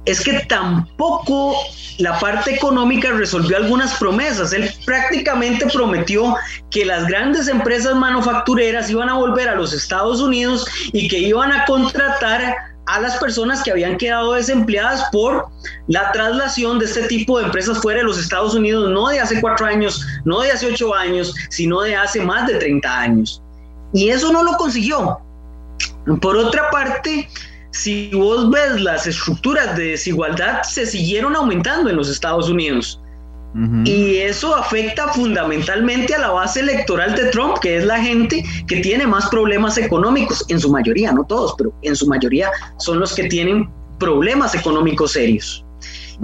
es 0.06 0.22
que 0.22 0.40
tampoco 0.48 1.56
la 1.98 2.18
parte 2.18 2.54
económica 2.54 3.10
resolvió 3.12 3.56
algunas 3.56 3.94
promesas. 3.94 4.52
Él 4.52 4.70
prácticamente 4.84 5.66
prometió 5.66 6.34
que 6.70 6.84
las 6.84 7.06
grandes 7.06 7.48
empresas 7.48 7.94
manufactureras 7.94 8.90
iban 8.90 9.08
a 9.08 9.14
volver 9.14 9.48
a 9.48 9.54
los 9.54 9.72
Estados 9.72 10.20
Unidos 10.20 10.66
y 10.92 11.08
que 11.08 11.18
iban 11.18 11.52
a 11.52 11.64
contratar 11.64 12.73
a 12.86 13.00
las 13.00 13.16
personas 13.16 13.62
que 13.62 13.70
habían 13.70 13.96
quedado 13.96 14.34
desempleadas 14.34 15.08
por 15.10 15.46
la 15.88 16.12
traslación 16.12 16.78
de 16.78 16.86
este 16.86 17.04
tipo 17.04 17.38
de 17.38 17.46
empresas 17.46 17.78
fuera 17.78 18.00
de 18.00 18.04
los 18.04 18.18
Estados 18.18 18.54
Unidos, 18.54 18.90
no 18.90 19.08
de 19.08 19.20
hace 19.20 19.40
cuatro 19.40 19.66
años, 19.66 20.04
no 20.24 20.40
de 20.40 20.50
hace 20.50 20.66
ocho 20.66 20.94
años, 20.94 21.34
sino 21.50 21.80
de 21.80 21.96
hace 21.96 22.20
más 22.20 22.46
de 22.46 22.54
30 22.56 22.98
años. 22.98 23.42
Y 23.92 24.10
eso 24.10 24.32
no 24.32 24.42
lo 24.42 24.56
consiguió. 24.56 25.18
Por 26.20 26.36
otra 26.36 26.68
parte, 26.70 27.28
si 27.70 28.10
vos 28.12 28.50
ves 28.50 28.80
las 28.80 29.06
estructuras 29.06 29.76
de 29.76 29.90
desigualdad, 29.90 30.62
se 30.62 30.84
siguieron 30.86 31.34
aumentando 31.34 31.90
en 31.90 31.96
los 31.96 32.08
Estados 32.08 32.48
Unidos. 32.48 33.00
Y 33.84 34.16
eso 34.16 34.56
afecta 34.56 35.08
fundamentalmente 35.08 36.12
a 36.12 36.18
la 36.18 36.30
base 36.30 36.58
electoral 36.58 37.14
de 37.14 37.26
Trump, 37.26 37.58
que 37.60 37.76
es 37.76 37.84
la 37.84 38.00
gente 38.00 38.44
que 38.66 38.80
tiene 38.80 39.06
más 39.06 39.28
problemas 39.28 39.78
económicos, 39.78 40.44
en 40.48 40.58
su 40.58 40.70
mayoría, 40.70 41.12
no 41.12 41.24
todos, 41.24 41.54
pero 41.56 41.72
en 41.82 41.94
su 41.94 42.08
mayoría 42.08 42.50
son 42.78 42.98
los 42.98 43.14
que 43.14 43.28
tienen 43.28 43.70
problemas 44.00 44.56
económicos 44.56 45.12
serios. 45.12 45.64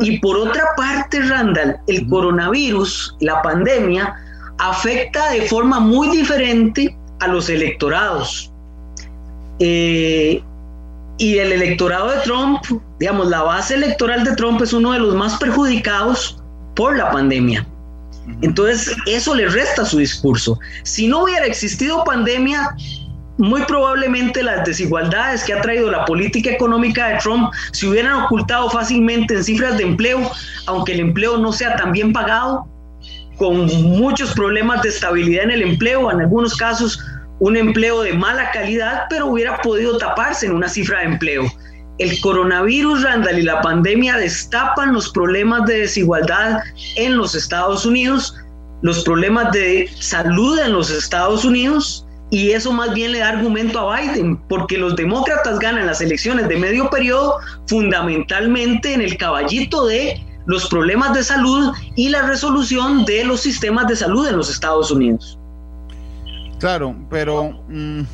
Y 0.00 0.18
por 0.18 0.36
otra 0.38 0.64
parte, 0.76 1.20
Randall, 1.20 1.76
el 1.86 2.08
coronavirus, 2.08 3.16
la 3.20 3.40
pandemia, 3.42 4.12
afecta 4.58 5.30
de 5.30 5.42
forma 5.42 5.78
muy 5.78 6.08
diferente 6.08 6.96
a 7.20 7.28
los 7.28 7.48
electorados. 7.48 8.52
Eh, 9.60 10.42
y 11.18 11.38
el 11.38 11.52
electorado 11.52 12.10
de 12.10 12.18
Trump, 12.22 12.60
digamos, 12.98 13.28
la 13.28 13.42
base 13.42 13.74
electoral 13.74 14.24
de 14.24 14.34
Trump 14.34 14.60
es 14.62 14.72
uno 14.72 14.92
de 14.92 14.98
los 14.98 15.14
más 15.14 15.36
perjudicados 15.36 16.39
por 16.74 16.96
la 16.96 17.10
pandemia. 17.10 17.66
Entonces, 18.42 18.94
eso 19.06 19.34
le 19.34 19.48
resta 19.48 19.84
su 19.84 19.98
discurso. 19.98 20.58
Si 20.82 21.08
no 21.08 21.24
hubiera 21.24 21.46
existido 21.46 22.04
pandemia, 22.04 22.74
muy 23.38 23.62
probablemente 23.62 24.42
las 24.42 24.66
desigualdades 24.66 25.44
que 25.44 25.54
ha 25.54 25.60
traído 25.62 25.90
la 25.90 26.04
política 26.04 26.50
económica 26.50 27.08
de 27.08 27.18
Trump 27.18 27.50
se 27.72 27.88
hubieran 27.88 28.24
ocultado 28.24 28.68
fácilmente 28.70 29.34
en 29.34 29.44
cifras 29.44 29.78
de 29.78 29.84
empleo, 29.84 30.30
aunque 30.66 30.92
el 30.92 31.00
empleo 31.00 31.38
no 31.38 31.52
sea 31.52 31.76
tan 31.76 31.92
bien 31.92 32.12
pagado, 32.12 32.68
con 33.38 33.64
muchos 33.64 34.34
problemas 34.34 34.82
de 34.82 34.90
estabilidad 34.90 35.44
en 35.44 35.50
el 35.52 35.62
empleo, 35.62 36.10
en 36.10 36.20
algunos 36.20 36.54
casos 36.56 37.02
un 37.38 37.56
empleo 37.56 38.02
de 38.02 38.12
mala 38.12 38.50
calidad, 38.50 39.04
pero 39.08 39.26
hubiera 39.28 39.56
podido 39.62 39.96
taparse 39.96 40.44
en 40.44 40.52
una 40.52 40.68
cifra 40.68 40.98
de 40.98 41.06
empleo. 41.06 41.50
El 42.00 42.18
coronavirus, 42.22 43.02
Randall, 43.02 43.40
y 43.40 43.42
la 43.42 43.60
pandemia 43.60 44.16
destapan 44.16 44.94
los 44.94 45.10
problemas 45.10 45.66
de 45.66 45.80
desigualdad 45.80 46.60
en 46.96 47.18
los 47.18 47.34
Estados 47.34 47.84
Unidos, 47.84 48.34
los 48.80 49.04
problemas 49.04 49.52
de 49.52 49.86
salud 50.00 50.58
en 50.58 50.72
los 50.72 50.90
Estados 50.90 51.44
Unidos, 51.44 52.06
y 52.30 52.52
eso 52.52 52.72
más 52.72 52.94
bien 52.94 53.12
le 53.12 53.18
da 53.18 53.28
argumento 53.28 53.78
a 53.78 54.00
Biden, 54.00 54.38
porque 54.48 54.78
los 54.78 54.96
demócratas 54.96 55.58
ganan 55.58 55.86
las 55.86 56.00
elecciones 56.00 56.48
de 56.48 56.56
medio 56.56 56.88
periodo 56.88 57.34
fundamentalmente 57.66 58.94
en 58.94 59.02
el 59.02 59.18
caballito 59.18 59.86
de 59.86 60.24
los 60.46 60.70
problemas 60.70 61.12
de 61.12 61.22
salud 61.22 61.70
y 61.96 62.08
la 62.08 62.22
resolución 62.22 63.04
de 63.04 63.24
los 63.24 63.42
sistemas 63.42 63.88
de 63.88 63.96
salud 63.96 64.26
en 64.26 64.38
los 64.38 64.48
Estados 64.48 64.90
Unidos. 64.90 65.38
Claro, 66.60 66.96
pero 67.10 67.62
mm, 67.68 68.04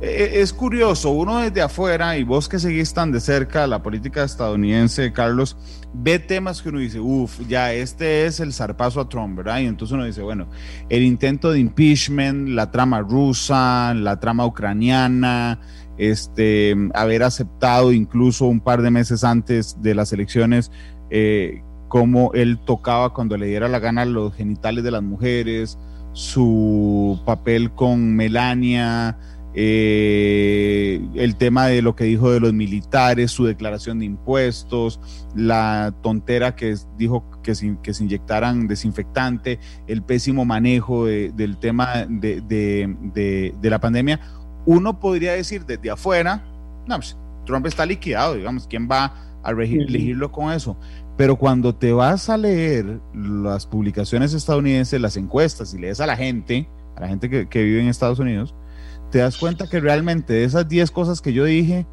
es 0.00 0.52
curioso, 0.52 1.10
uno 1.10 1.38
desde 1.38 1.60
afuera, 1.60 2.16
y 2.16 2.24
vos 2.24 2.48
que 2.48 2.58
seguís 2.58 2.94
tan 2.94 3.12
de 3.12 3.20
cerca 3.20 3.66
la 3.66 3.82
política 3.82 4.24
estadounidense, 4.24 5.12
Carlos, 5.12 5.56
ve 5.92 6.18
temas 6.18 6.62
que 6.62 6.70
uno 6.70 6.78
dice, 6.78 7.00
uff, 7.00 7.40
ya 7.48 7.72
este 7.72 8.24
es 8.24 8.40
el 8.40 8.52
zarpazo 8.52 9.00
a 9.00 9.08
Trump, 9.08 9.36
¿verdad? 9.36 9.60
Y 9.60 9.66
entonces 9.66 9.94
uno 9.94 10.04
dice, 10.04 10.22
bueno, 10.22 10.48
el 10.88 11.02
intento 11.02 11.52
de 11.52 11.60
impeachment, 11.60 12.48
la 12.48 12.70
trama 12.70 13.00
rusa, 13.00 13.92
la 13.94 14.18
trama 14.20 14.46
ucraniana, 14.46 15.60
este, 15.98 16.74
haber 16.94 17.22
aceptado 17.22 17.92
incluso 17.92 18.46
un 18.46 18.60
par 18.60 18.80
de 18.80 18.90
meses 18.90 19.22
antes 19.22 19.82
de 19.82 19.94
las 19.94 20.14
elecciones, 20.14 20.72
eh, 21.10 21.62
cómo 21.88 22.32
él 22.32 22.58
tocaba 22.64 23.12
cuando 23.12 23.36
le 23.36 23.46
diera 23.46 23.68
la 23.68 23.80
gana 23.80 24.06
los 24.06 24.34
genitales 24.34 24.82
de 24.82 24.92
las 24.92 25.02
mujeres, 25.02 25.78
su 26.12 27.20
papel 27.26 27.72
con 27.72 28.14
Melania, 28.16 29.18
eh, 29.52 31.00
el 31.14 31.36
tema 31.36 31.66
de 31.66 31.82
lo 31.82 31.96
que 31.96 32.04
dijo 32.04 32.30
de 32.30 32.38
los 32.38 32.52
militares, 32.52 33.32
su 33.32 33.46
declaración 33.46 33.98
de 33.98 34.04
impuestos, 34.04 35.00
la 35.34 35.92
tontera 36.02 36.54
que 36.54 36.76
dijo 36.96 37.24
que 37.42 37.54
se, 37.54 37.76
que 37.82 37.92
se 37.92 38.04
inyectaran 38.04 38.68
desinfectante, 38.68 39.58
el 39.88 40.02
pésimo 40.02 40.44
manejo 40.44 41.06
del 41.06 41.56
tema 41.58 42.06
de, 42.08 43.54
la 43.62 43.80
pandemia, 43.80 44.20
uno 44.66 45.00
podría 45.00 45.32
decir 45.32 45.64
desde 45.66 45.90
afuera, 45.90 46.44
no, 46.86 46.96
pues, 46.96 47.16
Trump 47.44 47.66
está 47.66 47.84
liquidado, 47.84 48.36
digamos, 48.36 48.68
¿quién 48.68 48.88
va 48.88 49.14
a 49.42 49.50
elegirlo 49.50 50.30
con 50.30 50.52
eso? 50.52 50.76
Pero 51.16 51.36
cuando 51.36 51.74
te 51.74 51.92
vas 51.92 52.30
a 52.30 52.36
leer 52.36 53.00
las 53.14 53.66
publicaciones 53.66 54.32
estadounidenses, 54.32 55.00
las 55.00 55.16
encuestas 55.16 55.74
y 55.74 55.78
lees 55.78 56.00
a 56.00 56.06
la 56.06 56.16
gente, 56.16 56.68
a 56.96 57.00
la 57.00 57.08
gente 57.08 57.28
que, 57.28 57.48
que 57.48 57.64
vive 57.64 57.80
en 57.80 57.88
Estados 57.88 58.20
Unidos, 58.20 58.54
te 59.10 59.18
das 59.18 59.36
cuenta 59.36 59.68
que 59.68 59.80
realmente 59.80 60.32
de 60.32 60.44
esas 60.44 60.68
10 60.68 60.90
cosas 60.90 61.20
que 61.20 61.32
yo 61.32 61.44
dije, 61.44 61.86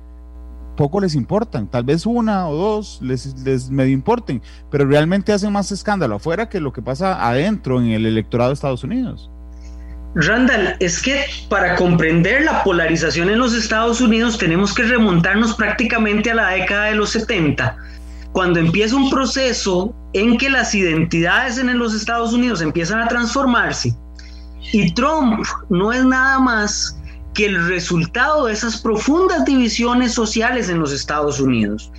poco 0.77 1.01
les 1.01 1.15
importan. 1.15 1.67
Tal 1.67 1.83
vez 1.83 2.05
una 2.05 2.47
o 2.47 2.55
dos 2.55 2.99
les, 3.01 3.35
les 3.43 3.69
medio 3.69 3.91
importen, 3.91 4.41
pero 4.71 4.85
realmente 4.85 5.33
hacen 5.33 5.51
más 5.51 5.71
escándalo 5.71 6.15
afuera 6.15 6.47
que 6.47 6.61
lo 6.61 6.71
que 6.71 6.81
pasa 6.81 7.27
adentro 7.27 7.81
en 7.81 7.87
el 7.87 8.05
electorado 8.05 8.51
de 8.51 8.53
Estados 8.53 8.83
Unidos. 8.83 9.29
Randall, 10.15 10.75
es 10.79 11.01
que 11.01 11.25
para 11.49 11.75
comprender 11.75 12.43
la 12.43 12.63
polarización 12.63 13.29
en 13.29 13.39
los 13.39 13.53
Estados 13.53 14.01
Unidos 14.01 14.37
tenemos 14.37 14.73
que 14.73 14.83
remontarnos 14.83 15.53
prácticamente 15.55 16.31
a 16.31 16.35
la 16.35 16.49
década 16.49 16.85
de 16.85 16.95
los 16.95 17.11
70, 17.11 17.77
cuando 18.31 18.59
empieza 18.59 18.95
un 18.95 19.09
proceso 19.09 19.93
en 20.13 20.37
que 20.37 20.49
las 20.49 20.73
identidades 20.73 21.57
en 21.57 21.77
los 21.77 21.93
Estados 21.93 22.33
Unidos 22.33 22.61
empiezan 22.61 23.01
a 23.01 23.07
transformarse. 23.07 23.95
Y 24.71 24.91
Trump 24.93 25.45
no 25.69 25.93
es 25.93 26.03
nada 26.03 26.39
más 26.39 26.97
que 27.37 27.45
el 27.45 27.67
resultado 27.67 28.47
de 28.47 28.53
esas 28.53 28.81
profundas 28.81 29.45
divisiones 29.45 30.11
sociales 30.11 30.69
en 30.69 30.79
los 30.79 30.91
Estados 30.91 31.39
Unidos. 31.39 31.91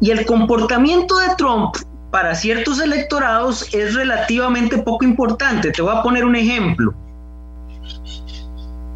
Y 0.00 0.10
el 0.10 0.24
comportamiento 0.24 1.18
de 1.18 1.34
Trump 1.36 1.76
para 2.10 2.34
ciertos 2.34 2.80
electorados 2.80 3.72
es 3.74 3.94
relativamente 3.94 4.78
poco 4.78 5.04
importante. 5.04 5.70
Te 5.70 5.82
voy 5.82 5.94
a 5.94 6.02
poner 6.02 6.24
un 6.24 6.34
ejemplo. 6.34 6.94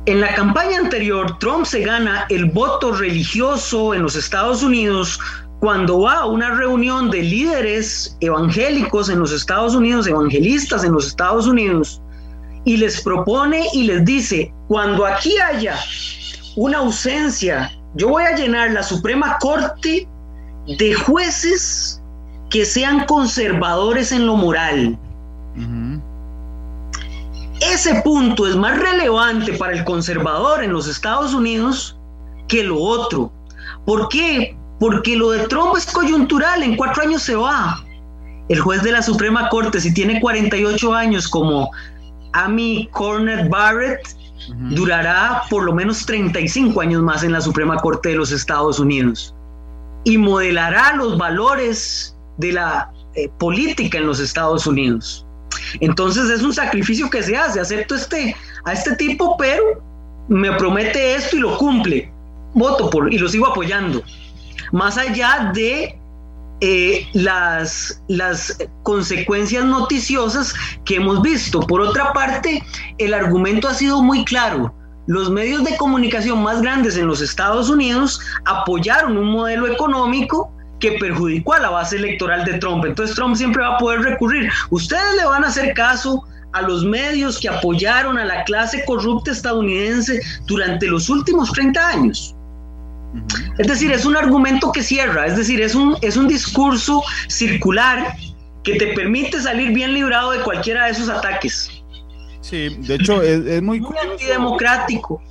En 0.07 0.23
la 0.23 0.35
campaña 0.35 0.79
anterior, 0.79 1.39
Trump 1.39 1.67
se 1.67 1.81
gana 1.81 2.25
el 2.31 2.47
voto 2.47 2.93
religioso 2.93 3.93
en 3.93 4.03
los 4.03 4.17
Estados 4.17 4.63
Unidos 4.63 5.21
cuando 5.61 6.01
va 6.01 6.21
a 6.21 6.27
una 6.27 6.55
reunión 6.55 7.11
de 7.11 7.23
líderes 7.23 8.17
evangélicos 8.21 9.11
en 9.11 9.19
los 9.19 9.33
Estados 9.33 9.75
Unidos, 9.75 10.07
evangelistas 10.07 10.83
en 10.83 10.93
los 10.93 11.09
Estados 11.09 11.47
Unidos, 11.47 12.01
y 12.65 12.77
les 12.77 13.01
propone 13.01 13.67
y 13.73 13.85
les 13.85 14.05
dice, 14.05 14.53
cuando 14.69 15.05
aquí 15.07 15.37
haya 15.39 15.77
una 16.57 16.79
ausencia, 16.79 17.71
yo 17.95 18.09
voy 18.09 18.25
a 18.25 18.37
llenar 18.37 18.71
la 18.71 18.83
Suprema 18.83 19.39
Corte 19.39 20.09
de 20.79 20.95
jueces 20.95 22.01
que 22.51 22.65
sean 22.65 23.05
conservadores 23.07 24.13
en 24.13 24.27
lo 24.27 24.37
moral. 24.37 24.99
Ese 27.61 28.03
punto 28.03 28.47
es 28.47 28.57
más 28.57 28.79
relevante 28.79 29.53
para 29.55 29.73
el 29.73 29.85
conservador 29.85 30.63
en 30.63 30.73
los 30.73 30.89
Estados 30.89 31.35
Unidos 31.35 31.97
que 32.49 32.65
lo 32.65 32.79
otro. 32.79 33.33
¿Por 33.85 34.09
qué? 34.09 34.57
Porque 34.81 35.17
lo 35.17 35.31
de 35.31 35.47
Trump 35.49 35.77
es 35.77 35.87
coyuntural, 35.87 36.63
en 36.63 36.77
cuatro 36.77 37.03
años 37.03 37.23
se 37.23 37.37
va. 37.37 37.83
El 38.49 38.61
juez 38.61 38.83
de 38.83 38.93
la 38.93 39.03
Suprema 39.03 39.49
Corte, 39.49 39.81
si 39.81 39.95
tiene 39.95 40.21
48 40.21 40.93
años 40.93 41.29
como 41.29 41.71
Amy 42.35 42.89
Cornet 42.93 43.49
Barrett 43.49 44.01
durará 44.71 45.43
por 45.49 45.65
lo 45.65 45.73
menos 45.73 46.05
35 46.05 46.81
años 46.81 47.03
más 47.03 47.23
en 47.23 47.33
la 47.33 47.41
Suprema 47.41 47.77
Corte 47.77 48.11
de 48.11 48.17
los 48.17 48.31
Estados 48.31 48.79
Unidos 48.79 49.35
y 50.05 50.19
modelará 50.19 50.95
los 50.97 51.17
valores 51.17 52.17
de 52.37 52.53
la 52.53 52.93
eh, 53.15 53.29
política 53.39 53.99
en 53.99 54.07
los 54.07 54.21
Estados 54.21 54.67
Unidos. 54.67 55.27
Entonces 55.81 56.29
es 56.31 56.43
un 56.43 56.53
sacrificio 56.53 57.09
que 57.09 57.23
se 57.23 57.37
hace, 57.37 57.61
acepto 57.61 57.95
este, 57.95 58.37
a 58.65 58.73
este 58.73 58.97
tipo, 58.97 59.37
pero 59.37 59.83
me 60.29 60.53
promete 60.53 61.15
esto 61.15 61.37
y 61.37 61.41
lo 61.41 61.57
cumple. 61.57 62.13
Voto 62.55 62.91
por 62.91 63.13
y 63.13 63.19
lo 63.19 63.29
sigo 63.29 63.47
apoyando. 63.47 64.03
Más 64.73 64.99
allá 64.99 65.51
de 65.55 65.99
eh, 66.61 67.07
las, 67.13 68.03
las 68.09 68.57
consecuencias 68.83 69.65
noticiosas 69.65 70.55
que 70.85 70.97
hemos 70.97 71.21
visto. 71.23 71.61
Por 71.61 71.81
otra 71.81 72.13
parte, 72.13 72.63
el 72.99 73.15
argumento 73.15 73.69
ha 73.69 73.75
sido 73.75 74.03
muy 74.03 74.25
claro. 74.25 74.75
Los 75.07 75.31
medios 75.31 75.65
de 75.65 75.77
comunicación 75.77 76.43
más 76.43 76.63
grandes 76.63 76.97
en 76.97 77.07
los 77.07 77.21
Estados 77.21 77.69
Unidos 77.69 78.21
apoyaron 78.47 79.19
un 79.19 79.31
modelo 79.33 79.67
económico 79.67 80.51
que 80.81 80.93
perjudicó 80.93 81.55
a 81.55 81.61
la 81.61 81.71
base 81.71 81.97
electoral 81.97 82.45
de 82.45 82.59
Trump. 82.59 82.85
Entonces 82.85 83.15
Trump 83.15 83.37
siempre 83.37 83.63
va 83.63 83.77
a 83.77 83.79
poder 83.79 84.01
recurrir. 84.01 84.51
Ustedes 84.71 85.17
le 85.17 85.25
van 85.25 85.45
a 85.45 85.49
hacer 85.49 85.75
caso 85.75 86.25
a 86.53 86.63
los 86.63 86.85
medios 86.85 87.39
que 87.39 87.49
apoyaron 87.49 88.17
a 88.17 88.25
la 88.25 88.45
clase 88.45 88.85
corrupta 88.87 89.33
estadounidense 89.33 90.21
durante 90.47 90.87
los 90.87 91.11
últimos 91.11 91.53
30 91.53 91.89
años. 91.89 92.35
Es 93.59 93.67
decir, 93.67 93.93
es 93.93 94.05
un 94.05 94.17
argumento 94.17 94.73
que 94.73 94.83
cierra, 94.83 95.27
es 95.27 95.37
decir, 95.37 95.61
es 95.61 95.75
un, 95.75 95.97
es 96.03 96.17
un 96.17 96.27
discurso 96.29 97.03
circular 97.29 98.15
que 98.63 98.77
te 98.77 98.89
permite 98.89 99.41
salir 99.41 99.73
bien 99.73 99.95
librado 99.95 100.33
de 100.33 100.41
cualquiera 100.41 100.87
de 100.87 100.93
esos 100.93 101.09
ataques. 101.09 101.71
Sí, 102.41 102.77
de 102.81 102.97
hecho 102.97 103.23
es, 103.23 103.63
muy, 103.63 103.81
muy 103.81 103.97
antidemocrático. 104.11 105.23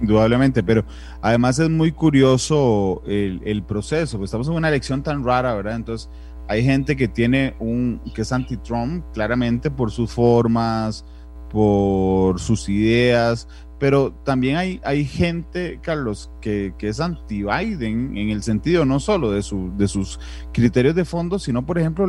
Indudablemente, 0.00 0.62
pero 0.62 0.84
además 1.20 1.58
es 1.58 1.68
muy 1.68 1.90
curioso 1.90 3.02
el, 3.06 3.40
el 3.44 3.62
proceso, 3.62 4.16
pues 4.18 4.28
estamos 4.28 4.46
en 4.48 4.54
una 4.54 4.68
elección 4.68 5.02
tan 5.02 5.24
rara, 5.24 5.54
¿verdad? 5.54 5.76
Entonces 5.76 6.08
hay 6.48 6.64
gente 6.64 6.96
que 6.96 7.08
tiene 7.08 7.54
un, 7.58 8.00
que 8.14 8.22
es 8.22 8.32
anti-Trump 8.32 9.04
claramente 9.12 9.70
por 9.70 9.90
sus 9.90 10.10
formas, 10.10 11.04
por 11.50 12.40
sus 12.40 12.68
ideas, 12.68 13.48
pero 13.78 14.12
también 14.24 14.56
hay, 14.56 14.80
hay 14.82 15.04
gente, 15.04 15.78
Carlos, 15.82 16.30
que, 16.40 16.74
es 16.80 17.00
anti-Biden 17.00 18.16
en 18.16 18.30
el 18.30 18.42
sentido 18.42 18.84
no 18.84 18.98
solo 18.98 19.30
de, 19.30 19.42
su, 19.42 19.72
de 19.76 19.86
sus 19.86 20.18
criterios 20.52 20.94
de 20.94 21.04
fondo, 21.04 21.38
sino, 21.38 21.64
por 21.64 21.78
ejemplo, 21.78 22.06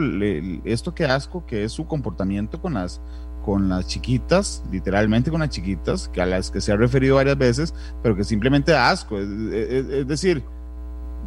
esto 0.65 0.95
que 0.95 1.05
asco, 1.05 1.45
que 1.45 1.63
es 1.63 1.72
su 1.72 1.86
comportamiento 1.86 2.59
con 2.59 2.74
las, 2.74 3.01
con 3.45 3.70
las 3.70 3.86
chiquitas, 3.88 4.63
literalmente 4.72 5.30
con 5.30 5.41
las 5.41 5.49
chiquitas, 5.49 6.07
que 6.07 6.22
a 6.22 6.26
las 6.26 6.49
que 6.49 6.59
se 6.59 6.72
ha 6.72 6.76
referido 6.76 7.17
varias 7.17 7.38
veces, 7.38 7.76
pero 8.01 8.15
que 8.15 8.24
simplemente 8.24 8.72
da 8.72 8.89
asco. 8.89 9.20
Es, 9.20 10.07
decir, 10.07 10.43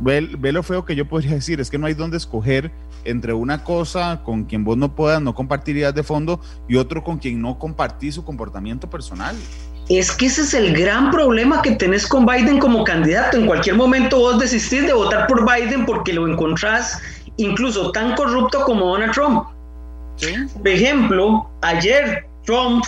ve, 0.01 0.29
ve, 0.39 0.51
lo 0.51 0.65
feo 0.65 0.85
que 0.85 0.97
yo 0.97 1.07
podría 1.09 1.35
decir, 1.35 1.61
es 1.61 1.71
que 1.71 1.79
no 1.79 1.87
hay 1.87 1.95
dónde 1.95 2.17
escoger 2.17 2.73
entre 3.05 3.33
una 3.33 3.63
cosa 3.63 4.23
con 4.25 4.45
quien 4.45 4.65
vos 4.65 4.77
no 4.77 4.95
puedas, 4.95 5.23
no 5.23 5.35
compartir 5.35 5.77
ideas 5.77 5.95
de 5.95 6.03
fondo 6.03 6.41
y 6.69 6.77
otro 6.77 7.05
con 7.05 7.19
quien 7.19 7.41
no 7.41 7.61
compartís 7.61 8.17
su 8.17 8.25
comportamiento 8.25 8.91
personal. 8.91 9.37
Es 9.89 10.13
que 10.13 10.27
ese 10.27 10.43
es 10.43 10.55
el 10.55 10.77
gran 10.77 11.11
problema 11.11 11.61
que 11.61 11.73
tenés 11.73 12.07
con 12.07 12.25
Biden 12.25 12.59
como 12.59 12.85
candidato. 12.85 13.37
En 13.37 13.47
cualquier 13.47 13.77
momento 13.77 14.19
vos 14.19 14.39
desistís 14.39 14.87
de 14.87 14.93
votar 14.93 15.27
por 15.27 15.45
Biden 15.45 15.85
porque 15.85 16.13
lo 16.13 16.29
encontrás 16.29 17.01
incluso 17.37 17.91
tan 17.93 18.15
corrupto 18.15 18.63
como 18.63 18.87
Donald 18.87 19.13
Trump. 19.13 19.45
Por 20.57 20.69
ejemplo, 20.69 21.51
ayer 21.63 22.27
Trump 22.45 22.85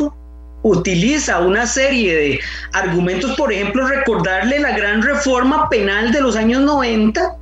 utiliza 0.63 1.41
una 1.41 1.67
serie 1.67 2.15
de 2.15 2.41
argumentos, 2.73 3.37
por 3.37 3.53
ejemplo, 3.53 3.87
recordarle 3.87 4.61
la 4.61 4.77
gran 4.77 5.03
reforma 5.03 5.69
penal 5.69 6.13
de 6.13 6.21
los 6.21 6.37
años 6.37 6.63
90 6.63 7.37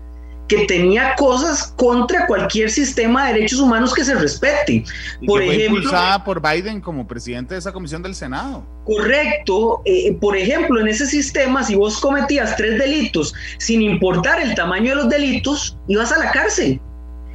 que 0.49 0.67
tenía 0.67 1.15
cosas 1.17 1.73
contra 1.77 2.27
cualquier 2.27 2.71
sistema 2.71 3.27
de 3.27 3.35
derechos 3.35 3.61
humanos 3.61 3.95
que 3.95 4.05
se 4.05 4.15
respete. 4.15 4.85
por 5.27 5.41
que 5.41 5.47
fue 5.47 5.65
impulsada 5.65 6.23
por 6.25 6.43
Biden 6.43 6.81
como 6.81 7.07
presidente 7.07 7.55
de 7.55 7.61
esa 7.61 7.73
comisión 7.73 8.03
del 8.03 8.15
Senado. 8.15 8.67
Correcto. 8.85 9.83
Eh, 9.85 10.17
por 10.21 10.37
ejemplo, 10.37 10.81
en 10.81 10.89
ese 10.89 11.07
sistema, 11.07 11.63
si 11.65 11.75
vos 11.75 11.99
cometías 12.01 12.57
tres 12.57 12.79
delitos, 12.79 13.35
sin 13.59 13.81
importar 13.83 14.41
el 14.41 14.55
tamaño 14.55 14.91
de 14.91 14.97
los 14.97 15.09
delitos, 15.09 15.79
ibas 15.89 16.13
a 16.13 16.19
la 16.19 16.31
cárcel. 16.33 16.81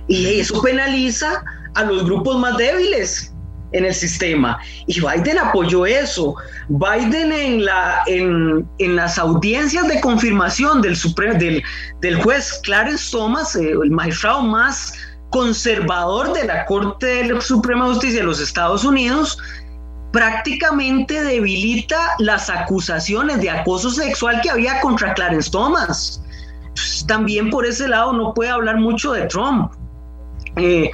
Y 0.07 0.39
eso 0.39 0.61
penaliza 0.61 1.43
a 1.75 1.83
los 1.83 2.05
grupos 2.05 2.37
más 2.39 2.57
débiles 2.57 3.33
en 3.71 3.85
el 3.85 3.93
sistema. 3.93 4.59
Y 4.87 4.99
Biden 4.99 5.37
apoyó 5.37 5.85
eso. 5.85 6.35
Biden 6.69 7.31
en, 7.31 7.65
la, 7.65 8.03
en, 8.07 8.67
en 8.79 8.95
las 8.95 9.17
audiencias 9.17 9.87
de 9.87 9.99
confirmación 10.01 10.81
del, 10.81 10.97
del, 11.37 11.63
del 12.01 12.23
juez 12.23 12.59
Clarence 12.63 13.11
Thomas, 13.11 13.55
eh, 13.55 13.71
el 13.71 13.91
magistrado 13.91 14.41
más 14.41 14.93
conservador 15.29 16.33
de 16.33 16.45
la 16.45 16.65
Corte 16.65 17.05
de 17.05 17.33
la 17.33 17.41
Suprema 17.41 17.87
Justicia 17.87 18.19
de 18.19 18.25
los 18.25 18.39
Estados 18.39 18.83
Unidos, 18.85 19.37
prácticamente 20.11 21.21
debilita 21.21 22.15
las 22.19 22.49
acusaciones 22.49 23.41
de 23.41 23.49
acoso 23.49 23.89
sexual 23.89 24.39
que 24.41 24.49
había 24.49 24.79
contra 24.79 25.13
Clarence 25.13 25.51
Thomas. 25.51 26.23
También 27.07 27.49
por 27.49 27.65
ese 27.65 27.87
lado 27.87 28.13
no 28.13 28.33
puede 28.33 28.49
hablar 28.49 28.77
mucho 28.77 29.13
de 29.13 29.25
Trump. 29.25 29.71
Eh, 30.57 30.91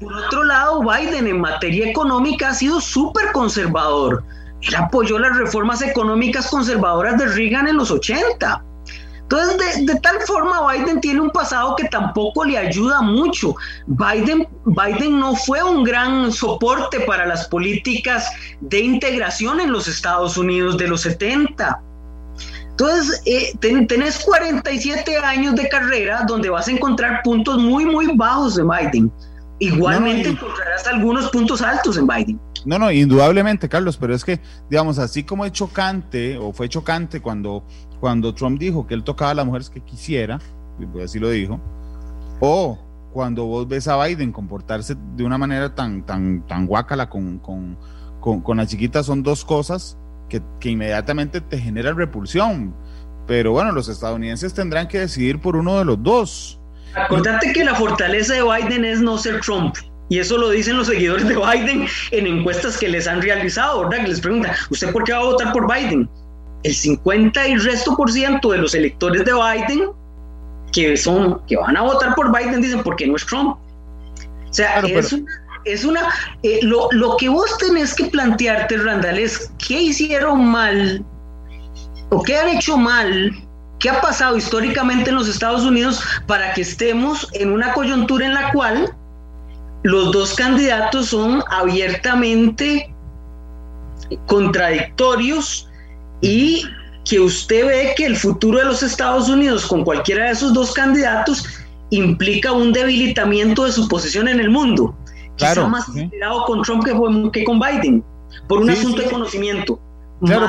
por 0.00 0.12
otro 0.12 0.44
lado, 0.44 0.82
Biden 0.82 1.26
en 1.26 1.40
materia 1.40 1.88
económica 1.88 2.50
ha 2.50 2.54
sido 2.54 2.80
súper 2.80 3.32
conservador. 3.32 4.24
Él 4.62 4.74
apoyó 4.74 5.18
las 5.18 5.36
reformas 5.36 5.82
económicas 5.82 6.48
conservadoras 6.48 7.18
de 7.18 7.26
Reagan 7.26 7.68
en 7.68 7.76
los 7.76 7.90
80. 7.90 8.62
Entonces, 9.28 9.84
de, 9.84 9.94
tal 9.96 10.20
forma, 10.20 10.72
Biden 10.72 11.00
tiene 11.00 11.20
un 11.20 11.30
pasado 11.30 11.74
que 11.74 11.88
tampoco 11.88 12.44
le 12.44 12.56
ayuda 12.58 13.02
mucho. 13.02 13.56
Biden, 13.86 14.46
Biden 14.64 15.18
no 15.18 15.34
fue 15.34 15.64
un 15.64 15.82
gran 15.82 16.30
soporte 16.30 17.00
para 17.00 17.26
las 17.26 17.48
políticas 17.48 18.30
de 18.60 18.78
integración 18.78 19.60
en 19.60 19.72
los 19.72 19.88
Estados 19.88 20.36
Unidos 20.36 20.78
de 20.78 20.86
los 20.86 21.00
70. 21.00 21.82
Entonces, 22.78 23.22
eh, 23.24 23.56
tenés 23.58 24.18
47 24.18 25.16
años 25.16 25.54
de 25.54 25.66
carrera 25.66 26.24
donde 26.28 26.50
vas 26.50 26.68
a 26.68 26.72
encontrar 26.72 27.22
puntos 27.22 27.56
muy, 27.56 27.86
muy 27.86 28.14
bajos 28.14 28.56
de 28.56 28.64
Biden. 28.64 29.10
Igualmente 29.58 30.28
encontrarás 30.28 30.86
algunos 30.86 31.30
puntos 31.30 31.62
altos 31.62 31.96
en 31.96 32.06
Biden. 32.06 32.40
No, 32.66 32.78
no, 32.78 32.92
indudablemente, 32.92 33.66
Carlos, 33.66 33.96
pero 33.96 34.14
es 34.14 34.22
que, 34.22 34.40
digamos, 34.68 34.98
así 34.98 35.24
como 35.24 35.46
es 35.46 35.52
chocante, 35.52 36.36
o 36.36 36.52
fue 36.52 36.68
chocante 36.68 37.22
cuando, 37.22 37.64
cuando 37.98 38.34
Trump 38.34 38.58
dijo 38.58 38.86
que 38.86 38.92
él 38.92 39.02
tocaba 39.02 39.30
a 39.30 39.34
las 39.34 39.46
mujeres 39.46 39.70
que 39.70 39.80
quisiera, 39.80 40.38
pues 40.92 41.06
así 41.06 41.18
lo 41.18 41.30
dijo, 41.30 41.58
o 42.40 42.78
cuando 43.14 43.46
vos 43.46 43.66
ves 43.66 43.88
a 43.88 44.04
Biden 44.04 44.32
comportarse 44.32 44.94
de 45.16 45.24
una 45.24 45.38
manera 45.38 45.74
tan, 45.74 46.04
tan, 46.04 46.46
tan 46.46 46.66
guácala 46.66 47.08
con, 47.08 47.38
con, 47.38 47.78
con, 48.20 48.42
con 48.42 48.58
las 48.58 48.68
chiquitas, 48.68 49.06
son 49.06 49.22
dos 49.22 49.46
cosas 49.46 49.96
que, 50.28 50.42
inmediatamente 50.68 51.40
te 51.40 51.58
genera 51.58 51.92
repulsión. 51.92 52.74
Pero 53.26 53.52
bueno, 53.52 53.72
los 53.72 53.88
estadounidenses 53.88 54.54
tendrán 54.54 54.88
que 54.88 55.00
decidir 55.00 55.40
por 55.40 55.56
uno 55.56 55.78
de 55.78 55.84
los 55.84 56.02
dos. 56.02 56.60
Acordate 56.94 57.52
que 57.52 57.64
la 57.64 57.74
fortaleza 57.74 58.34
de 58.34 58.42
Biden 58.42 58.84
es 58.84 59.00
no 59.00 59.18
ser 59.18 59.40
Trump. 59.40 59.76
Y 60.08 60.18
eso 60.18 60.38
lo 60.38 60.50
dicen 60.50 60.76
los 60.76 60.86
seguidores 60.86 61.26
de 61.26 61.34
Biden 61.34 61.88
en 62.12 62.26
encuestas 62.26 62.78
que 62.78 62.88
les 62.88 63.08
han 63.08 63.20
realizado, 63.20 63.80
¿verdad? 63.80 64.04
Que 64.04 64.08
les 64.08 64.20
preguntan, 64.20 64.52
¿usted 64.70 64.92
por 64.92 65.02
qué 65.02 65.12
va 65.12 65.18
a 65.18 65.24
votar 65.24 65.52
por 65.52 65.72
Biden? 65.72 66.08
El 66.62 66.74
50 66.74 67.48
y 67.48 67.56
resto 67.56 67.96
por 67.96 68.12
ciento 68.12 68.52
de 68.52 68.58
los 68.58 68.74
electores 68.74 69.24
de 69.24 69.32
Biden 69.32 69.90
que 70.72 70.96
son, 70.96 71.40
que 71.46 71.56
van 71.56 71.76
a 71.76 71.82
votar 71.82 72.14
por 72.14 72.36
Biden 72.36 72.60
dicen, 72.60 72.82
porque 72.82 73.06
no 73.06 73.16
es 73.16 73.24
Trump? 73.24 73.56
O 74.48 74.52
sea, 74.52 74.80
es 74.80 75.12
una 75.12 75.26
es 75.66 75.84
una. 75.84 76.08
Eh, 76.42 76.60
lo, 76.62 76.88
lo, 76.92 77.16
que 77.16 77.28
vos 77.28 77.58
tenés 77.58 77.94
que 77.94 78.06
plantearte, 78.06 78.78
Randall, 78.78 79.18
es 79.18 79.50
qué 79.66 79.82
hicieron 79.82 80.46
mal 80.46 81.04
o 82.10 82.22
qué 82.22 82.38
han 82.38 82.48
hecho 82.48 82.76
mal, 82.76 83.32
qué 83.80 83.90
ha 83.90 84.00
pasado 84.00 84.36
históricamente 84.36 85.10
en 85.10 85.16
los 85.16 85.28
Estados 85.28 85.62
Unidos 85.62 86.02
para 86.26 86.54
que 86.54 86.62
estemos 86.62 87.28
en 87.32 87.52
una 87.52 87.72
coyuntura 87.72 88.26
en 88.26 88.34
la 88.34 88.52
cual 88.52 88.94
los 89.82 90.12
dos 90.12 90.34
candidatos 90.34 91.08
son 91.08 91.42
abiertamente 91.50 92.92
contradictorios 94.26 95.68
y 96.20 96.64
que 97.04 97.20
usted 97.20 97.66
ve 97.66 97.94
que 97.96 98.06
el 98.06 98.16
futuro 98.16 98.58
de 98.58 98.64
los 98.64 98.82
Estados 98.82 99.28
Unidos 99.28 99.66
con 99.66 99.84
cualquiera 99.84 100.26
de 100.26 100.32
esos 100.32 100.52
dos 100.52 100.72
candidatos 100.72 101.44
implica 101.90 102.52
un 102.52 102.72
debilitamiento 102.72 103.64
de 103.64 103.72
su 103.72 103.86
posición 103.88 104.26
en 104.28 104.40
el 104.40 104.50
mundo 104.50 104.96
claro, 105.36 105.68
más 105.68 105.86
con 106.46 106.62
Trump 106.62 106.84
que, 107.32 107.44
con 107.44 107.60
Biden, 107.60 108.04
por 108.48 108.60
un 108.60 108.70
asunto 108.70 109.02
de 109.02 109.10
conocimiento. 109.10 109.80
Claro, 110.20 110.48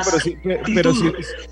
pero, 0.74 0.92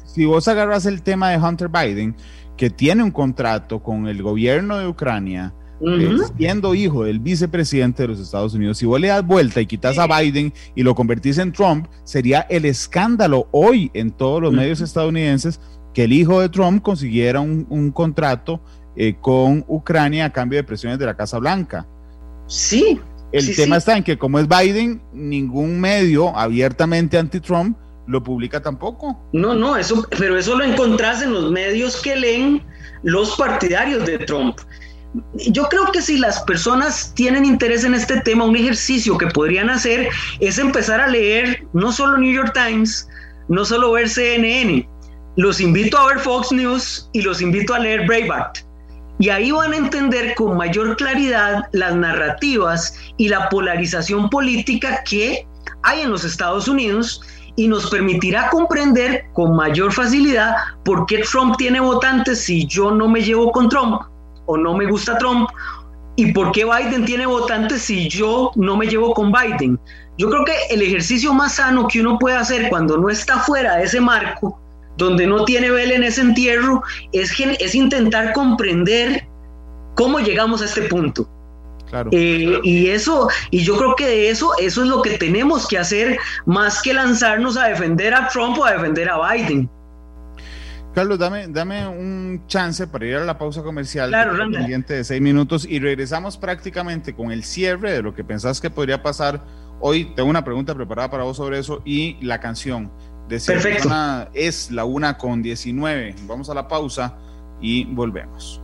si, 0.07 0.25
vos 0.25 0.49
agarras 0.49 0.87
el 0.87 1.03
tema 1.03 1.31
de 1.31 1.39
Hunter 1.39 1.69
Biden, 1.69 2.17
que 2.57 2.71
tiene 2.71 3.03
un 3.03 3.11
contrato 3.11 3.83
con 3.83 4.09
el 4.09 4.23
gobierno 4.23 4.79
de 4.79 4.89
Ucrania, 4.89 5.53
eh, 5.83 6.17
siendo 6.39 6.75
hijo 6.75 7.05
del 7.05 7.21
vicepresidente 7.21 8.05
de 8.05 8.09
los 8.09 8.21
Estados 8.21 8.55
Unidos, 8.55 8.79
si 8.79 8.87
vos 8.87 8.99
le 8.99 9.09
das 9.09 9.27
vuelta 9.27 9.61
y 9.61 9.67
quitas 9.67 9.99
a 9.99 10.07
Biden 10.07 10.55
y 10.75 10.83
lo 10.83 10.95
convertís 10.95 11.37
en 11.37 11.53
Trump, 11.53 11.87
sería 12.05 12.41
el 12.49 12.65
escándalo 12.65 13.49
hoy 13.51 13.91
en 13.93 14.11
todos 14.11 14.41
los 14.41 14.53
medios 14.53 14.81
estadounidenses 14.81 15.61
que 15.93 16.05
el 16.05 16.13
hijo 16.13 16.41
de 16.41 16.49
Trump 16.49 16.83
consiguiera 16.83 17.41
un, 17.41 17.91
contrato 17.91 18.61
eh, 18.97 19.17
con 19.21 19.65
Ucrania 19.69 20.27
a 20.27 20.33
cambio 20.33 20.59
de 20.59 20.65
presiones 20.65 20.99
de 20.99 21.07
la 21.07 21.17
Casa 21.17 21.39
Blanca. 21.39 21.87
Sí, 22.47 23.01
el 23.33 23.57
tema 23.57 23.77
está 23.77 23.97
en 23.97 24.05
que 24.05 24.17
como 24.17 24.39
es 24.39 24.47
Biden, 24.49 25.03
ningún 25.13 25.81
medio 25.81 26.37
abiertamente 26.37 27.19
anti-Trump 27.19 27.77
lo 28.07 28.23
publica 28.23 28.63
tampoco. 28.63 29.19
No, 29.33 29.55
no, 29.55 29.77
eso, 29.77 30.07
pero 30.17 30.39
eso 30.39 30.57
lo 30.57 30.65
encontrás 30.65 31.23
en 31.23 31.33
los 31.33 31.51
medios 31.51 32.01
que 32.01 32.15
leen 32.15 32.63
los 33.03 33.37
partidarios 33.37 34.07
de 34.07 34.19
Trump. 34.19 34.59
Yo 35.49 35.65
creo 35.69 35.91
que 35.93 36.03
si 36.03 36.19
las 36.19 36.41
personas 36.43 37.13
tienen 37.15 37.45
interés 37.45 37.85
en 37.85 37.95
este 37.95 38.21
tema, 38.21 38.45
un 38.45 38.57
ejercicio 38.57 39.17
que 39.17 39.27
podrían 39.29 39.71
hacer 39.71 40.09
es 40.41 40.59
empezar 40.59 41.01
a 41.01 41.09
leer 41.09 41.67
no 41.73 41.91
solo 41.91 42.19
New 42.19 42.33
York 42.33 42.53
Times, 42.53 43.09
no 43.49 43.65
solo 43.65 43.93
ver 43.93 44.09
CNN. 44.09 44.89
Los 45.37 45.61
invito 45.61 45.99
a 45.99 46.07
ver 46.09 46.19
Fox 46.21 46.53
News 46.53 47.11
y 47.13 47.23
los 47.23 47.41
invito 47.41 47.75
a 47.75 47.79
leer 47.79 48.07
Breitbart 48.07 48.66
y 49.19 49.31
ahí 49.31 49.51
van 49.51 49.73
a 49.73 49.77
entender 49.77 50.35
con 50.35 50.57
mayor 50.57 50.97
claridad 50.97 51.69
las 51.73 51.95
narrativas 51.97 52.99
y 53.17 53.29
la 53.29 53.49
polarización 53.49 54.29
política 54.29 55.03
que 55.09 55.47
hay 55.83 56.03
en 56.03 56.11
los 56.11 56.25
Estados 56.25 56.69
Unidos 56.69 57.21
y 57.57 57.69
nos 57.69 57.89
permitirá 57.91 58.51
comprender 58.51 59.25
con 59.33 59.57
mayor 59.57 59.93
facilidad 59.93 60.55
por 60.85 61.07
qué 61.07 61.19
Trump 61.19 61.57
tiene 61.57 61.81
votantes 61.81 62.43
si 62.43 62.67
yo 62.67 62.91
no 62.91 63.09
me 63.09 63.23
llevo 63.23 63.51
con 63.51 63.69
Trump 63.69 64.03
o 64.45 64.57
no 64.57 64.77
me 64.77 64.87
gusta 64.87 65.17
Trump 65.19 65.49
y 66.17 66.33
por 66.33 66.53
qué 66.53 66.65
Biden 66.65 67.05
tiene 67.05 67.27
votantes 67.27 67.83
si 67.83 68.09
yo 68.09 68.51
no 68.57 68.77
me 68.77 68.87
llevo 68.87 69.13
con 69.15 69.33
Biden. 69.33 69.79
Yo 70.19 70.31
creo 70.31 70.45
que 70.45 70.55
el 70.71 70.83
ejercicio 70.83 71.33
más 71.33 71.57
sano 71.57 71.89
que 71.89 72.01
uno 72.01 72.19
puede 72.19 72.37
hacer 72.37 72.69
cuando 72.71 72.97
no 72.97 73.11
está 73.11 73.39
fuera 73.41 73.77
de 73.77 73.85
ese 73.85 74.01
marco 74.01 74.59
donde 74.97 75.27
no 75.27 75.45
tiene 75.45 75.71
vela 75.71 75.95
en 75.95 76.05
ese 76.05 76.21
entierro, 76.21 76.83
es, 77.13 77.33
es 77.39 77.75
intentar 77.75 78.33
comprender 78.33 79.27
cómo 79.95 80.19
llegamos 80.21 80.63
a 80.63 80.67
este 80.67 80.83
punto. 80.83 81.29
Claro, 81.89 82.11
eh, 82.13 82.59
Y 82.65 82.89
eso, 82.89 83.29
y 83.51 83.61
yo 83.61 83.77
creo 83.77 83.95
que 83.95 84.07
de 84.07 84.31
eso, 84.31 84.51
eso 84.59 84.83
es 84.83 84.89
lo 84.89 85.03
que 85.03 85.19
tenemos 85.19 85.69
que 85.69 85.79
hacer 85.79 86.19
más 86.45 86.83
que 86.83 86.93
lanzarnos 86.93 87.57
a 87.57 87.69
defender 87.69 88.13
a 88.13 88.29
Trump 88.29 88.59
o 88.59 88.65
a 88.65 88.73
defender 88.73 89.09
a 89.09 89.33
Biden. 89.33 89.71
Carlos, 90.97 91.19
dame, 91.19 91.47
dame 91.49 91.87
un 91.87 92.43
chance 92.47 92.87
para 92.87 93.05
ir 93.05 93.17
a 93.17 93.25
la 93.25 93.37
pausa 93.37 93.63
comercial 93.63 94.09
claro, 94.09 94.51
pendiente 94.51 94.95
de 94.95 95.05
seis 95.05 95.21
minutos 95.21 95.67
y 95.69 95.79
regresamos 95.79 96.39
prácticamente 96.39 97.15
con 97.15 97.31
el 97.33 97.45
cierre 97.45 97.93
de 97.93 98.03
lo 98.03 98.15
que 98.15 98.25
pensás 98.25 98.63
que 98.63 98.71
podría 98.71 99.03
pasar 99.03 99.45
hoy. 99.79 100.07
Tengo 100.17 100.31
una 100.31 100.43
pregunta 100.43 100.75
preparada 100.75 101.11
para 101.11 101.25
vos 101.25 101.37
sobre 101.37 101.59
eso 101.59 101.83
y 101.85 102.17
la 102.25 102.41
canción 102.41 102.91
de 103.29 103.41
Perfecto. 103.41 103.89
es 104.35 104.71
la 104.71 104.85
una 104.85 105.19
con 105.19 105.43
19. 105.43 106.15
Vamos 106.27 106.49
a 106.49 106.55
la 106.55 106.69
pausa 106.69 107.17
y 107.61 107.85
volvemos. 107.85 108.61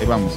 Ahí 0.00 0.06
vamos. 0.06 0.36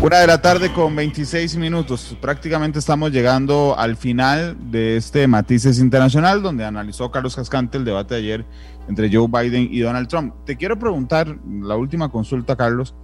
Una 0.00 0.18
de 0.18 0.26
la 0.26 0.42
tarde 0.42 0.70
con 0.70 0.94
26 0.94 1.56
minutos. 1.56 2.14
Prácticamente 2.20 2.78
estamos 2.78 3.10
llegando 3.10 3.74
al 3.78 3.96
final 3.96 4.54
de 4.70 4.98
este 4.98 5.26
Matices 5.26 5.78
Internacional, 5.78 6.42
donde 6.42 6.64
analizó 6.64 7.10
Carlos 7.10 7.34
Cascante 7.34 7.78
el 7.78 7.86
debate 7.86 8.14
de 8.14 8.20
ayer 8.20 8.44
entre 8.86 9.10
Joe 9.10 9.28
Biden 9.28 9.68
y 9.70 9.80
Donald 9.80 10.08
Trump. 10.08 10.34
Te 10.44 10.56
quiero 10.56 10.78
preguntar, 10.78 11.38
la 11.62 11.76
última 11.76 12.10
consulta, 12.10 12.54
Carlos. 12.54 12.94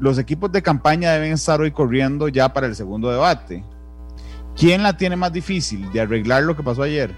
Los 0.00 0.18
equipos 0.18 0.50
de 0.50 0.62
campaña 0.62 1.12
deben 1.12 1.32
estar 1.32 1.60
hoy 1.60 1.70
corriendo 1.70 2.28
ya 2.28 2.52
para 2.52 2.66
el 2.66 2.74
segundo 2.74 3.10
debate. 3.10 3.62
¿Quién 4.56 4.82
la 4.82 4.96
tiene 4.96 5.14
más 5.14 5.32
difícil 5.32 5.92
de 5.92 6.00
arreglar 6.00 6.42
lo 6.42 6.56
que 6.56 6.62
pasó 6.62 6.82
ayer? 6.82 7.14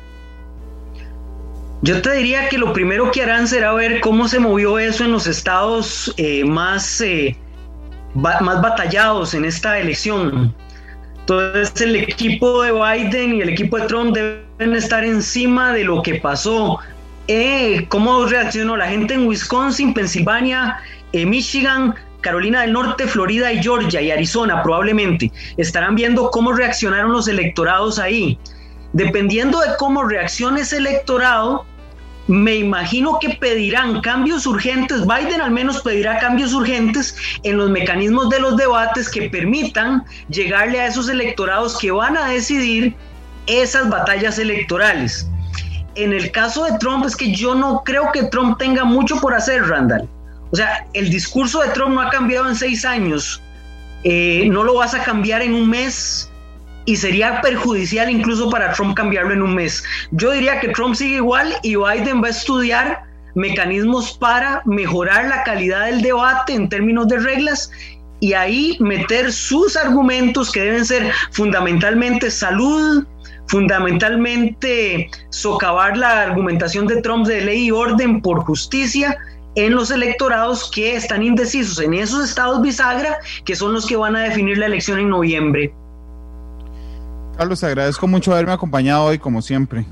Yo 1.82 2.00
te 2.00 2.12
diría 2.12 2.48
que 2.48 2.58
lo 2.58 2.72
primero 2.72 3.10
que 3.10 3.22
harán 3.22 3.48
será 3.48 3.72
ver 3.72 4.00
cómo 4.00 4.28
se 4.28 4.38
movió 4.38 4.78
eso 4.78 5.04
en 5.04 5.12
los 5.12 5.26
estados 5.26 6.14
eh, 6.16 6.44
más, 6.44 7.00
eh, 7.00 7.36
más 8.14 8.62
batallados 8.62 9.34
en 9.34 9.44
esta 9.44 9.78
elección. 9.78 10.54
Entonces 11.20 11.80
el 11.80 11.96
equipo 11.96 12.62
de 12.62 12.72
Biden 12.72 13.34
y 13.34 13.40
el 13.40 13.48
equipo 13.48 13.78
de 13.78 13.86
Trump 13.86 14.14
deben 14.14 14.76
estar 14.76 15.04
encima 15.04 15.72
de 15.72 15.84
lo 15.84 16.02
que 16.02 16.16
pasó. 16.16 16.78
Eh, 17.26 17.86
¿Cómo 17.88 18.26
reaccionó 18.26 18.76
la 18.76 18.86
gente 18.86 19.14
en 19.14 19.26
Wisconsin, 19.26 19.94
Pensilvania, 19.94 20.78
Michigan, 21.12 21.94
Carolina 22.22 22.62
del 22.62 22.72
Norte, 22.72 23.06
Florida 23.06 23.52
y 23.52 23.62
Georgia 23.62 24.00
y 24.00 24.10
Arizona 24.10 24.62
probablemente? 24.62 25.30
Estarán 25.58 25.94
viendo 25.94 26.30
cómo 26.30 26.52
reaccionaron 26.52 27.12
los 27.12 27.28
electorados 27.28 27.98
ahí. 27.98 28.38
Dependiendo 28.94 29.60
de 29.60 29.68
cómo 29.78 30.04
reaccione 30.04 30.62
ese 30.62 30.78
electorado, 30.78 31.66
me 32.28 32.54
imagino 32.56 33.18
que 33.20 33.30
pedirán 33.30 34.00
cambios 34.00 34.46
urgentes, 34.46 35.02
Biden 35.06 35.40
al 35.40 35.50
menos 35.50 35.82
pedirá 35.82 36.18
cambios 36.18 36.52
urgentes 36.52 37.16
en 37.42 37.56
los 37.56 37.68
mecanismos 37.70 38.30
de 38.30 38.40
los 38.40 38.56
debates 38.56 39.08
que 39.08 39.28
permitan 39.28 40.04
llegarle 40.28 40.80
a 40.80 40.86
esos 40.86 41.08
electorados 41.08 41.76
que 41.78 41.90
van 41.90 42.16
a 42.16 42.28
decidir 42.28 42.94
esas 43.46 43.88
batallas 43.88 44.38
electorales. 44.38 45.28
En 45.94 46.12
el 46.12 46.30
caso 46.30 46.64
de 46.64 46.78
Trump 46.78 47.04
es 47.04 47.16
que 47.16 47.34
yo 47.34 47.54
no 47.54 47.82
creo 47.84 48.10
que 48.12 48.22
Trump 48.24 48.56
tenga 48.58 48.84
mucho 48.84 49.16
por 49.16 49.34
hacer, 49.34 49.68
Randall. 49.68 50.08
O 50.52 50.56
sea, 50.56 50.86
el 50.92 51.10
discurso 51.10 51.60
de 51.62 51.68
Trump 51.70 51.94
no 51.94 52.02
ha 52.02 52.10
cambiado 52.10 52.48
en 52.48 52.54
seis 52.54 52.84
años. 52.84 53.42
Eh, 54.04 54.48
no 54.50 54.62
lo 54.62 54.74
vas 54.74 54.94
a 54.94 55.02
cambiar 55.02 55.42
en 55.42 55.54
un 55.54 55.68
mes 55.68 56.30
y 56.84 56.96
sería 56.96 57.40
perjudicial 57.40 58.10
incluso 58.10 58.50
para 58.50 58.72
Trump 58.72 58.96
cambiarlo 58.96 59.32
en 59.32 59.42
un 59.42 59.54
mes. 59.54 59.82
Yo 60.10 60.32
diría 60.32 60.60
que 60.60 60.68
Trump 60.68 60.94
sigue 60.94 61.16
igual 61.16 61.54
y 61.62 61.76
Biden 61.76 62.22
va 62.22 62.26
a 62.26 62.30
estudiar 62.30 63.04
mecanismos 63.34 64.16
para 64.18 64.62
mejorar 64.66 65.26
la 65.26 65.42
calidad 65.44 65.86
del 65.86 66.02
debate 66.02 66.54
en 66.54 66.68
términos 66.68 67.08
de 67.08 67.18
reglas 67.18 67.70
y 68.20 68.34
ahí 68.34 68.76
meter 68.78 69.32
sus 69.32 69.76
argumentos 69.76 70.52
que 70.52 70.60
deben 70.60 70.84
ser 70.84 71.10
fundamentalmente 71.30 72.30
salud, 72.30 73.04
fundamentalmente 73.46 75.10
socavar 75.30 75.96
la 75.96 76.22
argumentación 76.22 76.86
de 76.86 77.00
Trump 77.00 77.26
de 77.26 77.40
ley 77.40 77.66
y 77.66 77.70
orden 77.70 78.20
por 78.20 78.44
justicia 78.44 79.16
en 79.54 79.74
los 79.74 79.90
electorados 79.90 80.70
que 80.70 80.96
están 80.96 81.22
indecisos 81.22 81.80
en 81.80 81.94
esos 81.94 82.24
estados 82.24 82.62
bisagra 82.62 83.18
que 83.44 83.54
son 83.54 83.72
los 83.72 83.86
que 83.86 83.96
van 83.96 84.16
a 84.16 84.20
definir 84.20 84.58
la 84.58 84.66
elección 84.66 84.98
en 84.98 85.10
noviembre. 85.10 85.74
Carlos, 87.36 87.60
te 87.60 87.66
agradezco 87.66 88.06
mucho 88.06 88.32
haberme 88.32 88.52
acompañado 88.52 89.04
hoy, 89.04 89.18
como 89.18 89.42
siempre. 89.42 89.86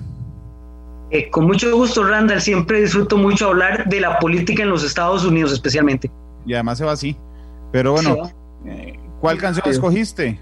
Eh, 1.10 1.28
con 1.30 1.46
mucho 1.46 1.74
gusto, 1.74 2.04
Randall. 2.04 2.40
Siempre 2.40 2.82
disfruto 2.82 3.16
mucho 3.16 3.48
hablar 3.48 3.88
de 3.88 4.00
la 4.00 4.18
política 4.18 4.62
en 4.62 4.70
los 4.70 4.84
Estados 4.84 5.24
Unidos, 5.24 5.52
especialmente. 5.52 6.10
Y 6.46 6.54
además 6.54 6.78
se 6.78 6.84
va 6.84 6.92
así. 6.92 7.16
Pero 7.72 7.92
bueno, 7.92 8.30
eh, 8.66 8.98
¿cuál 9.20 9.38
canción 9.38 9.68
escogiste? 9.68 10.38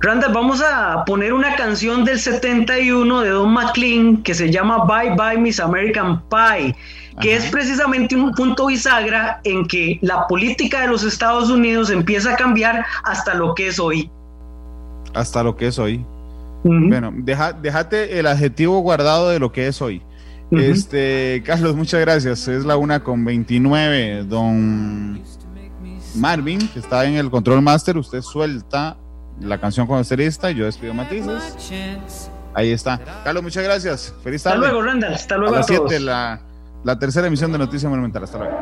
Randall, 0.00 0.32
vamos 0.32 0.62
a 0.62 1.04
poner 1.06 1.32
una 1.32 1.56
canción 1.56 2.04
del 2.04 2.20
71 2.20 3.20
de 3.22 3.30
Don 3.30 3.52
McLean 3.52 4.22
que 4.22 4.34
se 4.34 4.50
llama 4.50 4.84
Bye 4.84 5.16
Bye 5.16 5.38
Miss 5.38 5.58
American 5.58 6.22
Pie, 6.28 6.76
que 7.20 7.34
es 7.34 7.50
precisamente 7.50 8.14
un 8.14 8.32
punto 8.32 8.66
bisagra 8.66 9.40
en 9.44 9.66
que 9.66 9.98
la 10.02 10.26
política 10.26 10.82
de 10.82 10.88
los 10.88 11.02
Estados 11.02 11.50
Unidos 11.50 11.90
empieza 11.90 12.32
a 12.32 12.36
cambiar 12.36 12.84
hasta 13.04 13.34
lo 13.34 13.54
que 13.54 13.68
es 13.68 13.78
hoy 13.78 14.10
hasta 15.16 15.42
lo 15.42 15.56
que 15.56 15.68
es 15.68 15.78
hoy. 15.78 16.04
Bueno, 16.62 17.12
deja, 17.14 17.52
déjate 17.52 18.18
el 18.18 18.26
adjetivo 18.26 18.80
guardado 18.80 19.30
de 19.30 19.38
lo 19.38 19.52
que 19.52 19.68
es 19.68 19.80
hoy. 19.80 20.02
Este, 20.50 21.42
Carlos, 21.44 21.74
muchas 21.74 22.00
gracias. 22.00 22.46
Es 22.48 22.64
la 22.64 22.76
una 22.76 23.02
con 23.02 23.24
29. 23.24 24.24
Don 24.24 25.22
Marvin, 26.16 26.68
que 26.68 26.80
está 26.80 27.04
en 27.04 27.14
el 27.14 27.30
control 27.30 27.62
master, 27.62 27.96
usted 27.96 28.20
suelta 28.20 28.96
la 29.40 29.60
canción 29.60 29.86
con 29.86 30.00
usted 30.00 30.18
lista 30.18 30.50
y 30.50 30.56
yo 30.56 30.64
despido 30.64 30.92
matices. 30.92 31.56
Ahí 32.54 32.72
está. 32.72 33.00
Carlos, 33.22 33.42
muchas 33.42 33.62
gracias. 33.62 34.14
Feliz 34.24 34.42
tarde. 34.42 34.56
Hasta 34.56 34.70
luego, 34.72 34.82
Randall. 34.86 35.14
Hasta 35.14 35.36
luego 35.36 35.54
a, 35.54 35.58
las 35.58 35.66
7, 35.66 36.00
la, 36.00 36.40
la 36.84 36.98
tercera 36.98 37.26
emisión 37.26 37.52
de 37.52 37.58
Noticias 37.58 37.90
Monumental. 37.90 38.24
Hasta 38.24 38.38
luego. 38.38 38.56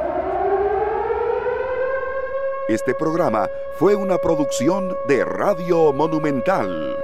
Este 2.69 2.95
programa 2.95 3.47
fue 3.79 3.95
una 3.95 4.17
producción 4.19 4.97
de 5.07 5.25
Radio 5.25 5.93
Monumental. 5.93 6.97